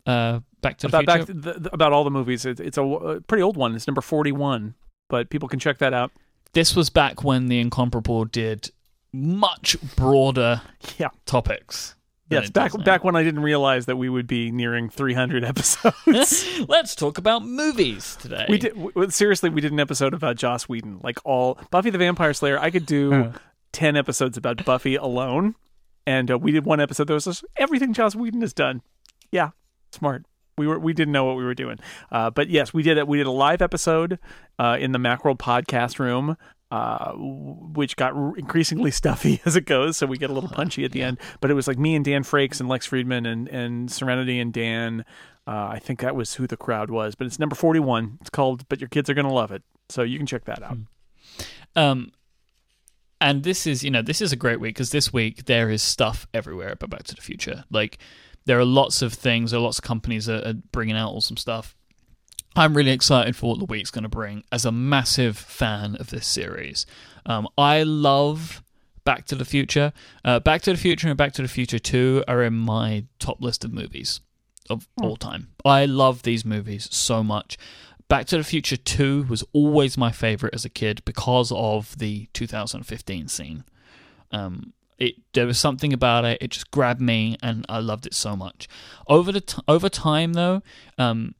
[0.05, 1.33] uh, Back to the about, Future.
[1.33, 2.45] Back the, about all the movies.
[2.45, 3.75] It, it's a, a, pretty old one.
[3.75, 4.73] It's number 41,
[5.09, 6.11] but people can check that out.
[6.53, 8.71] This was back when the incomparable did
[9.11, 10.61] much broader
[10.97, 11.09] yeah.
[11.25, 11.95] topics.
[12.33, 16.45] Yes, back back when I didn't realize that we would be nearing 300 episodes.
[16.67, 18.45] Let's talk about movies today.
[18.49, 19.49] We did w- seriously.
[19.49, 22.59] We did an episode about Joss Whedon, like all Buffy the Vampire Slayer.
[22.59, 23.33] I could do
[23.73, 25.55] 10 episodes about Buffy alone,
[26.05, 28.81] and uh, we did one episode that was just everything Joss Whedon has done.
[29.31, 29.49] Yeah,
[29.91, 30.25] smart.
[30.55, 31.79] We were we didn't know what we were doing,
[32.11, 33.07] uh, but yes, we did it.
[33.07, 34.19] We did a live episode
[34.59, 36.37] uh, in the Macworld podcast room
[36.73, 39.95] uh, which got increasingly stuffy as it goes.
[39.95, 41.09] So we get a little punchy at the yeah.
[41.09, 41.19] end.
[41.39, 44.51] But it was like me and Dan Frakes and Lex Friedman and, and Serenity and
[44.51, 45.05] Dan.
[45.45, 47.13] Uh, I think that was who the crowd was.
[47.13, 48.17] But it's number 41.
[48.21, 49.61] It's called But Your Kids Are Going to Love It.
[49.89, 50.77] So you can check that out.
[50.77, 50.81] Hmm.
[51.75, 52.11] Um,
[53.21, 55.83] and this is, you know, this is a great week because this week there is
[55.83, 57.65] stuff everywhere about Back to the Future.
[57.69, 57.99] Like,
[58.45, 61.37] there are lots of things, there are lots of companies that are bringing out awesome
[61.37, 61.75] stuff.
[62.55, 66.09] I'm really excited for what the week's going to bring as a massive fan of
[66.09, 66.85] this series.
[67.25, 68.61] Um, I love
[69.05, 69.91] Back to the Future.
[70.23, 73.41] Uh, Back to the Future and Back to the Future 2 are in my top
[73.41, 74.21] list of movies
[74.69, 75.09] of oh.
[75.09, 75.49] all time.
[75.65, 77.57] I love these movies so much.
[78.07, 82.27] Back to the Future 2 was always my favorite as a kid because of the
[82.33, 83.63] 2015 scene.
[84.31, 88.13] Um, it there was something about it; it just grabbed me, and I loved it
[88.13, 88.67] so much.
[89.07, 90.61] Over the t- over time, though,
[90.97, 91.33] um,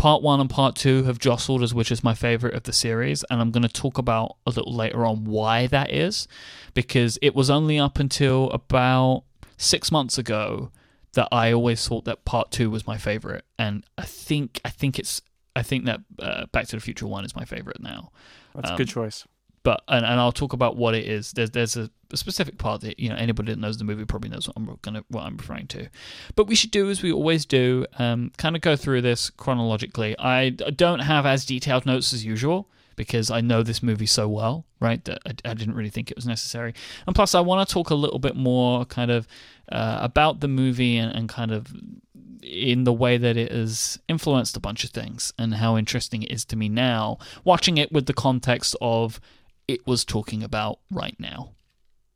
[0.00, 3.22] part one and part two have jostled as which is my favorite of the series,
[3.28, 6.26] and I'm going to talk about a little later on why that is,
[6.72, 9.24] because it was only up until about
[9.58, 10.70] six months ago
[11.12, 14.98] that I always thought that part two was my favorite, and I think I think
[14.98, 15.20] it's
[15.54, 18.10] I think that uh, Back to the Future one is my favorite now.
[18.54, 19.26] That's um, a good choice
[19.62, 21.32] but and, and I'll talk about what it is.
[21.32, 24.48] There's there's a, specific part that you know anybody that knows the movie probably knows
[24.48, 25.88] what I'm gonna what I'm referring to.
[26.34, 30.18] But we should do as we always do, um, kind of go through this chronologically.
[30.18, 34.66] I don't have as detailed notes as usual because I know this movie so well,
[34.80, 35.04] right?
[35.04, 36.74] That I, I didn't really think it was necessary.
[37.06, 39.28] And plus, I want to talk a little bit more kind of
[39.70, 41.72] uh, about the movie and, and kind of
[42.42, 46.30] in the way that it has influenced a bunch of things and how interesting it
[46.30, 49.20] is to me now watching it with the context of
[49.72, 51.52] it was talking about right now.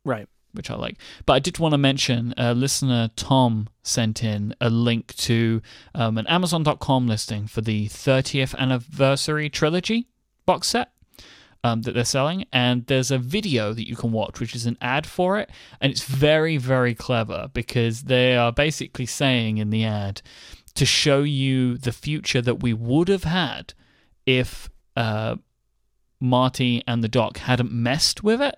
[0.03, 0.27] Right.
[0.53, 0.97] Which I like.
[1.25, 5.61] But I did want to mention uh, listener Tom sent in a link to
[5.93, 10.07] um, an Amazon.com listing for the 30th anniversary trilogy
[10.45, 10.91] box set.
[11.63, 14.77] Um, that they're selling, and there's a video that you can watch, which is an
[14.81, 15.49] ad for it,
[15.81, 20.21] and it's very, very clever because they are basically saying in the ad
[20.75, 23.73] to show you the future that we would have had
[24.27, 25.37] if uh,
[26.19, 28.55] Marty and the Doc hadn't messed with it.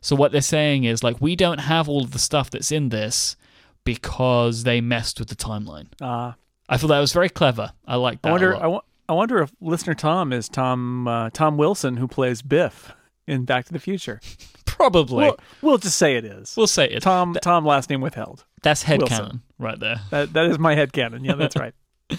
[0.00, 2.88] So what they're saying is like we don't have all of the stuff that's in
[2.88, 3.36] this
[3.84, 5.88] because they messed with the timeline.
[6.00, 6.32] Uh,
[6.68, 7.72] I thought that was very clever.
[7.86, 8.28] I like that.
[8.28, 8.56] I wonder.
[8.56, 8.84] lot.
[9.08, 12.92] I, wonder if listener Tom is Tom uh, Tom Wilson who plays Biff
[13.26, 14.20] in Back to the Future.
[14.64, 15.24] Probably.
[15.26, 16.54] We'll, we'll just say it is.
[16.56, 17.00] we'll say it.
[17.00, 18.44] Tom Tom last name withheld.
[18.62, 19.42] That's headcanon Wilson.
[19.58, 20.00] right there.
[20.10, 21.24] That that is my head canon.
[21.24, 21.74] Yeah, that's right.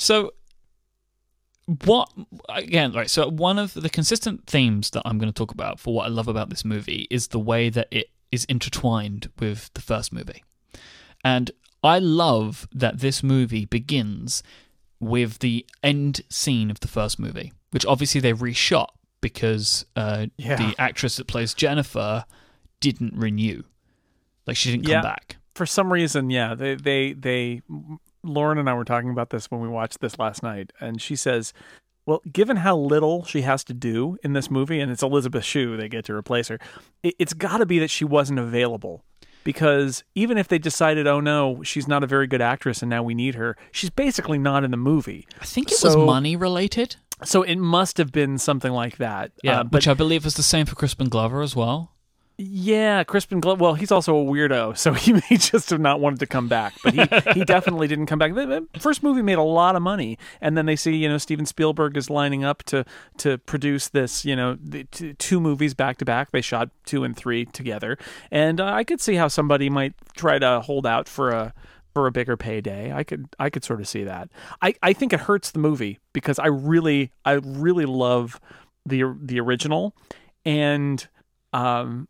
[0.00, 0.30] So,
[1.84, 2.10] what
[2.48, 2.92] again?
[2.92, 3.10] Right.
[3.10, 6.08] So, one of the consistent themes that I'm going to talk about for what I
[6.08, 10.42] love about this movie is the way that it is intertwined with the first movie,
[11.24, 11.50] and
[11.82, 14.42] I love that this movie begins
[15.00, 18.88] with the end scene of the first movie, which obviously they reshot
[19.20, 20.56] because uh, Yeah.
[20.56, 22.24] the actress that plays Jennifer
[22.80, 23.62] didn't renew,
[24.46, 25.02] like she didn't come Yeah.
[25.02, 25.36] back.
[25.54, 27.62] For some reason, yeah, they they they
[28.22, 31.16] Lauren and I were talking about this when we watched this last night, and she
[31.16, 31.52] says,
[32.06, 35.76] "Well, given how little she has to do in this movie, and it's Elizabeth Shue
[35.76, 36.58] they get to replace her,
[37.02, 39.04] it, it's got to be that she wasn't available."
[39.44, 43.02] Because even if they decided, oh no, she's not a very good actress and now
[43.02, 45.26] we need her, she's basically not in the movie.
[45.40, 46.96] I think it was money related.
[47.24, 49.30] So it must have been something like that.
[49.42, 51.92] Yeah, Uh, but which I believe was the same for Crispin Glover as well.
[52.40, 53.64] Yeah, Crispin Glover.
[53.64, 56.72] Well, he's also a weirdo, so he may just have not wanted to come back.
[56.84, 58.32] But he, he definitely didn't come back.
[58.32, 61.46] The first movie made a lot of money, and then they see you know Steven
[61.46, 62.84] Spielberg is lining up to
[63.18, 64.56] to produce this you know
[65.18, 66.30] two movies back to back.
[66.30, 67.98] They shot two and three together,
[68.30, 71.52] and uh, I could see how somebody might try to hold out for a
[71.92, 72.92] for a bigger payday.
[72.92, 74.28] I could I could sort of see that.
[74.62, 78.40] I, I think it hurts the movie because I really I really love
[78.86, 79.96] the the original,
[80.44, 81.04] and
[81.52, 82.06] um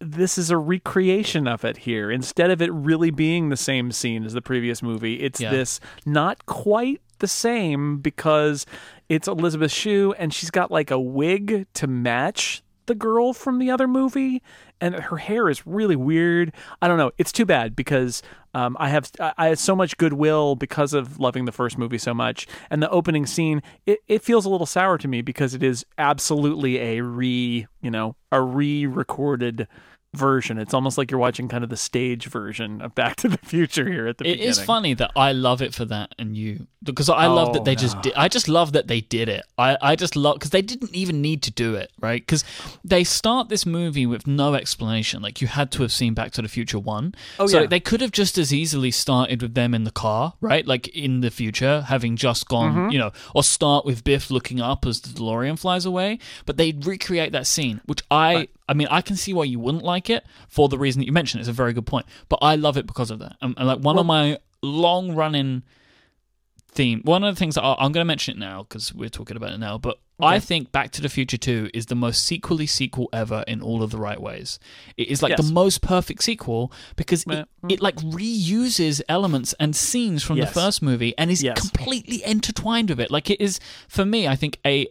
[0.00, 2.10] this is a recreation of it here.
[2.10, 5.50] Instead of it really being the same scene as the previous movie, it's Yeah.
[5.50, 8.64] this not quite the same because
[9.08, 13.70] it's Elizabeth Shue and she's got like a wig to match the girl from the
[13.70, 14.42] other movie
[14.80, 16.52] and her hair is really weird.
[16.82, 17.12] I don't know.
[17.18, 18.22] It's too bad because
[18.54, 22.14] um, I have I have so much goodwill because of loving the first movie so
[22.14, 25.62] much, and the opening scene it, it feels a little sour to me because it
[25.62, 29.68] is absolutely a re you know a re-recorded
[30.14, 30.58] version.
[30.58, 33.88] It's almost like you're watching kind of the stage version of Back to the Future
[33.88, 34.48] here at the It beginning.
[34.50, 37.64] is funny that I love it for that, and you because I love Oh, that
[37.64, 38.12] they just did.
[38.16, 39.42] I just love that they did it.
[39.58, 42.22] I I just love because they didn't even need to do it, right?
[42.22, 42.44] Because
[42.84, 45.20] they start this movie with no explanation.
[45.22, 47.14] Like you had to have seen Back to the Future one.
[47.38, 47.66] Oh, so yeah.
[47.66, 50.66] they could have just as easily started with them in the car, right?
[50.66, 52.90] Like in the future, having just gone, Mm-hmm.
[52.90, 56.18] you know, or start with Biff looking up as the DeLorean flies away.
[56.46, 58.48] But they recreate that scene, which I.
[58.68, 61.12] I mean, I can see why you wouldn't like it for the reason that you
[61.12, 61.40] mentioned.
[61.40, 63.36] It's a very good point, but I love it because of that.
[63.40, 65.62] And, and like one of my long running
[66.72, 67.00] theme.
[67.04, 69.36] One of the things that I, I'm going to mention it now because we're talking
[69.36, 72.66] about it now, but I think Back to the Future 2 is the most sequely
[72.66, 74.58] sequel ever in all of the right ways.
[74.96, 75.46] It is like Yes.
[75.46, 77.44] the most perfect sequel because Yeah.
[77.68, 80.48] it, it like reuses elements and scenes from Yes.
[80.48, 81.58] the first movie and is Yes.
[81.60, 83.10] completely intertwined with it.
[83.12, 84.88] Like it is for me, I think a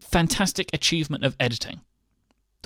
[0.00, 1.82] fantastic achievement of editing.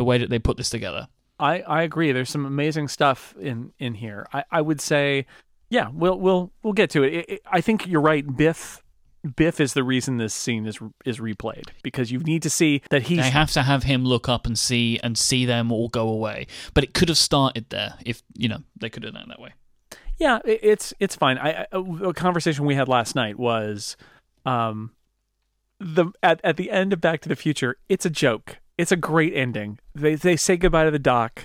[0.00, 1.08] The way that they put this together.
[1.38, 2.10] I, I agree.
[2.12, 4.26] There's some amazing stuff in in here.
[4.32, 5.26] I, I would say,
[5.68, 7.12] yeah, we'll we'll we'll get to it.
[7.12, 8.24] It- it- I think you're right.
[8.34, 8.82] Biff
[9.36, 13.02] Biff is the reason this scene is is replayed because you need to see that
[13.02, 13.16] he.
[13.16, 16.46] They have to have him look up and see and see them all go away.
[16.72, 19.40] But it could have started there if you know they could have done it that
[19.40, 19.52] way.
[20.18, 21.36] Yeah, it, it's it's fine.
[21.36, 21.66] I, I
[22.04, 23.98] a conversation we had last night was,
[24.46, 24.92] um,
[25.78, 28.56] the at at the end of Back to the Future, it's a joke.
[28.80, 29.78] It's a great ending.
[29.94, 31.44] They they say goodbye to the doc.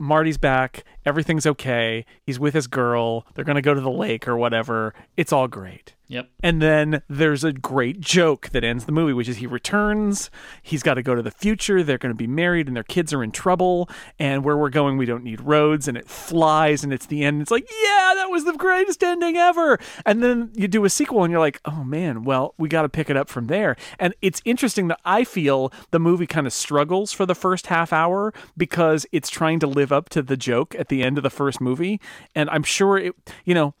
[0.00, 0.82] Marty's back.
[1.04, 2.04] Everything's okay.
[2.24, 3.26] He's with his girl.
[3.34, 4.94] They're gonna go to the lake or whatever.
[5.16, 5.94] It's all great.
[6.12, 6.28] Yep.
[6.42, 10.30] And then there's a great joke that ends the movie, which is he returns.
[10.60, 11.82] He's got to go to the future.
[11.82, 13.88] They're going to be married and their kids are in trouble.
[14.18, 15.88] And where we're going, we don't need roads.
[15.88, 17.40] And it flies and it's the end.
[17.40, 19.78] It's like, yeah, that was the greatest ending ever.
[20.04, 22.90] And then you do a sequel and you're like, oh man, well, we got to
[22.90, 23.74] pick it up from there.
[23.98, 27.90] And it's interesting that I feel the movie kind of struggles for the first half
[27.90, 31.30] hour because it's trying to live up to the joke at the end of the
[31.30, 32.00] first movie.
[32.34, 33.14] And I'm sure it,
[33.44, 33.74] you know,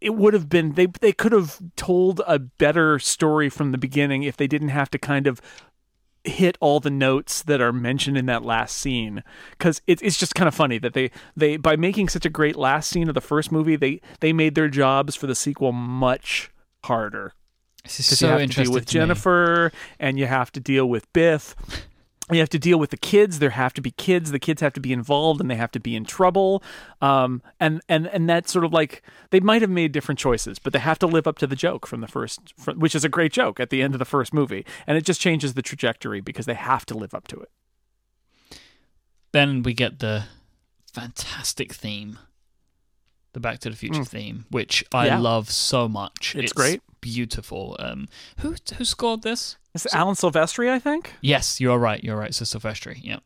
[0.00, 4.22] it would have been they they could have told a better story from the beginning
[4.24, 5.40] if they didn't have to kind of
[6.24, 9.22] hit all the notes that are mentioned in that last scene
[9.52, 12.56] because it, it's just kind of funny that they they by making such a great
[12.56, 16.50] last scene of the first movie they they made their jobs for the sequel much
[16.84, 17.32] harder
[17.84, 19.00] This is so you have to interesting deal with to me.
[19.00, 21.54] Jennifer and you have to deal with Biff.
[22.30, 23.38] You have to deal with the kids.
[23.38, 24.30] There have to be kids.
[24.30, 26.62] The kids have to be involved, and they have to be in trouble.
[27.00, 30.72] Um, and and and that's sort of like they might have made different choices, but
[30.72, 33.32] they have to live up to the joke from the first, which is a great
[33.32, 36.46] joke at the end of the first movie, and it just changes the trajectory because
[36.46, 37.50] they have to live up to it.
[39.32, 40.24] then we get the
[40.92, 42.18] fantastic theme,
[43.32, 44.08] the Back to the Future Mm.
[44.08, 45.18] theme, which I Yeah.
[45.18, 46.34] love so much.
[46.36, 46.82] It's great.
[47.00, 47.76] beautiful.
[47.78, 48.08] Um,
[48.40, 49.56] who who scored this?
[49.74, 51.14] It's Alan Silvestri, I think.
[51.22, 52.02] Yes, you're right.
[52.04, 52.34] You're right.
[52.34, 52.98] So Silvestri.
[53.02, 53.20] Yeah.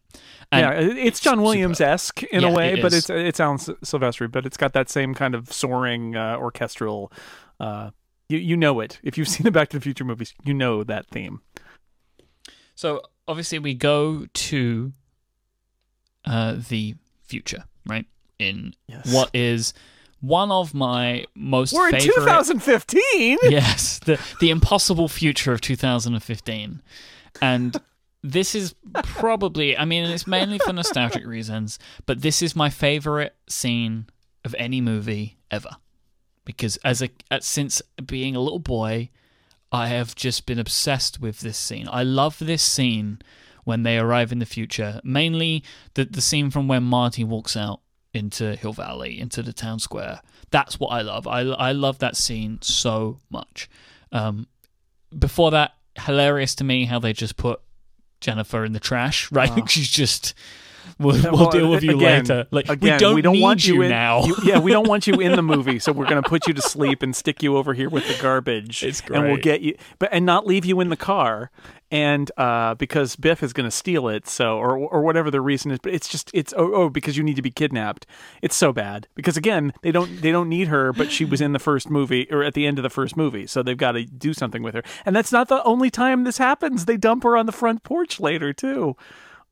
[0.52, 1.40] And yeah, it's John.
[1.42, 4.74] Williams esque in Yeah, a way, it but it's it's Alan Silvestri, but it's got
[4.74, 7.10] that same kind of soaring uh, orchestral.
[7.58, 7.90] Uh,
[8.28, 10.84] you you know it if you've seen the Back to the Future movies, you know
[10.84, 11.40] that theme.
[12.76, 14.92] So obviously we go to
[16.24, 18.06] uh, the future, right?
[18.38, 19.12] In Yes.
[19.12, 19.72] what is
[20.26, 23.38] one of my most We're in 2015.
[23.42, 26.82] yes, the the impossible future of 2015,
[27.42, 27.76] and
[28.22, 29.76] this is probably.
[29.76, 34.06] I mean, it's mainly for nostalgic reasons, but this is my favorite scene
[34.44, 35.76] of any movie ever,
[36.44, 39.10] because as a uh, since being a little boy,
[39.70, 41.86] I have just been obsessed with this scene.
[41.90, 43.18] I love this scene
[43.64, 45.00] when they arrive in the future.
[45.04, 45.62] Mainly
[45.94, 47.80] the the scene from when Marty walks out
[48.14, 50.20] into Hill Valley, into the town square.
[50.50, 51.26] That's what I love.
[51.26, 53.68] I I love that scene so much.
[54.12, 54.46] Um,
[55.16, 57.60] before that, hilarious to me how they just put
[58.20, 59.30] Jennifer in the trash.
[59.32, 59.66] Right, Oh.
[59.66, 60.34] she's just.
[60.98, 62.46] We'll, we'll Well, deal with you again- later.
[62.50, 64.24] Like Again, we don't, we don't want you, in, now.
[64.26, 66.52] you- yeah, we don't want you in the movie, so we're going to put you
[66.52, 68.82] to sleep and stick you over here with the garbage.
[68.84, 71.50] It's great, and we'll get you, but and not leave you in the car,
[71.94, 75.70] and uh, because Biff is going to steal it, so or or whatever the reason
[75.70, 75.78] is.
[75.80, 78.04] But it's just it's oh, oh because you need to be kidnapped.
[78.42, 81.52] It's so bad because again they don't they don't need her, but she was in
[81.52, 84.04] the first movie or at the end of the first movie, so they've got to
[84.04, 84.82] do something with her.
[85.06, 86.86] And that's not the only time this happens.
[86.86, 88.96] They dump her on the front porch later too.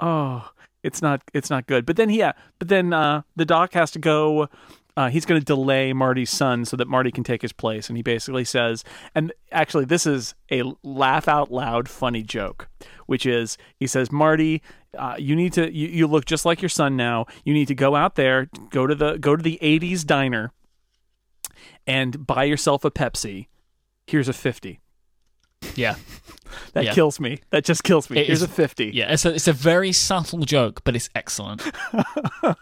[0.01, 0.51] Oh,
[0.83, 1.87] it's not it's not good.
[1.87, 4.49] But then yeah, but then uh, the doc has to go.
[4.95, 7.97] Uh, he's going to delay Marty's son so that Marty can take his place, and
[7.97, 12.69] he basically says, and actually this is a laugh out loud funny joke,
[13.07, 14.63] which is he says, Marty,
[14.99, 17.25] uh, you need to you, you look just like your son now.
[17.45, 20.53] You need to go out there, go to the go to the '80s diner,
[21.87, 23.47] and buy yourself a Pepsi.
[24.07, 24.81] Here's a fifty.
[25.75, 25.95] yeah,
[26.75, 26.95] That Yeah.
[26.95, 27.39] kills me.
[27.51, 28.19] That just kills me.
[28.21, 28.91] It Here's is- a fifty.
[28.95, 29.13] yeah.
[29.13, 31.63] It's a it's a very subtle joke, but it's excellent.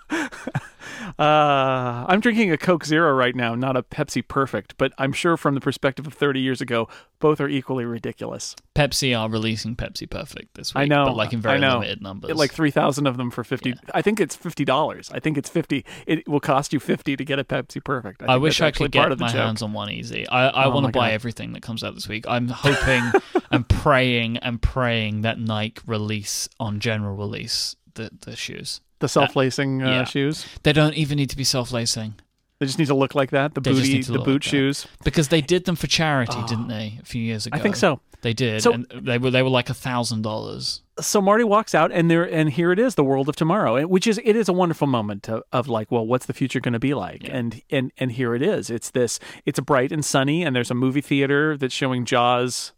[1.19, 5.37] Uh, I'm drinking a Coke Zero right now, not a Pepsi Perfect, but I'm sure
[5.37, 6.89] from the perspective of 30 years ago,
[7.21, 8.55] both are equally ridiculous.
[8.75, 10.83] Pepsi are releasing Pepsi Perfect this week.
[10.83, 12.31] I know, but like in very I limited numbers.
[12.31, 13.71] It, like 3,000 of them for 50.
[13.71, 13.75] Yeah.
[13.95, 15.11] I think it's $50.
[15.13, 15.85] I think it's 50.
[16.07, 18.23] It will cost you 50 to get a Pepsi Perfect.
[18.23, 19.37] I think wish I could get my joke.
[19.37, 20.27] hands on one easy.
[20.29, 21.15] I, I Oh want to buy God.
[21.15, 22.25] everything that comes out this week.
[22.29, 23.03] I'm hoping
[23.51, 28.81] and praying and praying that Nike release on general release the, the shoes.
[29.01, 30.05] The self-lacing uh, yeah.
[30.05, 30.47] shoes.
[30.63, 32.15] They don't even need to be self lacing
[32.59, 33.55] They just need to look like that.
[33.55, 34.87] The They booty, the boot like shoes.
[35.05, 36.47] because they did them for charity, Oh.
[36.47, 36.99] didn't they?
[37.01, 38.01] A few years ago, I think so.
[38.23, 40.83] They did, So- and they were they were like a thousand dollars.
[41.01, 44.07] so Marty walks out, and there, and here it is, the world of tomorrow, which
[44.07, 46.79] is it is a wonderful moment of, of like, well, what's the future going to
[46.79, 47.23] be like?
[47.23, 47.39] Yeah.
[47.39, 48.69] And and and here it is.
[48.69, 49.19] It's this.
[49.47, 52.73] It's a bright and sunny, and there's a movie theater that's showing Jaws,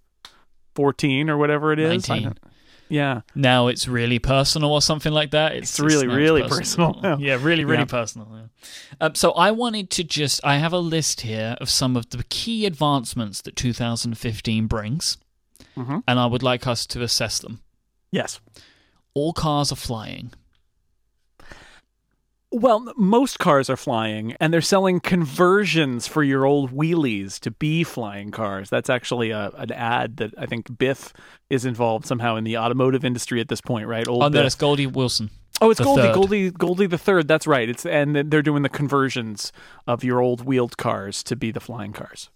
[0.74, 2.09] fourteen or whatever it is.
[2.09, 2.35] 19.
[2.89, 5.53] Yeah, Now it's really personal or something like that.
[5.57, 7.16] It's, It's really, now really personal now.
[7.20, 7.85] Yeah, really, really Yeah.
[7.86, 8.28] personal.
[8.31, 8.47] Yeah.
[9.01, 12.23] Um, so I wanted to just I have a list here of some of the
[12.24, 15.16] key advancements that 2015 brings,
[15.74, 16.03] Mhm.
[16.07, 17.61] and I would like us to assess them.
[18.11, 18.40] yes.
[19.15, 20.32] All cars are flying.
[22.54, 27.82] Well, most cars are flying, and they're selling conversions for your old wheelies to be
[27.82, 28.68] flying cars.
[28.68, 31.14] That's actually a, an ad that I think Biff
[31.48, 34.06] is involved somehow in the automotive industry at this point, right?
[34.06, 35.30] Old Oh, no, it's Goldie Wilson.
[35.62, 36.14] Oh, it's Goldie, third.
[36.14, 37.26] Goldie, Goldie the third.
[37.26, 37.68] That's right.
[37.68, 39.50] It's and they're doing the conversions
[39.86, 42.28] of your old wheeled cars to be the flying cars.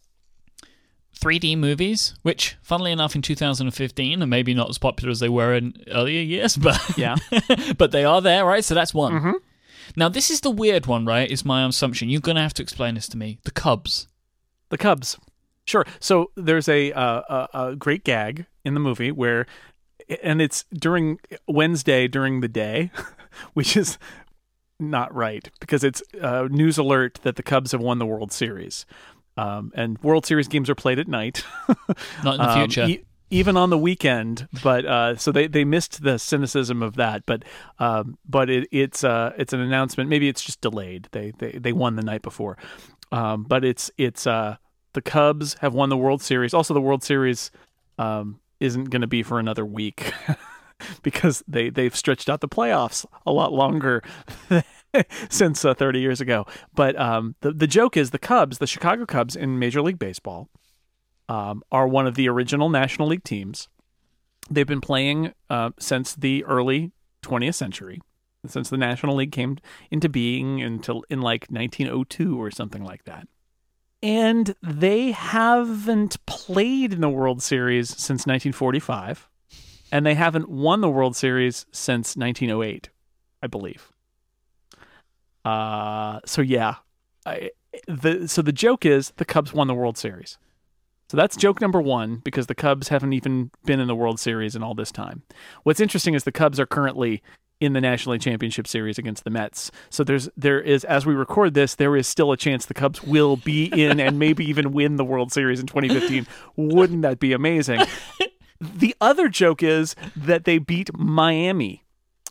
[1.20, 5.54] 3D movies, which, funnily enough, in 2015 are maybe not as popular as they were
[5.54, 7.16] in earlier years, but Yeah.
[7.78, 8.64] but they are there, right?
[8.64, 9.12] So that's one.
[9.20, 9.34] Mhm.
[9.94, 11.30] Now, this is the weird one, right?
[11.30, 12.08] Is my assumption.
[12.08, 13.38] You're going to have to explain this to me.
[13.44, 14.08] The Cubs.
[14.70, 15.18] The Cubs.
[15.66, 15.84] Sure.
[16.00, 19.46] So there's a, uh, a a great gag in the movie where,
[20.22, 21.18] and it's during
[21.48, 22.90] Wednesday during the day,
[23.54, 23.98] which is
[24.78, 28.86] not right because it's uh, news alert that the Cubs have won the World Series.
[29.38, 31.44] Um, and World Series games are played at night.
[32.24, 32.84] Not in the Um, future.
[32.86, 37.26] e- even on the weekend, but uh, so they, they missed the cynicism of that,
[37.26, 37.44] but
[37.78, 40.08] um, but it, it's uh, it's an announcement.
[40.08, 41.08] Maybe it's just delayed.
[41.12, 42.56] They they, they won the night before,
[43.10, 44.56] um, but it's it's uh,
[44.92, 46.54] the Cubs have won the World Series.
[46.54, 47.50] Also, the World Series
[47.98, 50.12] um, isn't going to be for another week
[51.02, 54.02] because they they've stretched out the playoffs a lot longer
[55.28, 56.46] since uh, 30 years ago.
[56.74, 60.48] But um, the the joke is the Cubs, the Chicago Cubs in Major League Baseball,
[61.28, 63.68] um, are one of the original National League teams.
[64.50, 66.92] They've been playing uh, since the early
[67.22, 68.00] 20th century.
[68.46, 69.58] since the National League came
[69.90, 73.26] into being until in like 1902 or something like that.
[74.02, 79.28] And they haven't played in the World Series since 1945,
[79.90, 82.90] and they haven't won the World Series since 1908,
[83.42, 83.90] I believe.
[85.44, 86.76] Uh, so yeah,
[87.24, 87.50] I,
[87.88, 90.38] the so the joke is the Cubs won the World Series.
[91.08, 94.56] So that's joke number one because the Cubs haven't even been in the World Series
[94.56, 95.22] in all this time.
[95.62, 97.22] What's interesting is the Cubs are currently
[97.60, 99.70] in the National League Championship Series against the Mets.
[99.88, 103.02] So there's there is as we record this, there is still a chance the Cubs
[103.02, 106.26] will be in and maybe even win the World Series in 2015.
[106.56, 107.80] Wouldn't that be amazing?
[108.60, 111.84] the other joke is that they beat Miami.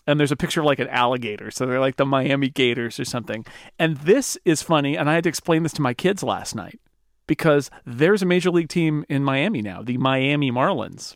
[0.07, 1.49] And there's a picture of like an alligator.
[1.49, 3.43] So they're like the Miami Gators or something.
[3.79, 4.95] And this is funny.
[4.95, 6.79] And I had to explain this to my kids last night
[7.27, 11.15] because there's a major league team in Miami now, the Miami Marlins.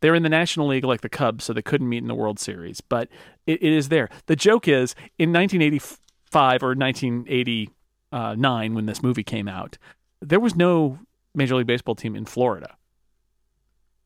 [0.00, 2.38] They're in the National League like the Cubs, so they couldn't meet in the World
[2.38, 3.08] Series, but
[3.46, 4.10] it, it is there.
[4.26, 9.78] The joke is in 1985 or 1989, when this movie came out,
[10.20, 10.98] there was no
[11.34, 12.76] Major League Baseball team in Florida.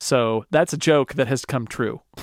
[0.00, 2.02] So that's a joke that has come true.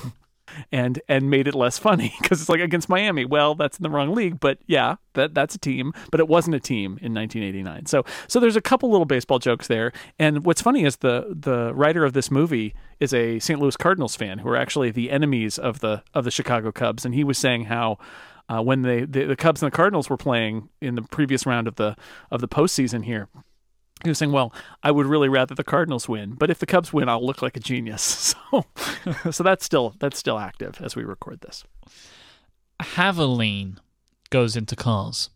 [0.72, 3.24] and and made it less funny because it's like against Miami.
[3.24, 6.56] Well, that's in the wrong league, but yeah, that that's a team, but it wasn't
[6.56, 7.86] a team in 1989.
[7.86, 9.92] So so there's a couple little baseball jokes there.
[10.18, 13.60] And what's funny is the the writer of this movie is a St.
[13.60, 17.14] Louis Cardinals fan who are actually the enemies of the of the Chicago Cubs, and
[17.14, 17.98] he was saying how.
[18.48, 21.66] Uh, when they, the, the Cubs and the Cardinals were playing in the previous round
[21.66, 21.96] of the
[22.30, 23.26] of the postseason here,
[24.02, 24.52] he was saying, "Well,
[24.82, 27.56] I would really rather the Cardinals win, but if the Cubs win, I'll look like
[27.56, 28.64] a genius." So,
[29.32, 31.64] so that's still that's still active as we record this.
[32.80, 33.78] Havoline
[34.30, 35.30] goes into cars.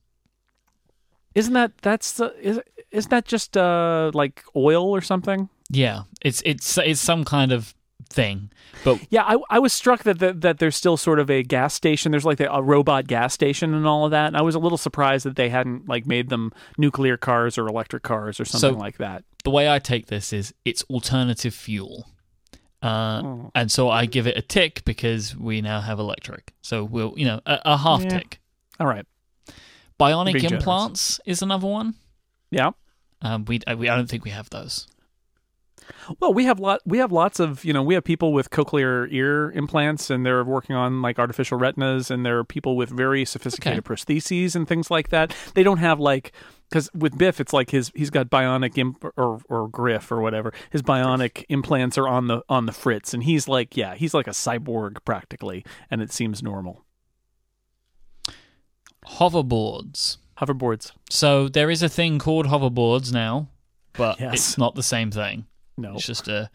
[1.34, 2.60] Isn't that that's uh, is
[2.90, 5.48] isn't that just uh like oil or something?
[5.70, 7.74] Yeah, it's it's it's some kind of
[8.10, 8.50] thing.
[8.84, 11.74] But yeah, I, I was struck that, that that there's still sort of a gas
[11.74, 12.10] station.
[12.12, 14.26] There's like a robot gas station and all of that.
[14.28, 17.66] And I was a little surprised that they hadn't like made them nuclear cars or
[17.68, 19.24] electric cars or something So- like that.
[19.44, 22.06] the way I take this is it's alternative fuel.
[22.82, 23.50] Uh, Oh.
[23.54, 26.54] And so I give it a tick because we now have electric.
[26.62, 28.18] So we'll, you know, a, a half Yeah.
[28.18, 28.40] tick.
[28.78, 29.04] All right.
[29.98, 31.94] Bionic implants is another one.
[32.50, 32.70] Yeah.
[33.22, 34.86] Um, we, we I don't think we have those.
[36.20, 39.06] Well, we have lot we have lots of you know we have people with cochlear
[39.10, 43.24] ear implants and they're working on like artificial retinas and there are people with very
[43.24, 45.34] sophisticated prostheses and things like that.
[45.54, 46.32] They don't have like
[46.68, 50.52] because with Biff it's like his he's got bionic imp- or or Griff or whatever
[50.70, 54.26] his bionic implants are on the on the fritz and he's like yeah he's like
[54.26, 56.84] a cyborg practically and it seems normal.
[59.06, 60.18] Hoverboards.
[60.38, 63.48] Hoverboards, So there is a thing called hoverboards now,
[63.92, 64.34] but Yes.
[64.34, 65.44] it's not the same thing.
[65.80, 66.50] No, It's just a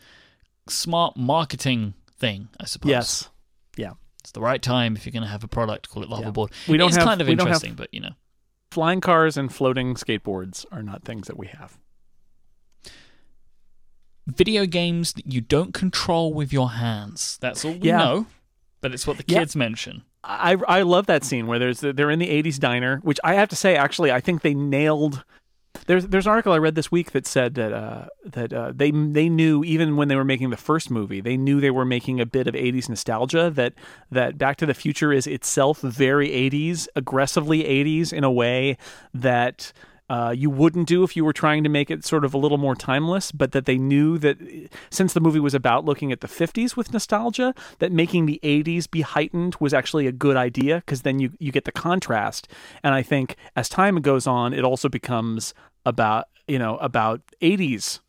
[0.68, 2.90] smart marketing thing, I suppose.
[2.90, 3.30] yes,
[3.78, 3.94] Yeah.
[4.22, 6.32] It's the right time if you're going to have a product, call it the Yeah.
[6.32, 6.52] hoverboard.
[6.68, 8.16] We don't it's have- kind of don't have- interesting, but you know.
[8.72, 11.78] flying cars and floating skateboards are not things that we have.
[14.28, 17.38] Video games that you don't control with your hands.
[17.42, 17.98] That's all we Yeah.
[18.00, 18.26] know,
[18.82, 19.40] but it's what the Yeah.
[19.40, 20.04] kids mention.
[20.24, 23.50] I I love that scene where there's they're in the '80s diner, which I have
[23.50, 25.24] to say actually I think they nailed.
[25.88, 28.92] There's there's an article I read this week that said that uh, that uh, they
[28.92, 32.20] they knew even when they were making the first movie they knew they were making
[32.20, 33.74] a bit of '80s nostalgia that
[34.12, 38.78] that Back to the Future is itself very '80s, aggressively '80s in a way
[39.14, 39.74] that.
[40.08, 42.58] Uh, you wouldn't do if you were trying to make it sort of a little
[42.58, 44.38] more timeless, but that they knew that
[44.92, 48.90] since the movie was about looking at the 50s with nostalgia, that making the 80s
[48.90, 52.48] be heightened was actually a good idea because then you, you get the contrast.
[52.84, 55.54] And I think as time goes on, it also becomes
[55.86, 58.00] about, you know, about 80s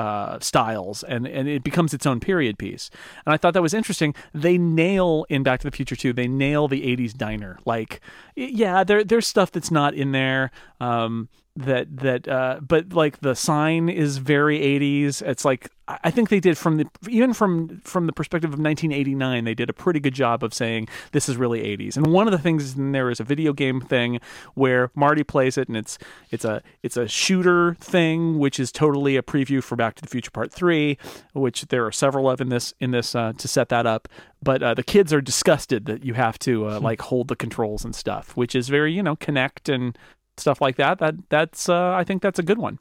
[0.00, 2.90] uh, styles and, and it becomes its own period piece.
[3.26, 4.14] And I thought that was interesting.
[4.32, 7.58] They nail in Back to the Future 2, they nail the 80s diner.
[7.66, 8.00] Like,
[8.34, 10.52] yeah, there, there's stuff that's not in there.
[10.80, 16.28] Um, that that uh but like the sign is very 80s it's like i think
[16.28, 19.98] they did from the even from from the perspective of 1989 they did a pretty
[19.98, 23.10] good job of saying this is really 80s and one of the things in there
[23.10, 24.20] is a video game thing
[24.54, 25.98] where marty plays it and it's
[26.30, 30.08] it's a it's a shooter thing which is totally a preview for back to the
[30.08, 30.96] future part 3
[31.32, 34.08] which there are several of in this in this uh, to set that up.
[34.42, 37.84] But uh, the kids are disgusted that you have to uh, like hold the controls
[37.84, 39.96] and stuff which is very you know Kinect and
[40.36, 40.98] stuff like that.
[40.98, 42.78] That that's uh, I think that's a good one.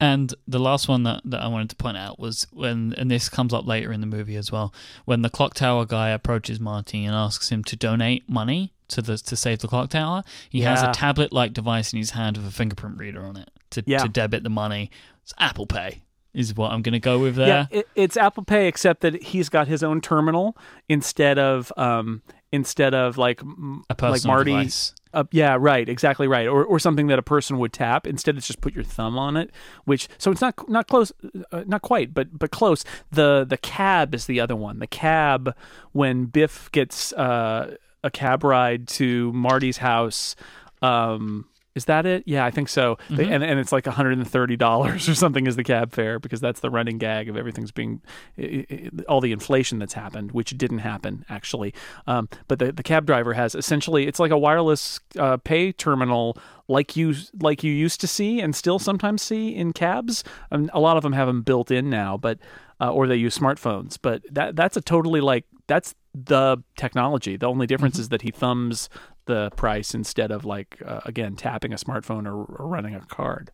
[0.00, 3.28] And the last one that, that I wanted to point out was when, and this
[3.28, 4.74] comes up later in the movie as well,
[5.04, 9.16] when the clock tower guy approaches Marty and asks him to donate money to the
[9.16, 10.24] to save the clock tower.
[10.50, 13.50] He has a tablet like device in his hand with a fingerprint reader on it
[13.70, 13.98] to, Yeah.
[13.98, 14.90] to debit the money.
[15.22, 16.02] It's Apple Pay.
[16.34, 17.46] is what I'm going to go with there.
[17.46, 20.56] Yeah, it, it's Apple Pay, except that he's got his own terminal
[20.88, 23.40] instead of um instead of like
[23.88, 24.50] a personal like Marty.
[24.50, 24.94] device.
[25.14, 28.06] Uh, yeah, right, exactly right, or or something that a person would tap.
[28.06, 29.50] Instead, it's just put your thumb on it,
[29.84, 31.12] which so it's not not close,
[31.52, 32.84] uh, not quite, but but close.
[33.10, 34.78] The the cab is the other one.
[34.78, 35.54] The cab
[35.92, 40.34] when Biff gets uh, a cab ride to Marty's house.
[40.80, 42.22] Um, is that it?
[42.26, 42.96] Yeah, I think so.
[43.08, 43.32] Mm-hmm.
[43.32, 46.98] and and it's like $130 or something is the cab fare because that's the running
[46.98, 48.00] gag of everything's being
[48.38, 51.72] i- i- all the inflation that's happened, which didn't happen actually.
[52.06, 56.36] Um, but the the cab driver has essentially it's like a wireless uh, pay terminal
[56.68, 60.24] like you like you used to see and still sometimes see in cabs.
[60.50, 62.38] Um, a lot of them have them built in now, but
[62.80, 63.98] uh, or they use smartphones.
[64.00, 67.36] But that that's a totally like that's the technology.
[67.36, 68.88] The only difference is that he thumbs
[69.32, 73.50] the price instead of like uh, again tapping a smartphone or, or running a card.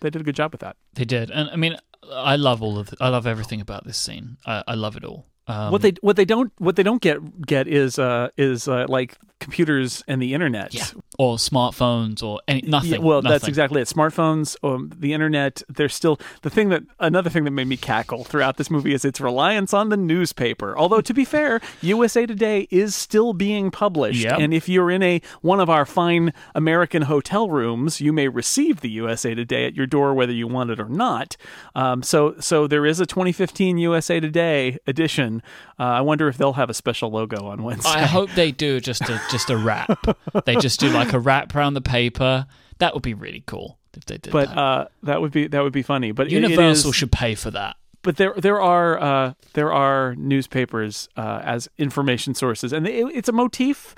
[0.00, 0.76] They did a good job with that.
[0.94, 1.76] They did, and I mean,
[2.10, 2.94] I love all of.
[3.00, 4.36] I love everything about this scene.
[4.46, 5.26] I, I love it all.
[5.48, 8.86] Um, what they what they don't what they don't get get is uh is uh,
[8.88, 10.74] like computers and the internet.
[10.74, 10.84] yeah,
[11.16, 12.90] or smartphones or any nothing.
[12.94, 13.86] Yeah, well, that's exactly it.
[13.88, 15.62] Smartphones, um, the internet.
[15.68, 19.04] There's still the thing that another thing that made me cackle throughout this movie is
[19.04, 20.76] its reliance on the newspaper.
[20.76, 24.38] Although to be fair, USA Today is still being published, Yep.
[24.40, 28.80] and if you're in a one of our fine American hotel rooms, you may receive
[28.80, 31.36] the USA Today at your door whether you want it or not.
[31.74, 35.37] Um, so, so there is a 2015 USA Today edition.
[35.78, 37.90] Uh, I wonder if they'll have a special logo on Wednesday.
[37.90, 39.90] I hope they do just a just a wrap.
[40.44, 42.46] they just do like a wrap around the paper.
[42.78, 44.58] That would be really cool if they did but that.
[44.58, 46.12] uh, that would be that would be funny.
[46.12, 47.76] But it- it Universal should pay for that.
[48.02, 53.28] But there there are uh, there are newspapers uh, as information sources, and it, it's
[53.28, 53.94] a motif.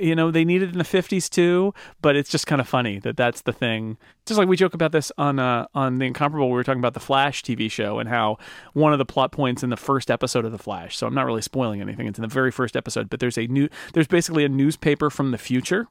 [0.00, 1.72] You know, they need it in the fifties too.
[2.02, 3.96] But it's just kind of funny that that's the thing.
[4.26, 6.94] Just like we joke about this on uh, on the Incomparable, we were talking about
[6.94, 8.38] the Flash TV show and how
[8.72, 10.96] one of the plot points in the first episode of the Flash.
[10.96, 12.06] So I'm not really spoiling anything.
[12.06, 15.30] It's in the very first episode, but there's a new there's basically a newspaper from
[15.30, 15.88] the future.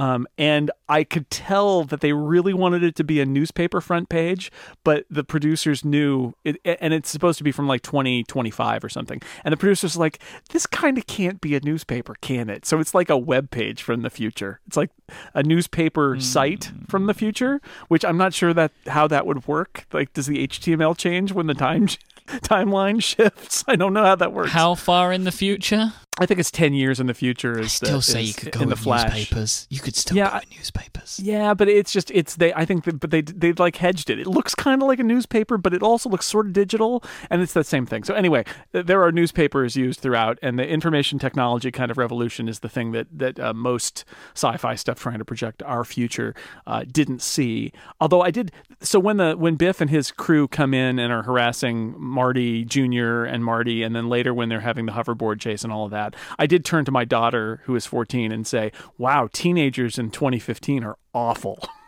[0.00, 4.08] Um, and I could tell that they really wanted it to be a newspaper front
[4.08, 4.50] page,
[4.82, 9.20] but the producers knew it, and it's supposed to be from like 2025 or something.
[9.44, 10.18] And the producers like,
[10.52, 12.64] this kind of can't be a newspaper, can it?
[12.64, 14.60] So it's like a web page from the future.
[14.66, 14.88] It's like
[15.34, 19.84] a newspaper site from the future, which I'm not sure that how that would work.
[19.92, 21.88] Like, does the HTML change when the time
[22.26, 23.64] timeline shifts?
[23.68, 24.52] I don't know how that works.
[24.52, 25.92] How far in the future?
[26.20, 27.58] I think it's 10 years in the future.
[27.58, 29.14] Is I still the, say you could go in the Flash.
[29.14, 29.66] newspapers.
[29.70, 31.20] You could still Yeah, go I- with newspapers.
[31.22, 32.52] Yeah, but it's just it's they.
[32.54, 34.18] I think, that, but they they like hedged it.
[34.20, 37.40] It looks kind of like a newspaper, but it also looks sort of digital, and
[37.42, 38.04] it's that same thing.
[38.04, 42.60] So anyway, there are newspapers used throughout, and the information technology kind of revolution is
[42.60, 46.34] the thing that that uh, most sci-fi stuff trying to project our future
[46.66, 47.72] uh, didn't see.
[48.00, 48.52] Although I did.
[48.82, 53.24] So when the when Biff and his crew come in and are harassing Marty Jr.
[53.24, 56.09] and Marty, and then later when they're having the hoverboard chase and all of that,
[56.38, 60.84] I did turn to my daughter who is 14 and say, "Wow, teenagers in 2015
[60.84, 61.66] are awful."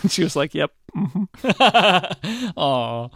[0.00, 0.70] And she was like, "Yep."
[2.56, 3.08] Aw.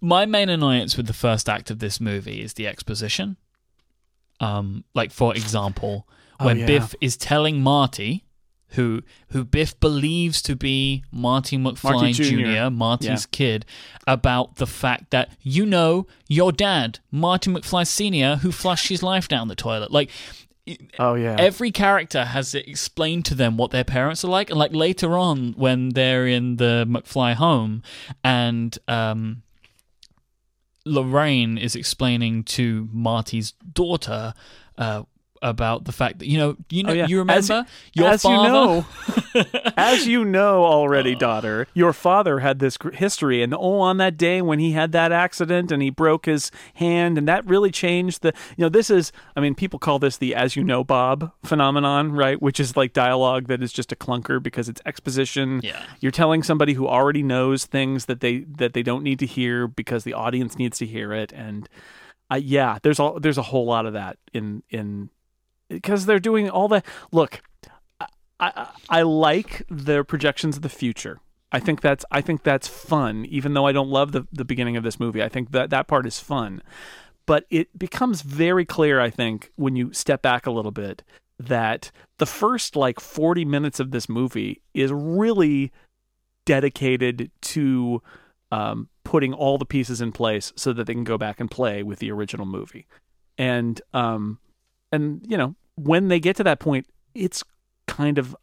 [0.00, 3.36] My main annoyance with the first act of this movie is the exposition.
[4.40, 6.06] Um, like for example,
[6.40, 6.66] Oh, when yeah.
[6.66, 8.24] Biff is telling Marty,
[8.70, 13.30] who who Biff believes to be Marty McFly Marty Jr., Jr., Marty's yeah.
[13.30, 13.66] kid,
[14.06, 19.28] about the fact that you know your dad, Marty McFly Sr., who flushed his life
[19.28, 19.90] down the toilet.
[19.90, 20.10] Like
[20.98, 21.36] Oh yeah.
[21.38, 25.16] every character has it explained to them what their parents are like and like later
[25.16, 27.82] on when they're in the mcfly home
[28.22, 29.42] and um
[30.84, 34.34] lorraine is explaining to marty's daughter
[34.76, 35.02] uh
[35.42, 37.06] about the fact that you know you know Oh, yeah.
[37.06, 38.86] you As- remember your as father you know,
[39.76, 44.42] as you know already, daughter, your father had this history, and oh, on that day
[44.42, 48.32] when he had that accident and he broke his hand, and that really changed the.
[48.56, 49.12] You know, this is.
[49.36, 52.40] I mean, people call this the "as you know, Bob" phenomenon, right?
[52.40, 55.60] Which is like dialogue that is just a clunker because it's exposition.
[55.62, 55.82] Yeah.
[56.00, 59.66] you're telling somebody who already knows things that they that they don't need to hear
[59.68, 61.68] because the audience needs to hear it, and.
[62.30, 65.08] Uh, yeah, there's a there's a whole lot of that in in
[65.68, 66.82] because they're doing all the
[67.12, 67.40] look.
[68.00, 68.06] I,
[68.40, 71.20] I I like their projections of the future.
[71.50, 74.76] I think that's I think that's fun, even though I don't love the the beginning
[74.76, 75.22] of this movie.
[75.22, 76.62] I think that that part is fun,
[77.26, 79.00] but it becomes very clear.
[79.00, 81.02] I think when you step back a little bit
[81.40, 85.72] that the first like 40 minutes of this movie is really
[86.44, 88.02] dedicated to
[88.50, 91.82] um, putting all the pieces in place so that they can go back and play
[91.82, 92.86] with the original movie.
[93.36, 94.38] And um,
[94.92, 97.42] and you know when they get to that point, it's
[97.86, 98.36] kind of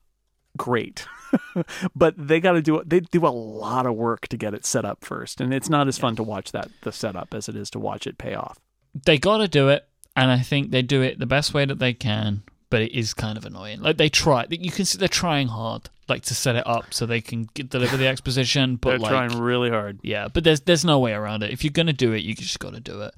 [0.57, 1.05] great.
[1.95, 2.89] but they got to do it.
[2.89, 5.87] they do a lot of work to get it set up first, and it's not
[5.87, 8.59] as fun to watch that the setup as it is to watch it pay off.
[9.05, 11.79] They got to do it, and I think they do it the best way that
[11.79, 12.43] they can.
[12.69, 13.81] But it is kind of annoying.
[13.81, 17.05] Like they try, you can see they're trying hard, like to set it up so
[17.05, 18.75] they can get, deliver the exposition.
[18.75, 19.99] But They're like, trying really hard.
[20.01, 21.51] Yeah, but there's there's no way around it.
[21.51, 23.13] If you're gonna do it, you just got to do it.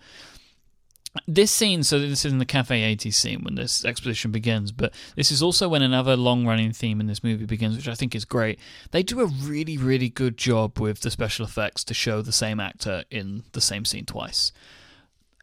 [1.27, 4.93] This scene, so this is in the Cafe 80 scene when this exposition begins, but
[5.15, 8.13] this is also when another long running theme in this movie begins, which I think
[8.13, 8.59] is great.
[8.91, 12.59] They do a really, really good job with the special effects to show the same
[12.59, 14.51] actor in the same scene twice.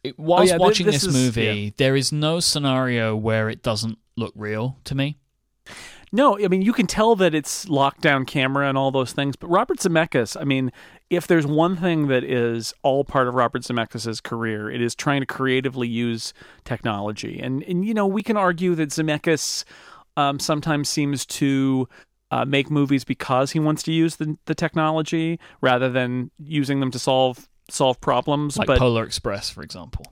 [0.05, 1.71] It, oh, whilst yeah, thi- watching this this, is- movie, yeah.
[1.77, 5.17] there is no scenario where it doesn't look real to me.
[6.15, 9.35] No, I mean you can tell that it's lockdown camera and all those things.
[9.35, 10.71] But Robert Zemeckis, I mean,
[11.11, 15.23] if there's one thing that is all part of Robert Zemeckis' career, it is trying
[15.23, 16.33] to creatively use
[16.65, 17.41] technology.
[17.41, 19.65] And and you know we can argue that Zemeckis
[20.17, 21.89] um, sometimes seems to.
[22.31, 26.91] Uh, make movies because he wants to use the, the technology rather than using them
[26.91, 28.57] to solve solve problems.
[28.57, 30.07] Like but Polar Express, for example.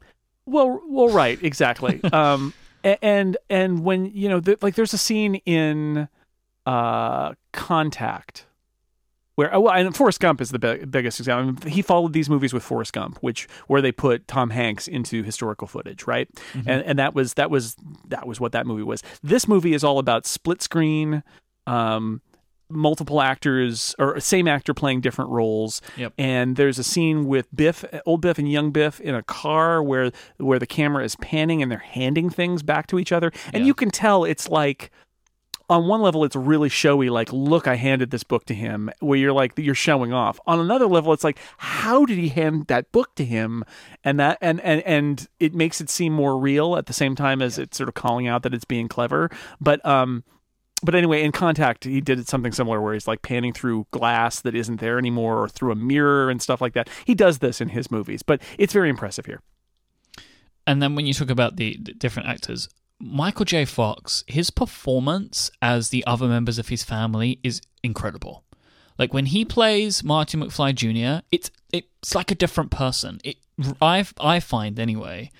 [0.46, 2.00] well, well, right, exactly.
[2.12, 2.54] um,
[2.84, 6.08] and and when you know, the, like, there's a scene in
[6.66, 8.46] uh, Contact
[9.34, 11.42] where, oh, well, and Forrest Gump is the bi- biggest example.
[11.42, 14.86] I mean, he followed these movies with Forrest Gump, which where they put Tom Hanks
[14.86, 16.28] into historical footage, right?
[16.66, 17.76] And and that was that was
[18.08, 19.02] that was what that movie was.
[19.22, 21.22] This movie is all about split screen.
[21.66, 22.20] Um,
[22.68, 26.14] multiple actors or same actor playing different roles Yep.
[26.16, 30.10] and there's a scene with Biff, old Biff and young Biff in a car where
[30.38, 33.66] where the camera is panning and they're handing things back to each other, and Yeah.
[33.66, 34.90] you can tell it's like.
[35.70, 39.18] On one level, it's really showy, like, look, I handed this book to him, where
[39.18, 40.38] you're like, you're showing off.
[40.46, 43.64] On another level, it's like, how did he hand that book to him?
[44.04, 47.40] And that, and, and, and it makes it seem more real at the same time
[47.40, 49.30] as it's sort of calling out that it's being clever.
[49.62, 50.24] But, um,
[50.82, 54.54] but anyway, in Contact, he did something similar where he's like panning through glass that
[54.54, 56.88] isn't there anymore or through a mirror and stuff like that.
[57.04, 59.40] He does this in his movies, but it's very impressive here.
[60.66, 62.68] And then when you talk about the, the different actors,
[62.98, 63.64] Michael J.
[63.64, 68.44] Fox, his performance as the other members of his family is incredible.
[68.98, 73.20] Like when he plays Marty McFly Jr., it's it's like a different person.
[73.24, 73.36] It
[73.80, 75.30] I I find anyway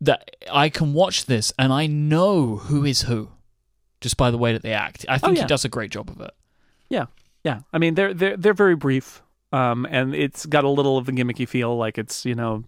[0.00, 3.30] that I can watch this and I know who is who
[4.06, 5.04] just by the way that they act.
[5.08, 5.42] I think Oh, yeah.
[5.42, 6.30] he does a great job of it.
[6.88, 7.06] Yeah,
[7.42, 7.62] yeah.
[7.72, 9.20] I mean, they're they're they're very brief,
[9.52, 12.62] um, and it's got a little of the gimmicky feel, like it's you know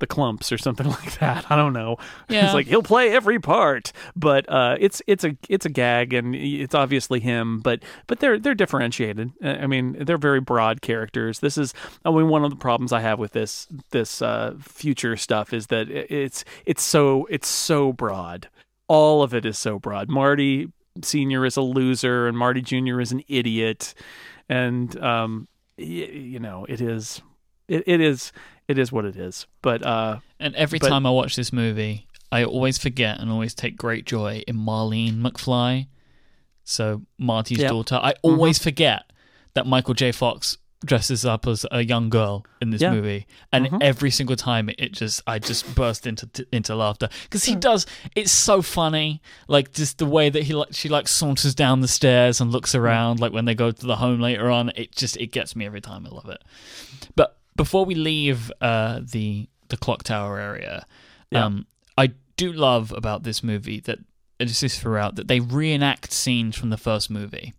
[0.00, 1.50] the clumps or something like that.
[1.50, 1.96] I don't know.
[2.28, 2.46] Yeah.
[2.46, 6.34] It's like he'll play every part, but uh, it's it's a it's a gag, and
[6.34, 7.60] it's obviously him.
[7.60, 9.32] But but they're they're differentiated.
[9.42, 11.38] Uh, I mean, they're very broad characters.
[11.40, 11.72] This is
[12.04, 15.68] I mean one of the problems I have with this this uh, future stuff is
[15.68, 18.48] that it's it's so it's so broad.
[18.88, 20.08] All of it is so broad.
[20.08, 20.70] Marty
[21.02, 23.94] Senior is a loser, and Marty Junior is an idiot,
[24.48, 25.48] and um,
[25.78, 27.20] y- you know it is
[27.68, 28.32] it, it is
[28.68, 29.46] it is what it is.
[29.62, 33.54] But uh, And every But- time I watch this movie, I always forget and always
[33.54, 35.86] take great joy in Marlene McFly.
[36.64, 37.70] So Marty's Yep.
[37.70, 37.96] daughter.
[38.02, 39.10] I always forget
[39.54, 40.12] that Michael J.
[40.12, 42.92] Fox dresses up as a young girl in this Yeah.
[42.92, 43.82] movie, and Mhm.
[43.82, 47.50] every single time it just I just burst into into laughter because Hmm.
[47.52, 47.86] he does.
[48.14, 51.88] It's so funny, like just the way that he like she like saunters down the
[51.88, 52.54] stairs and Hmm.
[52.54, 54.70] looks around, like when they go to the home later on.
[54.76, 56.06] It just it gets me every time.
[56.06, 56.42] I love it.
[57.16, 60.86] But before we leave uh, the the clock tower area,
[61.30, 61.44] Yeah.
[61.46, 61.66] um,
[61.96, 63.98] I do love about this movie that
[64.40, 67.54] and this is throughout that they reenact scenes from the first movie.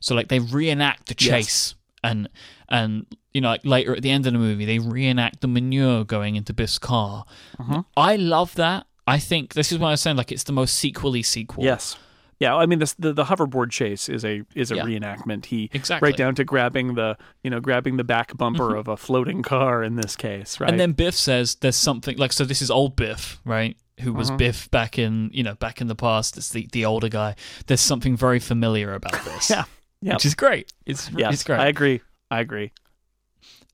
[0.00, 1.74] So like they reenact the Yes.
[2.04, 2.28] And
[2.68, 6.04] and you know like later at the end of the movie they reenact the manure
[6.04, 7.24] going into Biff's car.
[7.58, 7.84] Mhm.
[7.96, 8.86] I love that.
[9.06, 10.16] I think this is why I was saying.
[10.16, 11.64] Like it's the most sequely sequel.
[11.64, 11.96] yes,
[12.40, 12.54] yeah.
[12.54, 14.82] I mean, this, the the hoverboard chase is a is a Yeah.
[14.84, 15.46] reenactment.
[15.46, 16.08] He exactly.
[16.08, 19.82] right down to grabbing the you know grabbing the back bumper of a floating car
[19.82, 20.68] in this case, right?
[20.70, 23.76] And then Biff says there's something like so this is old Biff, right?
[24.00, 24.36] Who was Mhm.
[24.38, 26.36] Biff back in you know back in the past?
[26.36, 27.34] It's the the older guy.
[27.66, 29.48] There's something very familiar about this.
[29.50, 29.64] Yeah.
[30.02, 30.72] Which is great.
[30.86, 31.60] It's yes, it's great.
[31.60, 32.00] I agree.
[32.30, 32.72] I agree.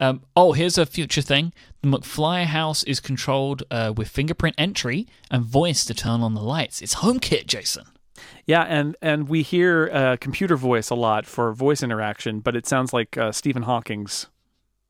[0.00, 1.52] Um, oh, here's a future thing.
[1.82, 6.40] The McFly house is controlled uh, with fingerprint entry and voice to turn on the
[6.42, 6.82] lights.
[6.82, 7.84] It's HomeKit, Jason.
[8.46, 12.66] Yeah, and and we hear uh, computer voice a lot for voice interaction, but it
[12.66, 14.26] sounds like uh, Stephen Hawking's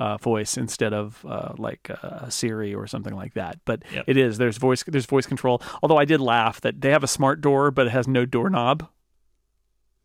[0.00, 3.58] uh, voice instead of uh, like uh, Siri or something like that.
[3.64, 4.04] But Yep.
[4.06, 5.62] it is there's voice there's voice control.
[5.82, 8.88] Although I did laugh that they have a smart door, but it has no doorknob,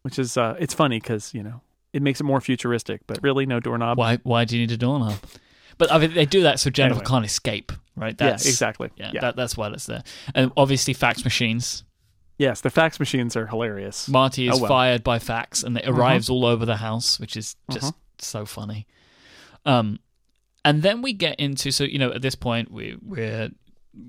[0.09, 1.61] which is uh, it's funny because you know
[1.93, 3.95] it makes it more futuristic, but really no doorknob.
[3.99, 5.17] Why why do you need a doorknob?
[5.77, 7.05] But I mean, they do that so Jennifer Anyway.
[7.09, 8.15] can't escape, right?
[8.19, 8.89] yeah, That's, exactly.
[8.97, 10.03] Yeah, Yeah, That, that's why that's there.
[10.35, 11.83] And obviously, fax machines.
[12.39, 14.09] Yes, the fax machines are hilarious.
[14.09, 14.67] Marty is Oh, well.
[14.67, 18.87] fired by fax, and it arrives all over the house, which is just so funny.
[19.65, 19.99] Um,
[20.65, 23.49] and then we get into so you know at this point we we're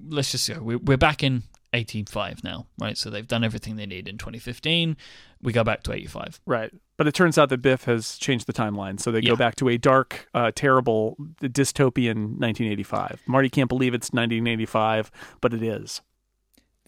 [0.09, 2.97] let's just go we're, we're back in 85 now, right?
[2.99, 4.97] So they've done everything they need in 2015.
[5.43, 6.41] We go back to 85.
[6.47, 6.73] Right.
[6.97, 9.01] But it turns out that Biff has changed the timeline.
[9.01, 9.31] So they Yeah.
[9.31, 13.21] go back to a dark, uh, terrible, dystopian 1985.
[13.27, 15.11] Marty can't believe it's 1985,
[15.41, 16.01] but it is.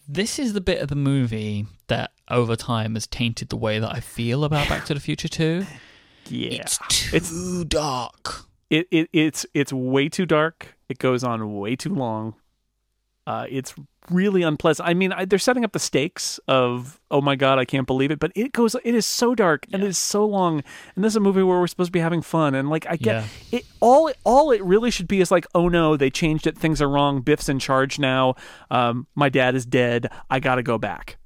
[0.07, 3.91] This is the bit of the movie that over time has tainted the way that
[3.95, 5.65] I feel about Back to the Future 2.
[6.29, 6.63] Yeah.
[7.11, 8.45] It's too dark.
[8.69, 10.77] It, it it's it's way too dark.
[10.87, 12.35] It goes on way too long.
[13.25, 13.73] Uh, it's
[14.09, 14.87] really unpleasant.
[14.87, 18.11] I mean, I, they're setting up the stakes of oh my god, I can't believe
[18.11, 18.19] it.
[18.19, 18.75] But it goes.
[18.83, 19.85] It is so dark and Yeah.
[19.87, 20.61] it is so long.
[20.95, 22.53] And this is a movie where we're supposed to be having fun.
[22.53, 23.57] And like I get Yeah.
[23.59, 23.65] it.
[23.79, 26.57] All all it really should be is like oh no, they changed it.
[26.57, 27.21] Things are wrong.
[27.21, 28.35] Biff's in charge now.
[28.69, 30.11] Um, my dad is dead.
[30.29, 31.17] I got to go back.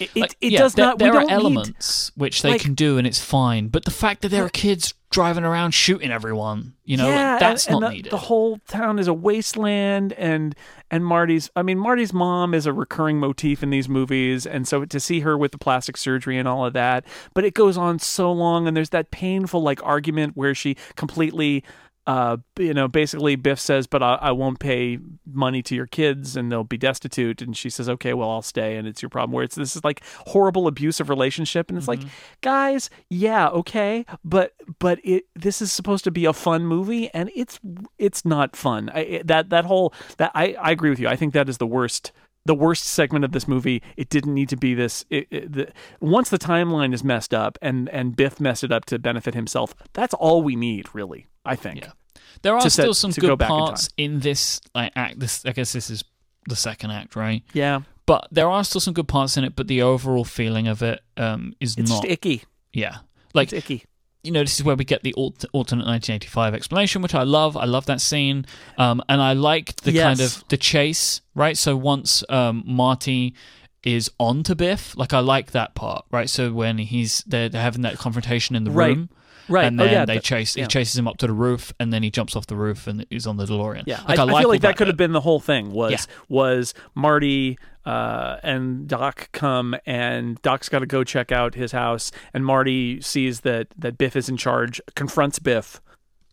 [0.00, 0.98] It it, Like, it yeah, does there, not.
[0.98, 3.68] There are don't need- elements which they like- can do, and it's fine.
[3.68, 7.40] But the fact that there are kids driving around shooting everyone, you know, yeah, like,
[7.40, 8.12] that's and, and not the, needed.
[8.12, 10.54] The whole town is a wasteland, and
[10.90, 11.50] and Marty's.
[11.56, 15.20] I mean, Marty's mom is a recurring motif in these movies, and so to see
[15.20, 17.04] her with the plastic surgery and all of that,
[17.34, 21.64] but it goes on so long, and there's that painful like argument where she completely.
[22.08, 24.98] Uh, you know, basically, Biff says, "But I, I won't pay
[25.30, 28.76] money to your kids, and they'll be destitute." And she says, "Okay, well, I'll stay."
[28.76, 29.32] And it's your problem.
[29.32, 32.00] Where it's this is like horrible abusive relationship, and it's like,
[32.40, 37.30] guys, yeah, okay, but but it this is supposed to be a fun movie, and
[37.36, 37.60] it's
[37.98, 38.90] it's not fun.
[38.94, 41.08] I, it- that that whole that I I agree with you.
[41.08, 42.10] I think that is the worst
[42.46, 43.82] the worst segment of this movie.
[43.98, 45.04] It didn't need to be this.
[45.10, 45.68] It, it, the,
[46.00, 49.74] once the timeline is messed up, and and Biff messed it up to benefit himself.
[49.92, 51.26] That's all we need, really.
[51.48, 51.80] I think.
[51.80, 51.90] Yeah.
[52.42, 55.18] There are still set- some to go good in parts in, this like act.
[55.20, 56.04] This I guess this is
[56.48, 57.42] the second act, right?
[57.52, 59.56] Yeah, But there are still some good parts in it.
[59.56, 62.02] But the overall feeling of it um, is it's not.
[62.02, 62.44] just icky.
[62.72, 62.98] yeah,
[63.34, 63.84] like It's icky.
[64.22, 67.56] you know, this is where we get the alt- alternate 1985 explanation, which I love.
[67.56, 68.46] I love that scene,
[68.78, 71.56] um, and I like the kind of the chase, right?
[71.56, 73.34] So once um, Marty
[73.82, 76.28] is on to Biff, like I like that part, right?
[76.30, 78.96] So when he's they're, they're having that confrontation in the Right.
[78.96, 79.08] room,
[79.48, 79.66] Right.
[79.66, 80.04] and oh then yeah.
[80.04, 80.64] they the- chase yeah.
[80.64, 83.06] he chases him up to the roof, and then he jumps off the roof and
[83.10, 83.84] he's on the DeLorean.
[83.86, 85.72] Yeah, like, I, I, like I feel like that could have been the whole thing.
[85.72, 86.14] Was Yeah.
[86.28, 92.12] was Marty uh, and Doc come, and Doc's got to go check out his house,
[92.34, 95.80] and Marty sees that that Biff is in charge, confronts Biff.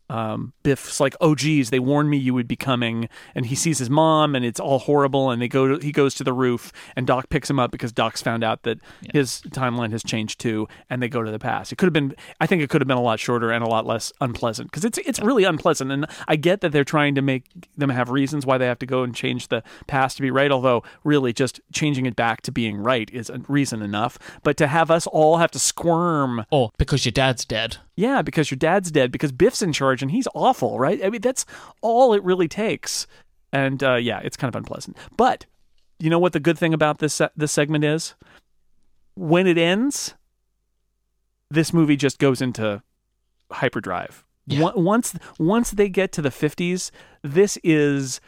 [0.08, 3.78] Um, Biff's like, "Oh, geez, they warned me you would be coming," and he sees
[3.78, 5.30] his mom, and it's all horrible.
[5.30, 7.92] And they go, to, he goes to the roof, and Doc picks him up because
[7.92, 8.78] Doc's found out that
[9.12, 11.72] his timeline has changed too, and they go to the past.
[11.72, 13.68] It could have been, I think, it could have been a lot shorter and a
[13.68, 15.90] lot less unpleasant because it's it's really unpleasant.
[15.90, 17.44] And I get that they're trying to make
[17.76, 20.50] them have reasons why they have to go and change the past to be right.
[20.50, 24.18] Although, really, just changing it back to being right is a reason enough.
[24.42, 27.78] But to have us all have to squirm oh, because your dad's dead.
[27.96, 31.04] yeah, because your dad's dead, because Biff's in charge and he's awful, right?
[31.04, 31.46] I mean, that's
[31.82, 33.06] all it really takes.
[33.52, 34.96] And uh, yeah, it's kind of unpleasant.
[35.16, 35.46] But
[35.98, 38.14] you know what the good thing about this se- this segment is?
[39.14, 40.14] When it ends,
[41.50, 42.82] this movie just goes into
[43.50, 44.24] hyperdrive.
[44.46, 44.72] Yeah.
[44.74, 46.90] Once once they get to the 50s,
[47.22, 48.20] this is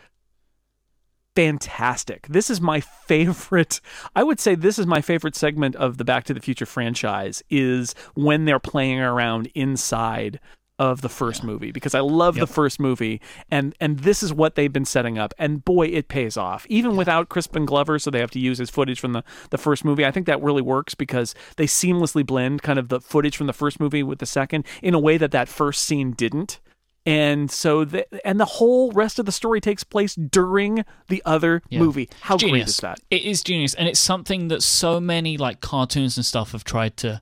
[1.37, 2.27] fantastic.
[2.27, 3.81] This is my favorite.
[4.17, 7.43] I would say this is my favorite segment of the Back to the Future franchise
[7.49, 10.41] is when they're playing around inside
[10.79, 12.47] of the first movie because I love Yep.
[12.49, 16.09] the first movie and and this is what they've been setting up and boy it
[16.09, 19.25] pays off even without Crispin Glover so they have to use his footage from the
[19.51, 23.01] the first movie I think that really works because they seamlessly blend kind of the
[23.01, 26.13] footage from the first movie with the second in a way that that first scene
[26.13, 26.61] didn't
[27.07, 31.63] and so the, and the whole rest of the story takes place during the other
[31.71, 31.79] Yeah.
[31.81, 32.69] movie how great genius.
[32.71, 36.53] is that It is genius, and it's something that so many like cartoons and stuff
[36.53, 37.21] have tried to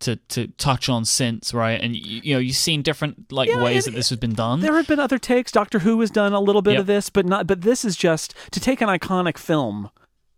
[0.00, 1.80] to to touch on since, right?
[1.80, 4.60] And you, you know, you've seen different like Yeah, ways that this has been done.
[4.60, 5.52] There have been other takes.
[5.52, 6.80] Doctor Who has done a little bit Yep.
[6.80, 7.46] of this, but not.
[7.46, 9.90] But this is just to take an iconic film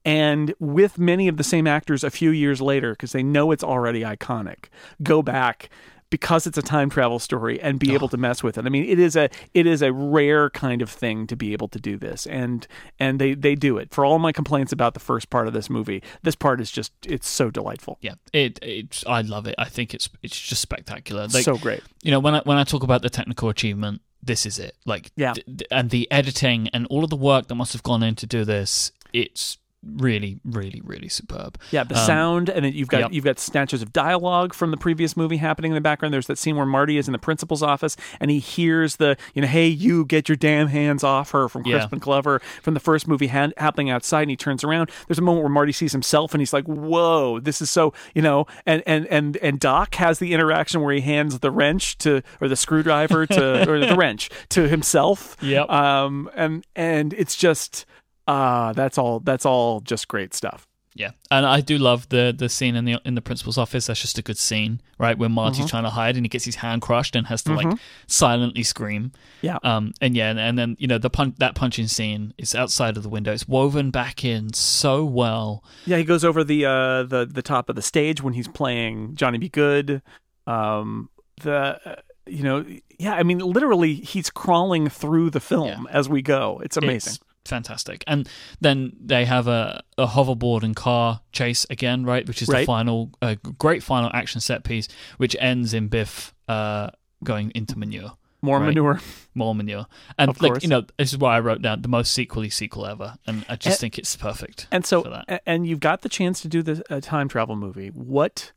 [0.05, 3.65] and with many of the same actors a few years later because they know it's
[3.65, 4.67] already iconic.
[5.03, 5.69] Go back
[6.11, 8.65] because it's a time travel story and be able to mess with it.
[8.67, 11.69] I mean, it is a it is a rare kind of thing to be able
[11.69, 12.67] to do this, and
[12.99, 13.93] and they they do it.
[13.93, 16.93] For all my complaints about the first part of this movie, this part is just
[17.05, 19.55] it's so delightful, yeah, it it I love it.
[19.59, 21.27] I think it's it's just spectacular.
[21.29, 21.83] Like, so great.
[22.03, 24.75] you know, when I when I talk about the technical achievement, this is it.
[24.87, 25.35] Like, Yeah.
[25.71, 28.45] and the editing and all of the work that must have gone in to do
[28.45, 31.59] this, it's really, really, really superb.
[31.71, 33.13] Yeah, the Um, sound, and you've got yep.
[33.13, 36.13] you've got snatches of dialogue from the previous movie happening in the background.
[36.13, 39.43] There's that scene where Marty is in the principal's office and he hears the you
[39.43, 41.79] know, "Hey, you get your damn hands off her" from Yeah.
[41.79, 44.91] Crispin Glover from the first movie ha- happening outside, and he turns around.
[45.07, 48.23] There's a moment where Marty sees himself, and he's like, "Whoa, this is so," you
[48.23, 48.47] know.
[48.67, 52.49] And and and and Doc has the interaction where he hands the wrench to or
[52.49, 55.37] the screwdriver to or the wrench to himself.
[55.41, 55.63] Yeah.
[55.63, 56.31] Um.
[56.35, 57.87] And and it's just.
[58.29, 59.21] Uh, that's all.
[59.21, 60.67] That's all just great stuff.
[60.95, 63.87] Yeah, and I do love the the scene in the in the principal's office.
[63.87, 65.17] That's just a good scene, right?
[65.17, 65.69] Where Marty's Mm-hmm.
[65.69, 67.79] trying to hide and he gets his hand crushed and has to like
[68.09, 69.13] silently scream.
[69.41, 69.59] Yeah.
[69.63, 69.93] Um.
[70.01, 73.05] And yeah, and, and then you know the pun- that punching scene is outside of
[73.05, 73.33] the window.
[73.33, 75.63] It's woven back in so well.
[75.87, 79.15] Yeah, he goes over the uh the the top of the stage when he's playing
[79.15, 79.49] Johnny B.
[79.49, 80.03] Goode.
[80.49, 81.11] Um
[81.43, 81.95] the uh,
[82.27, 82.65] you know,
[82.99, 86.61] yeah, I mean literally he's crawling through the film as we go.
[86.65, 87.13] It's amazing.
[87.15, 88.05] It's fantastic.
[88.07, 88.29] And
[88.61, 92.27] then they have a, a hoverboard and car chase again, right?
[92.27, 96.91] Which is the final, uh, great final action set piece, which ends in Biff uh,
[97.25, 98.13] going into manure.
[98.41, 98.67] More right.
[98.67, 99.01] manure.
[99.35, 99.87] more manure.
[100.17, 100.63] And Of like course.
[100.63, 103.57] you know, this is why I wrote down the most sequely sequel ever, and I
[103.57, 104.69] just And- think it's perfect.
[104.71, 105.43] And so for that.
[105.45, 107.89] and you've got the chance to do the a time travel movie.
[107.89, 108.53] What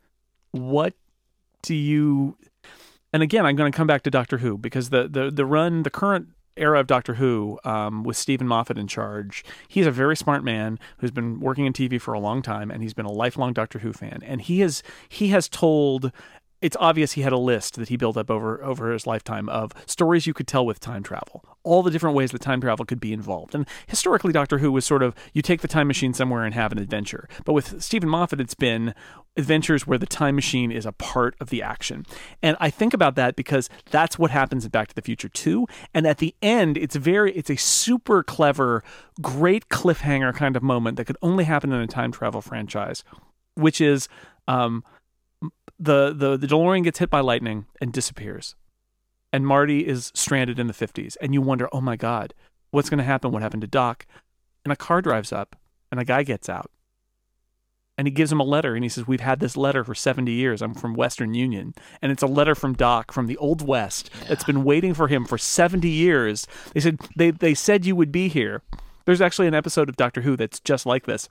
[0.51, 0.93] what
[1.63, 2.38] do you
[3.13, 5.81] and again I'm going to come back to Doctor Who because the the the run
[5.84, 6.27] the current
[6.57, 9.44] era of Doctor Who um, with Steven Moffat in charge.
[9.68, 12.82] He's a very smart man who's been working in TV for a long time, and
[12.82, 14.22] he's been a lifelong Doctor Who fan.
[14.26, 16.11] And he has he has told.
[16.62, 19.72] It's obvious he had a list that he built up over over his lifetime of
[19.86, 23.00] stories you could tell with time travel, all the different ways that time travel could
[23.00, 23.56] be involved.
[23.56, 26.72] And historically, Doctor Who was sort of you take the time machine somewhere and have
[26.72, 27.28] an adventure.
[27.46, 28.94] But with Steven Moffat, it's been
[29.38, 32.06] adventures where the time machine is a part of the action.
[32.44, 35.66] And I think about that because that's what happens in Back to the Future 2.
[35.94, 38.84] And at the end, it's very it's a super clever,
[39.22, 43.04] great cliffhanger kind of moment that could only happen in a time travel franchise,
[43.56, 44.08] which is
[44.48, 44.84] um
[45.82, 48.56] the the the DeLorean gets hit by lightning and disappears.
[49.34, 52.34] And Marty is stranded in the 50s and you wonder, "Oh my god,
[52.70, 53.32] what's going to happen?
[53.32, 54.06] What happened to Doc?"
[54.64, 55.56] And a car drives up
[55.90, 56.70] and a guy gets out.
[57.98, 60.32] And he gives him a letter and he says we've had this letter for 70
[60.32, 60.62] years.
[60.62, 61.74] I'm from western union.
[62.02, 65.26] And it's a letter from doc from the old west that's been waiting for him
[65.26, 66.48] for 70 years.
[66.74, 68.62] They said they, they said you would be here.
[69.06, 71.28] There's actually an episode of doctor who that's just like this.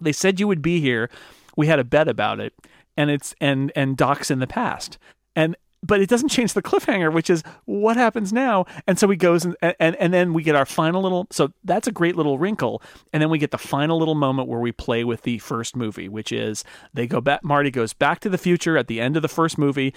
[0.00, 1.10] They said you would be here.
[1.56, 2.54] We had a bet about it
[2.98, 4.98] and it's and and doc's in the past
[5.34, 9.16] and but it doesn't change the cliffhanger which is what happens now and so he
[9.16, 12.38] goes and and and then we get our final little so that's a great little
[12.38, 15.76] wrinkle and then we get the final little moment where we play with the first
[15.76, 19.16] movie which is they go back marty goes back to the future at the end
[19.16, 19.94] of the first movie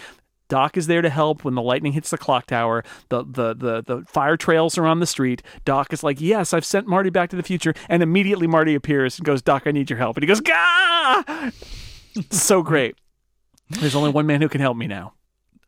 [0.48, 2.84] Doc is there to help when the lightning hits the clock tower.
[3.08, 5.42] The, the the the fire trails are on the street.
[5.64, 9.18] Doc is like, "Yes, I've sent Marty back to the future." And immediately Marty appears
[9.18, 11.52] and goes, "Doc, I need your help." And he goes, "Gah!"
[12.32, 12.96] so great.
[13.70, 15.14] There's only one man who can help me now.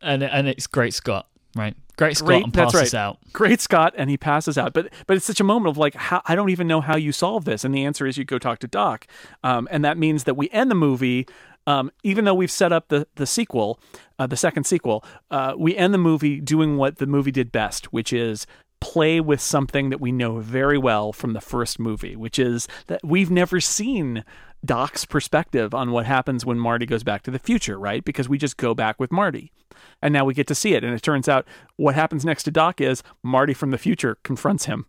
[0.02, 1.74] and and it's Great Scott, right?
[1.96, 2.94] Great Scott Great- and passes right.
[2.94, 3.18] out.
[3.32, 4.72] Great Scott, and he passes out.
[4.74, 7.12] But but it's such a moment of like, how, I don't even know how you
[7.12, 7.64] solve this.
[7.64, 9.06] And the answer is you go talk to Doc,
[9.42, 11.26] um, and that means that we end the movie.
[11.66, 13.80] Um, even though we've set up the the sequel,
[14.18, 17.90] uh, the second sequel, uh, we end the movie doing what the movie did best,
[17.92, 18.46] which is
[18.80, 23.00] play with something that we know very well from the first movie, which is that
[23.02, 24.24] we've never seen
[24.64, 28.04] Doc's perspective on what happens when Marty goes back to the future, right?
[28.04, 29.52] Because we just go back with Marty.
[30.02, 30.84] And now we get to see it.
[30.84, 31.46] And it turns out
[31.76, 34.86] what happens next to Doc is Marty from the future confronts him.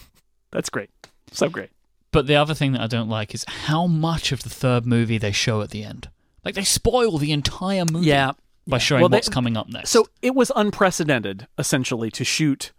[0.50, 0.90] That's great.
[1.32, 1.70] So great.
[2.10, 5.18] But the other thing that I don't like is how much of the third movie
[5.18, 6.08] they show at the end.
[6.44, 8.32] Like they spoil the entire movie Yeah.
[8.66, 9.90] by showing Well, they- what's coming up next.
[9.90, 12.72] So it was unprecedented, essentially, to shoot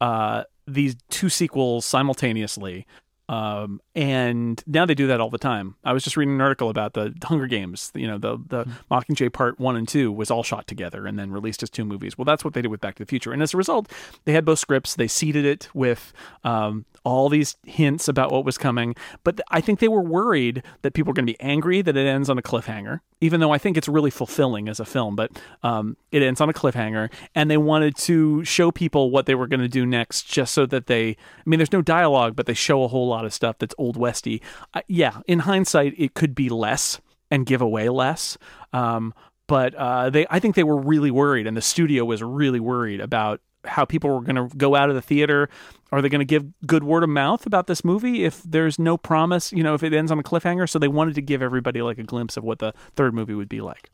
[0.00, 2.86] uh, these two sequels simultaneously.
[3.30, 5.76] Um, and now they do that all the time.
[5.84, 7.92] I was just reading an article about the Hunger Games.
[7.94, 11.30] You know, the the Mockingjay Part One and Two was all shot together and then
[11.30, 12.18] released as two movies.
[12.18, 13.32] Well, that's what they did with Back to the Future.
[13.32, 13.88] And as a result,
[14.24, 14.96] they had both scripts.
[14.96, 16.12] They seeded it with
[16.42, 18.94] um, all these hints about what was coming.
[19.24, 22.06] But I think they were worried that people were going to be angry that it
[22.06, 23.00] ends on a cliffhanger.
[23.20, 25.30] Even though I think it's really fulfilling as a film, but
[25.62, 29.46] um, it ends on a cliffhanger, and they wanted to show people what they were
[29.46, 31.10] going to do next, just so that they.
[31.10, 33.96] I mean, there's no dialogue, but they show a whole lot of stuff that's old
[33.96, 34.40] westy.
[34.72, 37.00] Uh, yeah, in hindsight, it could be less
[37.30, 38.38] and give away less.
[38.72, 39.14] Um,
[39.46, 43.00] but uh, they, I think they were really worried, and the studio was really worried
[43.00, 45.48] about how people were going to go out of the theater.
[45.92, 48.96] Are they going to give good word of mouth about this movie if there's no
[48.96, 49.52] promise?
[49.52, 50.68] You know, if it ends on a cliffhanger.
[50.68, 53.48] So they wanted to give everybody like a glimpse of what the third movie would
[53.48, 53.90] be like.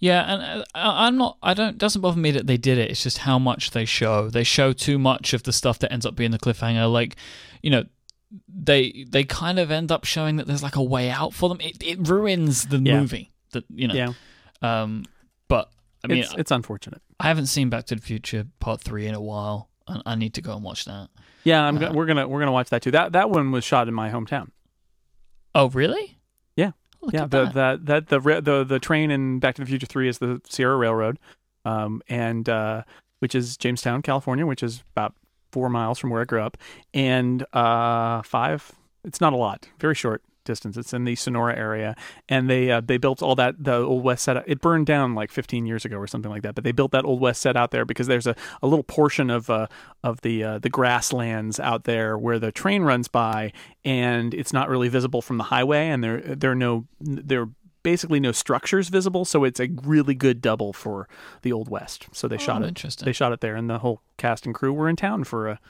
[0.00, 1.38] Yeah, and uh, I- I'm not.
[1.42, 1.78] I don't.
[1.78, 2.90] Doesn't bother me that they did it.
[2.90, 4.28] It's just how much they show.
[4.28, 6.92] They show too much of the stuff that ends up being the cliffhanger.
[6.92, 7.16] Like,
[7.62, 7.84] you know,
[8.48, 11.60] they they kind of end up showing that there's like a way out for them.
[11.60, 13.00] It it ruins the Yeah.
[13.00, 13.30] movie.
[13.52, 13.94] That you know.
[13.94, 14.12] Yeah,
[14.60, 15.04] Um,
[15.48, 15.70] but
[16.04, 17.02] I mean, it's it's unfortunate.
[17.18, 20.34] I haven't seen Back to the Future Part Three in a while, and I need
[20.34, 21.08] to go and watch that.
[21.44, 21.76] Yeah, I'm.
[21.76, 22.90] Uh, go- we're gonna we're gonna watch that too.
[22.90, 24.50] That that one was shot in my hometown.
[25.54, 26.18] Oh, really?
[26.56, 26.72] Yeah.
[27.00, 27.54] Look yeah, at the, that.
[27.54, 30.40] that that the ra- the the train in Back to the Future Three is the
[30.48, 31.18] Sierra Railroad,
[31.64, 32.82] um, and uh,
[33.20, 35.14] which is Jamestown, California, which is about
[35.52, 36.58] four miles from where I grew up,
[36.92, 38.72] and uh, five.
[39.04, 40.76] It's not a lot, very short distance.
[40.76, 41.96] It's in the Sonora area,
[42.28, 44.42] and they uh, they built all that the old west set.
[44.46, 47.04] It burned down like 15 years ago or something like that, but they built that
[47.04, 49.66] old west set out there because there's a, a little portion of uh,
[50.02, 53.52] of the uh, the grasslands out there where the train runs by,
[53.84, 57.48] and it's not really visible from the highway, and there there are no there.
[57.82, 61.06] Basically, no structures visible, so it's a really good double for
[61.42, 62.06] the Old West.
[62.12, 62.68] So they shot Oh, it.
[62.68, 63.04] interesting.
[63.04, 65.60] They shot it there, and the whole cast and crew were in town for a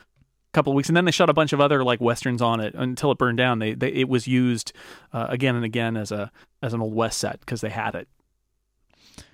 [0.54, 2.74] couple of weeks, and then they shot a bunch of other like westerns on it
[2.74, 3.58] until it burned down.
[3.58, 4.72] They, they it was used
[5.12, 6.30] uh, again and again as a
[6.62, 8.08] as an old west set because they had it.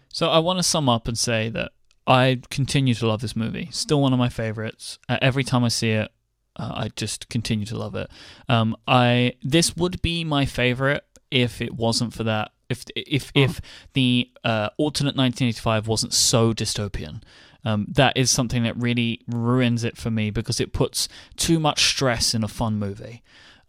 [0.09, 1.72] So I want to sum up and say that
[2.06, 3.68] I continue to love this movie.
[3.70, 4.98] Still one of my favorites.
[5.09, 6.10] Uh, every time I see it,
[6.56, 8.10] uh, I just continue to love it.
[8.48, 12.51] Um, I this would be my favorite if it wasn't for that.
[12.68, 13.60] If if if
[13.92, 17.22] the uh, alternate 1985 wasn't so dystopian.
[17.64, 21.84] Um, that is something that really ruins it for me because it puts too much
[21.84, 23.22] stress in a fun movie.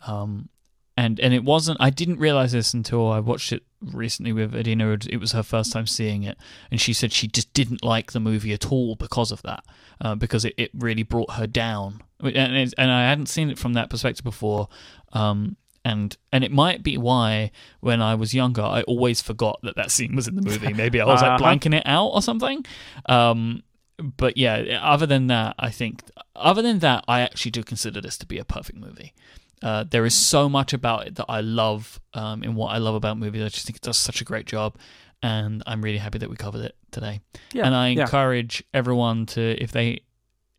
[0.08, 0.50] Um,
[0.98, 1.78] and and it wasn't.
[1.82, 4.98] I didn't realize this until I watched it recently with Adina.
[5.10, 6.38] It was her first time seeing it,
[6.70, 9.64] and she said she just didn't like the movie at all because of that,
[10.02, 12.02] uh, because it, it really brought her down.
[12.22, 14.68] And it, and I hadn't seen it from that perspective before.
[15.14, 19.76] Um, and and it might be why when I was younger I always forgot that
[19.78, 20.74] that scene was in the movie.
[20.74, 21.44] Maybe I was like Uh-huh.
[21.44, 22.64] blanking it out or something.
[23.08, 23.64] Um,
[24.02, 26.04] but yeah, other than that, I think
[26.36, 29.14] other than that, I actually do consider this to be a perfect movie.
[29.62, 32.96] Uh, there is so much about it that I love um, in what I love
[32.96, 33.44] about movies.
[33.44, 34.76] I just think it does such a great job,
[35.22, 37.22] and I'm really happy that we covered it today.
[37.54, 38.02] Yeah, and I yeah.
[38.02, 40.02] encourage everyone to, if they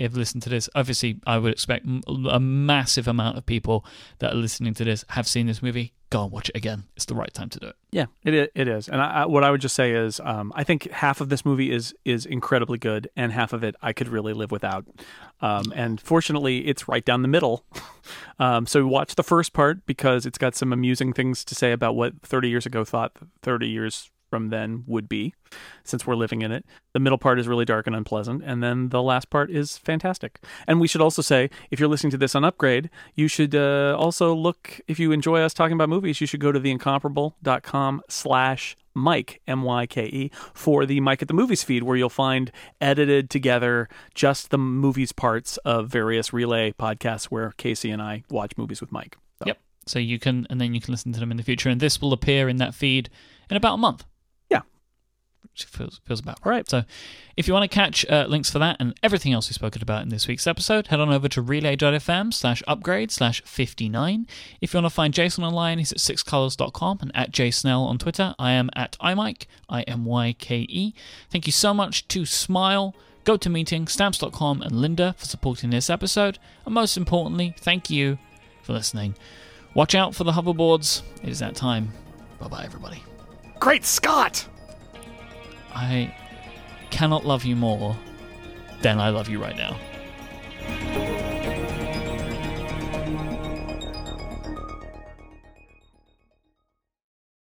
[0.00, 3.84] have listened to this, obviously I would expect a massive amount of people
[4.18, 5.92] that are listening to this have seen this movie.
[6.10, 6.84] Go and watch it again.
[6.94, 7.76] It's the right time to do it.
[7.90, 8.86] Yeah, it it is.
[8.86, 11.42] And I, I, what I would just say is, um, I think half of this
[11.42, 14.86] movie is is incredibly good, and half of it I could really live without.
[15.40, 17.64] Um, and fortunately, it's right down the middle.
[18.38, 21.96] um, so watch the first part because it's got some amusing things to say about
[21.96, 25.34] what 30 years ago thought 30 years from then would be,
[25.84, 26.64] since we're living in it.
[26.94, 30.40] The middle part is really dark and unpleasant, and then the last part is fantastic.
[30.66, 33.94] And we should also say, if you're listening to this on Upgrade, you should uh,
[33.98, 34.80] also look.
[34.88, 39.64] If you enjoy us talking about movies, you should go to theincomparable.com slash Myke M
[39.64, 42.50] Y K E for the Myke at the Movies feed, where you'll find
[42.80, 48.52] edited together just the movies parts of various relay podcasts where Casey and I watch
[48.56, 49.14] movies with Myke.
[49.40, 49.58] So, Yep.
[49.86, 52.00] So you can, and then you can listen to them in the future, and this
[52.00, 53.10] will appear in that feed
[53.50, 54.04] in about a month.
[55.42, 56.68] Which feels feels about right.
[56.68, 56.84] So,
[57.36, 60.02] if you want to catch uh, links for that and everything else we've spoken about
[60.02, 64.26] in this week's episode, head on over to relay.fm slash upgrade slash 59.
[64.60, 68.34] If you want to find Jason online, he's at sixcolors.com and at jsnell on Twitter.
[68.38, 70.94] I am at imyke, I-M-Y-K-E.
[71.30, 72.94] Thank you so much to Smile,
[73.24, 76.38] GoToMeeting, Stamps.com, and Lynda for supporting this episode.
[76.64, 78.18] And most importantly, thank you
[78.62, 79.16] for listening.
[79.74, 81.02] Watch out for the hoverboards.
[81.22, 81.92] It is that time.
[82.38, 83.02] Bye bye, everybody.
[83.60, 84.48] Great Scott!
[85.74, 86.14] I
[86.90, 87.96] cannot love you more
[88.82, 89.76] than I love you right now.